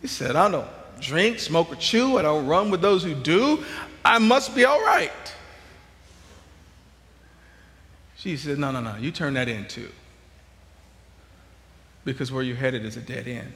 He 0.00 0.06
said, 0.06 0.36
I 0.36 0.50
don't 0.50 0.68
drink, 1.00 1.38
smoke, 1.38 1.72
or 1.72 1.76
chew. 1.76 2.18
I 2.18 2.22
don't 2.22 2.46
run 2.46 2.70
with 2.70 2.80
those 2.80 3.02
who 3.02 3.14
do. 3.14 3.64
I 4.04 4.18
must 4.18 4.54
be 4.54 4.64
all 4.64 4.80
right. 4.80 5.12
She 8.16 8.36
said, 8.36 8.58
No, 8.58 8.70
no, 8.70 8.80
no. 8.80 8.96
You 8.96 9.10
turn 9.10 9.34
that 9.34 9.48
in 9.48 9.66
too. 9.66 9.90
Because 12.04 12.32
where 12.32 12.42
you're 12.42 12.56
headed 12.56 12.84
is 12.84 12.96
a 12.96 13.00
dead 13.00 13.28
end. 13.28 13.52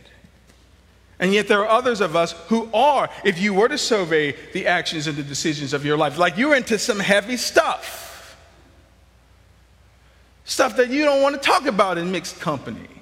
And 1.18 1.32
yet, 1.32 1.48
there 1.48 1.60
are 1.60 1.68
others 1.68 2.00
of 2.00 2.16
us 2.16 2.32
who 2.48 2.68
are, 2.74 3.08
if 3.24 3.40
you 3.40 3.54
were 3.54 3.68
to 3.68 3.78
survey 3.78 4.34
the 4.52 4.66
actions 4.66 5.06
and 5.06 5.16
the 5.16 5.22
decisions 5.22 5.72
of 5.72 5.84
your 5.84 5.96
life, 5.96 6.18
like 6.18 6.36
you're 6.36 6.56
into 6.56 6.78
some 6.78 6.98
heavy 6.98 7.36
stuff. 7.36 8.36
Stuff 10.44 10.76
that 10.76 10.90
you 10.90 11.04
don't 11.04 11.22
want 11.22 11.34
to 11.34 11.40
talk 11.40 11.66
about 11.66 11.98
in 11.98 12.10
mixed 12.10 12.40
company. 12.40 12.93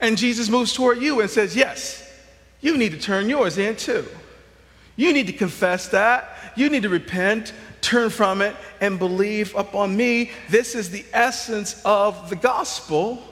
And 0.00 0.16
Jesus 0.16 0.48
moves 0.48 0.72
toward 0.72 1.00
you 1.00 1.20
and 1.20 1.30
says, 1.30 1.54
Yes, 1.54 2.10
you 2.60 2.76
need 2.76 2.92
to 2.92 2.98
turn 2.98 3.28
yours 3.28 3.58
in 3.58 3.76
too. 3.76 4.06
You 4.96 5.12
need 5.12 5.26
to 5.28 5.32
confess 5.32 5.88
that. 5.88 6.36
You 6.56 6.68
need 6.68 6.82
to 6.82 6.88
repent, 6.88 7.52
turn 7.80 8.10
from 8.10 8.42
it, 8.42 8.54
and 8.80 8.98
believe 8.98 9.54
upon 9.54 9.96
me. 9.96 10.30
This 10.48 10.74
is 10.74 10.90
the 10.90 11.04
essence 11.12 11.80
of 11.84 12.28
the 12.28 12.36
gospel. 12.36 13.22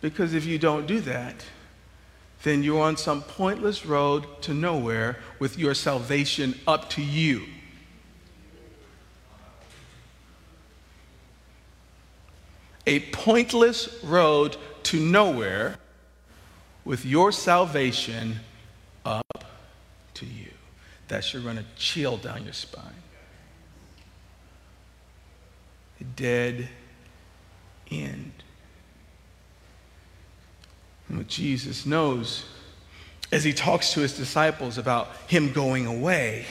Because 0.00 0.34
if 0.34 0.44
you 0.44 0.58
don't 0.58 0.86
do 0.86 1.00
that, 1.00 1.44
then 2.44 2.62
you're 2.62 2.82
on 2.82 2.96
some 2.96 3.22
pointless 3.22 3.84
road 3.84 4.24
to 4.42 4.54
nowhere 4.54 5.18
with 5.38 5.58
your 5.58 5.74
salvation 5.74 6.54
up 6.66 6.88
to 6.90 7.02
you. 7.02 7.44
A 12.86 13.00
pointless 13.10 14.02
road 14.02 14.56
to 14.88 14.98
nowhere 14.98 15.76
with 16.86 17.04
your 17.04 17.30
salvation 17.30 18.36
up 19.04 19.44
to 20.14 20.24
you. 20.24 20.50
That 21.08 21.24
should 21.24 21.44
run 21.44 21.58
a 21.58 21.64
chill 21.76 22.16
down 22.16 22.44
your 22.44 22.54
spine. 22.54 23.02
A 26.00 26.04
dead 26.04 26.70
end. 27.90 28.32
And 31.10 31.18
what 31.18 31.28
Jesus 31.28 31.84
knows 31.84 32.46
as 33.30 33.44
he 33.44 33.52
talks 33.52 33.92
to 33.92 34.00
his 34.00 34.16
disciples 34.16 34.78
about 34.78 35.08
him 35.26 35.52
going 35.52 35.84
away, 35.84 36.46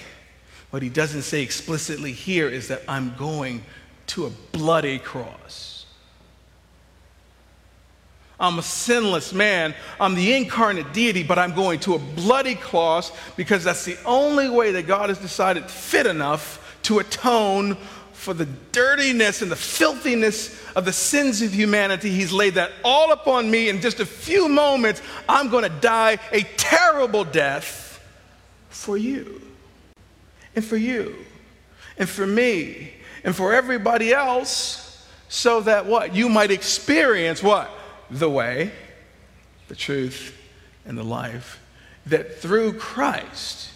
what 0.69 0.83
he 0.83 0.89
doesn't 0.89 1.23
say 1.23 1.41
explicitly 1.41 2.11
here 2.11 2.47
is 2.47 2.67
that 2.67 2.83
I'm 2.87 3.15
going 3.15 3.63
to 4.07 4.27
a 4.27 4.29
bloody 4.51 4.99
cross. 4.99 5.76
I'm 8.39 8.59
a 8.59 8.63
sinless 8.63 9.33
man. 9.33 9.73
I'm 9.99 10.13
the 10.13 10.33
incarnate 10.33 10.93
deity, 10.93 11.23
but 11.23 11.39
I'm 11.39 11.55
going 11.55 11.79
to 11.81 11.95
a 11.95 11.99
bloody 11.99 12.55
cross 12.55 13.11
because 13.35 13.63
that's 13.63 13.85
the 13.85 13.97
only 14.05 14.49
way 14.49 14.71
that 14.71 14.85
God 14.85 15.09
has 15.09 15.17
decided 15.17 15.69
fit 15.69 16.05
enough 16.05 16.79
to 16.83 16.99
atone 16.99 17.77
for 18.13 18.33
the 18.33 18.45
dirtiness 18.71 19.41
and 19.41 19.51
the 19.51 19.55
filthiness 19.55 20.61
of 20.75 20.85
the 20.85 20.93
sins 20.93 21.41
of 21.41 21.53
humanity. 21.53 22.09
He's 22.09 22.31
laid 22.31 22.55
that 22.55 22.71
all 22.83 23.11
upon 23.11 23.49
me. 23.49 23.69
In 23.69 23.81
just 23.81 23.99
a 23.99 24.05
few 24.05 24.47
moments, 24.47 25.01
I'm 25.27 25.49
going 25.49 25.63
to 25.63 25.69
die 25.81 26.19
a 26.31 26.41
terrible 26.57 27.23
death 27.23 28.03
for 28.69 28.97
you 28.97 29.41
and 30.55 30.63
for 30.63 30.77
you 30.77 31.15
and 31.97 32.07
for 32.07 32.27
me 32.27 32.93
and 33.23 33.35
for 33.35 33.53
everybody 33.53 34.13
else 34.13 35.07
so 35.29 35.61
that 35.61 35.85
what? 35.85 36.15
You 36.15 36.29
might 36.29 36.51
experience 36.51 37.41
what? 37.41 37.69
The 38.09 38.29
way, 38.29 38.71
the 39.67 39.75
truth, 39.75 40.37
and 40.85 40.97
the 40.97 41.03
life. 41.03 41.59
That 42.05 42.39
through 42.39 42.73
Christ, 42.73 43.69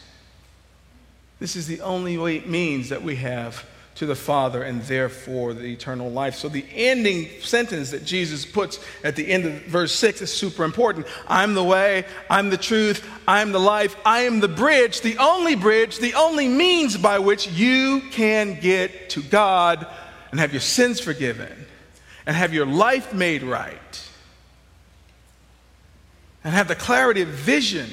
this 1.40 1.56
is 1.56 1.68
the 1.68 1.82
only 1.82 2.18
way, 2.18 2.40
means 2.42 2.90
that 2.90 3.04
we 3.04 3.18
have 3.18 3.66
to 3.96 4.06
the 4.06 4.16
Father 4.16 4.64
and 4.64 4.82
therefore 4.84 5.54
the 5.54 5.66
eternal 5.66 6.10
life. 6.10 6.36
So 6.36 6.50
the 6.50 6.66
ending 6.74 7.30
sentence 7.42 7.92
that 7.92 8.06
Jesus 8.06 8.46
puts 8.46 8.80
at 9.04 9.16
the 9.16 9.28
end 9.28 9.46
of 9.46 9.54
verse 9.64 9.94
6 9.94 10.22
is 10.22 10.34
super 10.34 10.64
important. 10.64 11.08
I'm 11.28 11.54
the 11.54 11.64
way, 11.64 12.06
I'm 12.30 12.50
the 12.50 12.58
truth, 12.58 13.08
I'm 13.28 13.52
the 13.52 13.60
life, 13.60 13.96
I 14.06 14.22
am 14.22 14.40
the 14.40 14.48
bridge, 14.48 15.02
the 15.02 15.18
only 15.18 15.56
bridge, 15.56 16.00
the 16.00 16.14
only 16.16 16.48
means 16.48 16.98
by 16.98 17.20
which 17.20 17.48
you 17.50 18.02
can 18.12 18.60
get 18.60 19.10
to 19.12 19.22
God 19.22 19.86
and 20.32 20.40
have 20.40 20.54
your 20.54 20.62
sins 20.62 21.00
forgiven 21.00 21.66
and 22.26 22.36
have 22.36 22.54
your 22.54 22.66
life 22.66 23.14
made 23.14 23.44
right 23.44 24.11
and 26.44 26.54
have 26.54 26.68
the 26.68 26.76
clarity 26.76 27.22
of 27.22 27.30
vision 27.30 27.90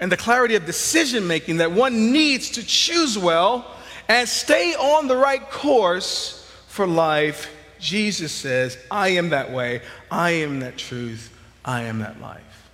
and 0.00 0.10
the 0.10 0.16
clarity 0.16 0.54
of 0.54 0.66
decision 0.66 1.26
making 1.26 1.58
that 1.58 1.72
one 1.72 2.12
needs 2.12 2.50
to 2.50 2.66
choose 2.66 3.16
well 3.16 3.70
and 4.08 4.28
stay 4.28 4.74
on 4.74 5.06
the 5.08 5.16
right 5.16 5.48
course 5.50 6.50
for 6.66 6.86
life. 6.86 7.48
Jesus 7.78 8.32
says, 8.32 8.78
I 8.90 9.10
am 9.10 9.30
that 9.30 9.52
way, 9.52 9.82
I 10.10 10.30
am 10.30 10.60
that 10.60 10.76
truth, 10.76 11.36
I 11.64 11.82
am 11.82 12.00
that 12.00 12.20
life. 12.20 12.70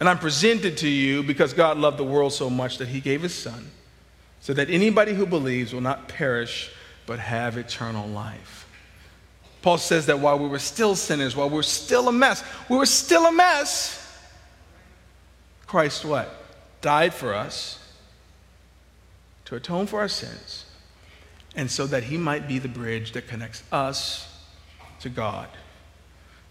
And 0.00 0.08
I'm 0.08 0.18
presented 0.18 0.78
to 0.78 0.88
you 0.88 1.22
because 1.22 1.52
God 1.52 1.78
loved 1.78 1.98
the 1.98 2.04
world 2.04 2.32
so 2.32 2.48
much 2.48 2.78
that 2.78 2.88
he 2.88 3.00
gave 3.00 3.22
his 3.22 3.34
son, 3.34 3.70
so 4.40 4.54
that 4.54 4.70
anybody 4.70 5.12
who 5.12 5.26
believes 5.26 5.72
will 5.72 5.80
not 5.80 6.08
perish 6.08 6.70
but 7.06 7.18
have 7.18 7.56
eternal 7.56 8.06
life. 8.08 8.66
Paul 9.62 9.78
says 9.78 10.06
that 10.06 10.20
while 10.20 10.38
we 10.38 10.48
were 10.48 10.58
still 10.58 10.94
sinners, 10.94 11.34
while 11.34 11.48
we 11.48 11.56
were 11.56 11.62
still 11.62 12.08
a 12.08 12.12
mess, 12.12 12.44
we 12.68 12.76
were 12.76 12.86
still 12.86 13.26
a 13.26 13.32
mess 13.32 14.07
Christ 15.68 16.04
what? 16.04 16.34
Died 16.80 17.14
for 17.14 17.34
us 17.34 17.78
to 19.44 19.54
atone 19.54 19.86
for 19.86 20.00
our 20.00 20.08
sins 20.08 20.64
and 21.54 21.70
so 21.70 21.86
that 21.86 22.04
he 22.04 22.16
might 22.16 22.48
be 22.48 22.58
the 22.58 22.68
bridge 22.68 23.12
that 23.12 23.28
connects 23.28 23.62
us 23.70 24.42
to 25.00 25.08
God. 25.08 25.48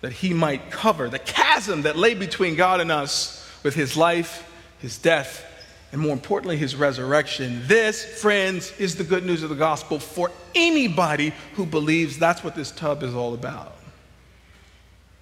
That 0.01 0.13
he 0.13 0.33
might 0.33 0.69
cover 0.69 1.09
the 1.09 1.19
chasm 1.19 1.81
that 1.81 1.97
lay 1.97 2.13
between 2.13 2.55
God 2.55 2.79
and 2.79 2.91
us 2.91 3.49
with 3.63 3.73
his 3.73 3.97
life, 3.97 4.49
his 4.79 4.97
death, 4.97 5.43
and 5.91 6.01
more 6.01 6.13
importantly, 6.13 6.57
his 6.57 6.75
resurrection. 6.75 7.61
This, 7.65 8.21
friends, 8.21 8.71
is 8.77 8.95
the 8.95 9.03
good 9.03 9.25
news 9.25 9.41
of 9.41 9.49
the 9.49 9.55
gospel 9.55 9.99
for 9.99 10.31
anybody 10.53 11.33
who 11.55 11.65
believes 11.65 12.19
that's 12.19 12.43
what 12.43 12.55
this 12.55 12.71
tub 12.71 13.01
is 13.01 13.15
all 13.15 13.33
about. 13.33 13.75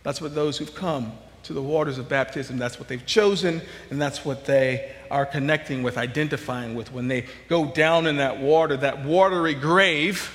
That's 0.04 0.20
what 0.20 0.36
those 0.36 0.58
who've 0.58 0.76
come 0.76 1.14
to 1.46 1.54
the 1.54 1.62
waters 1.62 1.98
of 1.98 2.10
baptism. 2.10 2.58
That's 2.58 2.80
what 2.80 2.88
they've 2.88 3.06
chosen, 3.06 3.62
and 3.90 4.02
that's 4.02 4.26
what 4.26 4.46
they 4.46 4.94
are 5.10 5.26
connecting 5.26 5.84
with, 5.84 5.98
identifying 5.98 6.76
with. 6.76 6.92
When 6.92 7.08
they 7.08 7.26
go 7.48 7.66
down 7.66 8.08
in 8.08 8.18
that 8.18 8.40
water, 8.40 8.78
that 8.78 9.06
watery 9.06 9.54
grave, 9.54 10.32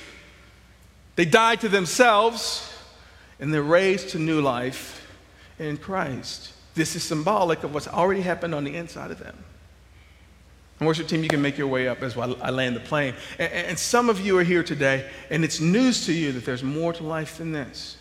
they 1.15 1.25
die 1.25 1.55
to 1.57 1.69
themselves 1.69 2.67
and 3.39 3.53
they're 3.53 3.63
raised 3.63 4.09
to 4.09 4.19
new 4.19 4.39
life 4.39 5.05
in 5.59 5.77
Christ. 5.77 6.53
This 6.75 6.95
is 6.95 7.03
symbolic 7.03 7.63
of 7.63 7.73
what's 7.73 7.87
already 7.87 8.21
happened 8.21 8.55
on 8.55 8.63
the 8.63 8.75
inside 8.75 9.11
of 9.11 9.19
them. 9.19 9.35
And 10.79 10.87
worship 10.87 11.07
team, 11.07 11.21
you 11.21 11.29
can 11.29 11.41
make 11.41 11.57
your 11.57 11.67
way 11.67 11.87
up 11.87 12.01
as 12.01 12.15
I 12.17 12.49
land 12.49 12.75
the 12.75 12.79
plane. 12.79 13.15
And, 13.37 13.51
and 13.51 13.79
some 13.79 14.09
of 14.09 14.19
you 14.19 14.37
are 14.37 14.43
here 14.43 14.63
today, 14.63 15.09
and 15.29 15.43
it's 15.43 15.59
news 15.59 16.05
to 16.05 16.13
you 16.13 16.31
that 16.31 16.45
there's 16.45 16.63
more 16.63 16.93
to 16.93 17.03
life 17.03 17.37
than 17.37 17.51
this. 17.51 17.97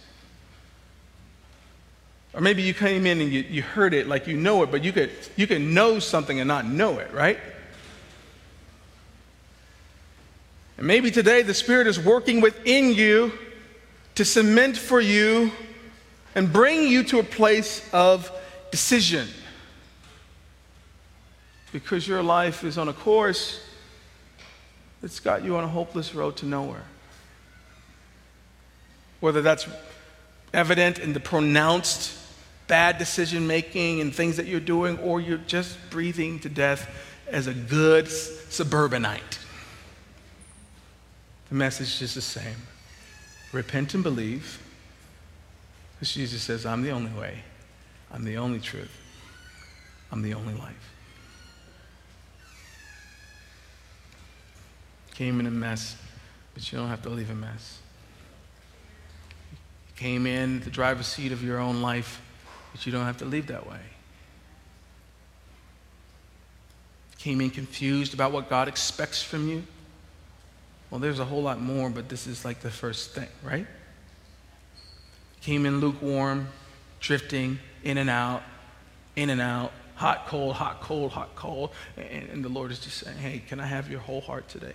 Or 2.32 2.40
maybe 2.40 2.62
you 2.62 2.74
came 2.74 3.06
in 3.06 3.20
and 3.20 3.32
you, 3.32 3.40
you 3.40 3.62
heard 3.62 3.92
it 3.92 4.06
like 4.06 4.26
you 4.26 4.36
know 4.36 4.62
it, 4.62 4.70
but 4.70 4.84
you 4.84 4.92
could, 4.92 5.10
you 5.36 5.46
could 5.46 5.60
know 5.60 5.98
something 5.98 6.38
and 6.38 6.46
not 6.46 6.64
know 6.64 6.98
it, 6.98 7.12
right? 7.12 7.38
And 10.78 10.86
maybe 10.86 11.10
today 11.10 11.42
the 11.42 11.54
Spirit 11.54 11.86
is 11.86 11.98
working 11.98 12.40
within 12.40 12.94
you 12.94 13.32
to 14.14 14.24
cement 14.24 14.76
for 14.76 15.00
you 15.00 15.50
and 16.34 16.52
bring 16.52 16.86
you 16.86 17.02
to 17.04 17.18
a 17.18 17.24
place 17.24 17.88
of 17.92 18.30
decision. 18.70 19.26
Because 21.72 22.06
your 22.06 22.22
life 22.22 22.62
is 22.64 22.78
on 22.78 22.88
a 22.88 22.92
course 22.92 23.60
that's 25.02 25.18
got 25.18 25.44
you 25.44 25.56
on 25.56 25.64
a 25.64 25.68
hopeless 25.68 26.14
road 26.14 26.36
to 26.36 26.46
nowhere. 26.46 26.84
Whether 29.18 29.42
that's 29.42 29.66
evident 30.54 30.98
in 30.98 31.12
the 31.12 31.20
pronounced 31.20 32.19
bad 32.70 32.98
decision 32.98 33.48
making 33.48 34.00
and 34.00 34.14
things 34.14 34.36
that 34.36 34.46
you're 34.46 34.60
doing, 34.60 34.96
or 35.00 35.20
you're 35.20 35.36
just 35.36 35.76
breathing 35.90 36.38
to 36.38 36.48
death 36.48 36.88
as 37.26 37.48
a 37.48 37.52
good 37.52 38.08
suburbanite. 38.08 39.40
The 41.48 41.56
message 41.56 42.00
is 42.00 42.14
the 42.14 42.20
same 42.22 42.56
repent 43.52 43.94
and 43.94 44.04
believe. 44.04 44.62
Because 45.94 46.14
Jesus 46.14 46.42
says, 46.42 46.64
I'm 46.64 46.82
the 46.82 46.92
only 46.92 47.10
way, 47.12 47.42
I'm 48.12 48.24
the 48.24 48.38
only 48.38 48.60
truth, 48.60 48.96
I'm 50.12 50.22
the 50.22 50.32
only 50.32 50.54
life. 50.54 50.94
Came 55.14 55.40
in 55.40 55.46
a 55.46 55.50
mess, 55.50 55.96
but 56.54 56.70
you 56.70 56.78
don't 56.78 56.88
have 56.88 57.02
to 57.02 57.10
leave 57.10 57.30
a 57.30 57.34
mess. 57.34 57.80
You 59.50 59.96
came 59.96 60.26
in 60.26 60.60
the 60.60 60.70
driver's 60.70 61.08
seat 61.08 61.32
of 61.32 61.42
your 61.44 61.58
own 61.58 61.82
life, 61.82 62.22
but 62.72 62.86
you 62.86 62.92
don't 62.92 63.04
have 63.04 63.18
to 63.18 63.24
leave 63.24 63.46
that 63.48 63.68
way. 63.68 63.80
Came 67.18 67.40
in 67.40 67.50
confused 67.50 68.14
about 68.14 68.32
what 68.32 68.48
God 68.48 68.68
expects 68.68 69.22
from 69.22 69.48
you. 69.48 69.62
Well, 70.90 71.00
there's 71.00 71.18
a 71.18 71.24
whole 71.24 71.42
lot 71.42 71.60
more, 71.60 71.90
but 71.90 72.08
this 72.08 72.26
is 72.26 72.44
like 72.44 72.60
the 72.60 72.70
first 72.70 73.10
thing, 73.10 73.28
right? 73.42 73.66
Came 75.40 75.66
in 75.66 75.80
lukewarm, 75.80 76.48
drifting 76.98 77.58
in 77.84 77.98
and 77.98 78.10
out, 78.10 78.42
in 79.16 79.30
and 79.30 79.40
out, 79.40 79.72
hot, 79.94 80.26
cold, 80.26 80.54
hot, 80.54 80.80
cold, 80.80 81.12
hot, 81.12 81.34
cold. 81.36 81.70
And, 81.96 82.28
and 82.30 82.44
the 82.44 82.48
Lord 82.48 82.70
is 82.70 82.80
just 82.80 82.98
saying, 82.98 83.18
hey, 83.18 83.42
can 83.46 83.60
I 83.60 83.66
have 83.66 83.90
your 83.90 84.00
whole 84.00 84.20
heart 84.20 84.48
today? 84.48 84.72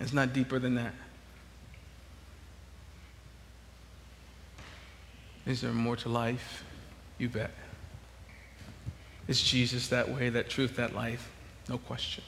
It's 0.00 0.12
not 0.12 0.32
deeper 0.32 0.58
than 0.58 0.74
that. 0.74 0.92
Is 5.46 5.60
there 5.60 5.72
more 5.72 5.96
to 5.96 6.08
life? 6.08 6.64
You 7.18 7.28
bet. 7.28 7.52
Is 9.28 9.42
Jesus 9.42 9.88
that 9.88 10.08
way, 10.08 10.28
that 10.28 10.48
truth, 10.48 10.76
that 10.76 10.94
life? 10.94 11.30
No 11.68 11.78
question. 11.78 12.24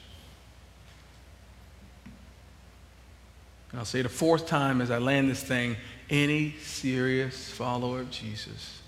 And 3.71 3.79
I'll 3.79 3.85
say 3.85 3.99
it 3.99 4.05
a 4.05 4.09
fourth 4.09 4.47
time 4.47 4.81
as 4.81 4.89
I 4.89 4.97
land 4.97 5.29
this 5.29 5.43
thing 5.43 5.75
any 6.09 6.55
serious 6.63 7.51
follower 7.51 8.01
of 8.01 8.09
Jesus 8.09 8.81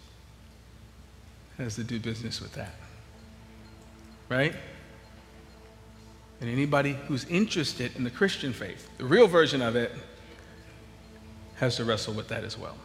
has 1.57 1.75
to 1.75 1.83
do 1.83 1.99
business 1.99 2.41
with 2.41 2.53
that. 2.53 2.73
Right? 4.27 4.55
And 6.39 6.49
anybody 6.49 6.97
who's 7.07 7.25
interested 7.25 7.95
in 7.95 8.03
the 8.03 8.09
Christian 8.09 8.53
faith, 8.53 8.89
the 8.97 9.05
real 9.05 9.27
version 9.27 9.61
of 9.61 9.75
it, 9.75 9.91
has 11.57 11.75
to 11.75 11.85
wrestle 11.85 12.15
with 12.15 12.29
that 12.29 12.43
as 12.43 12.57
well. 12.57 12.75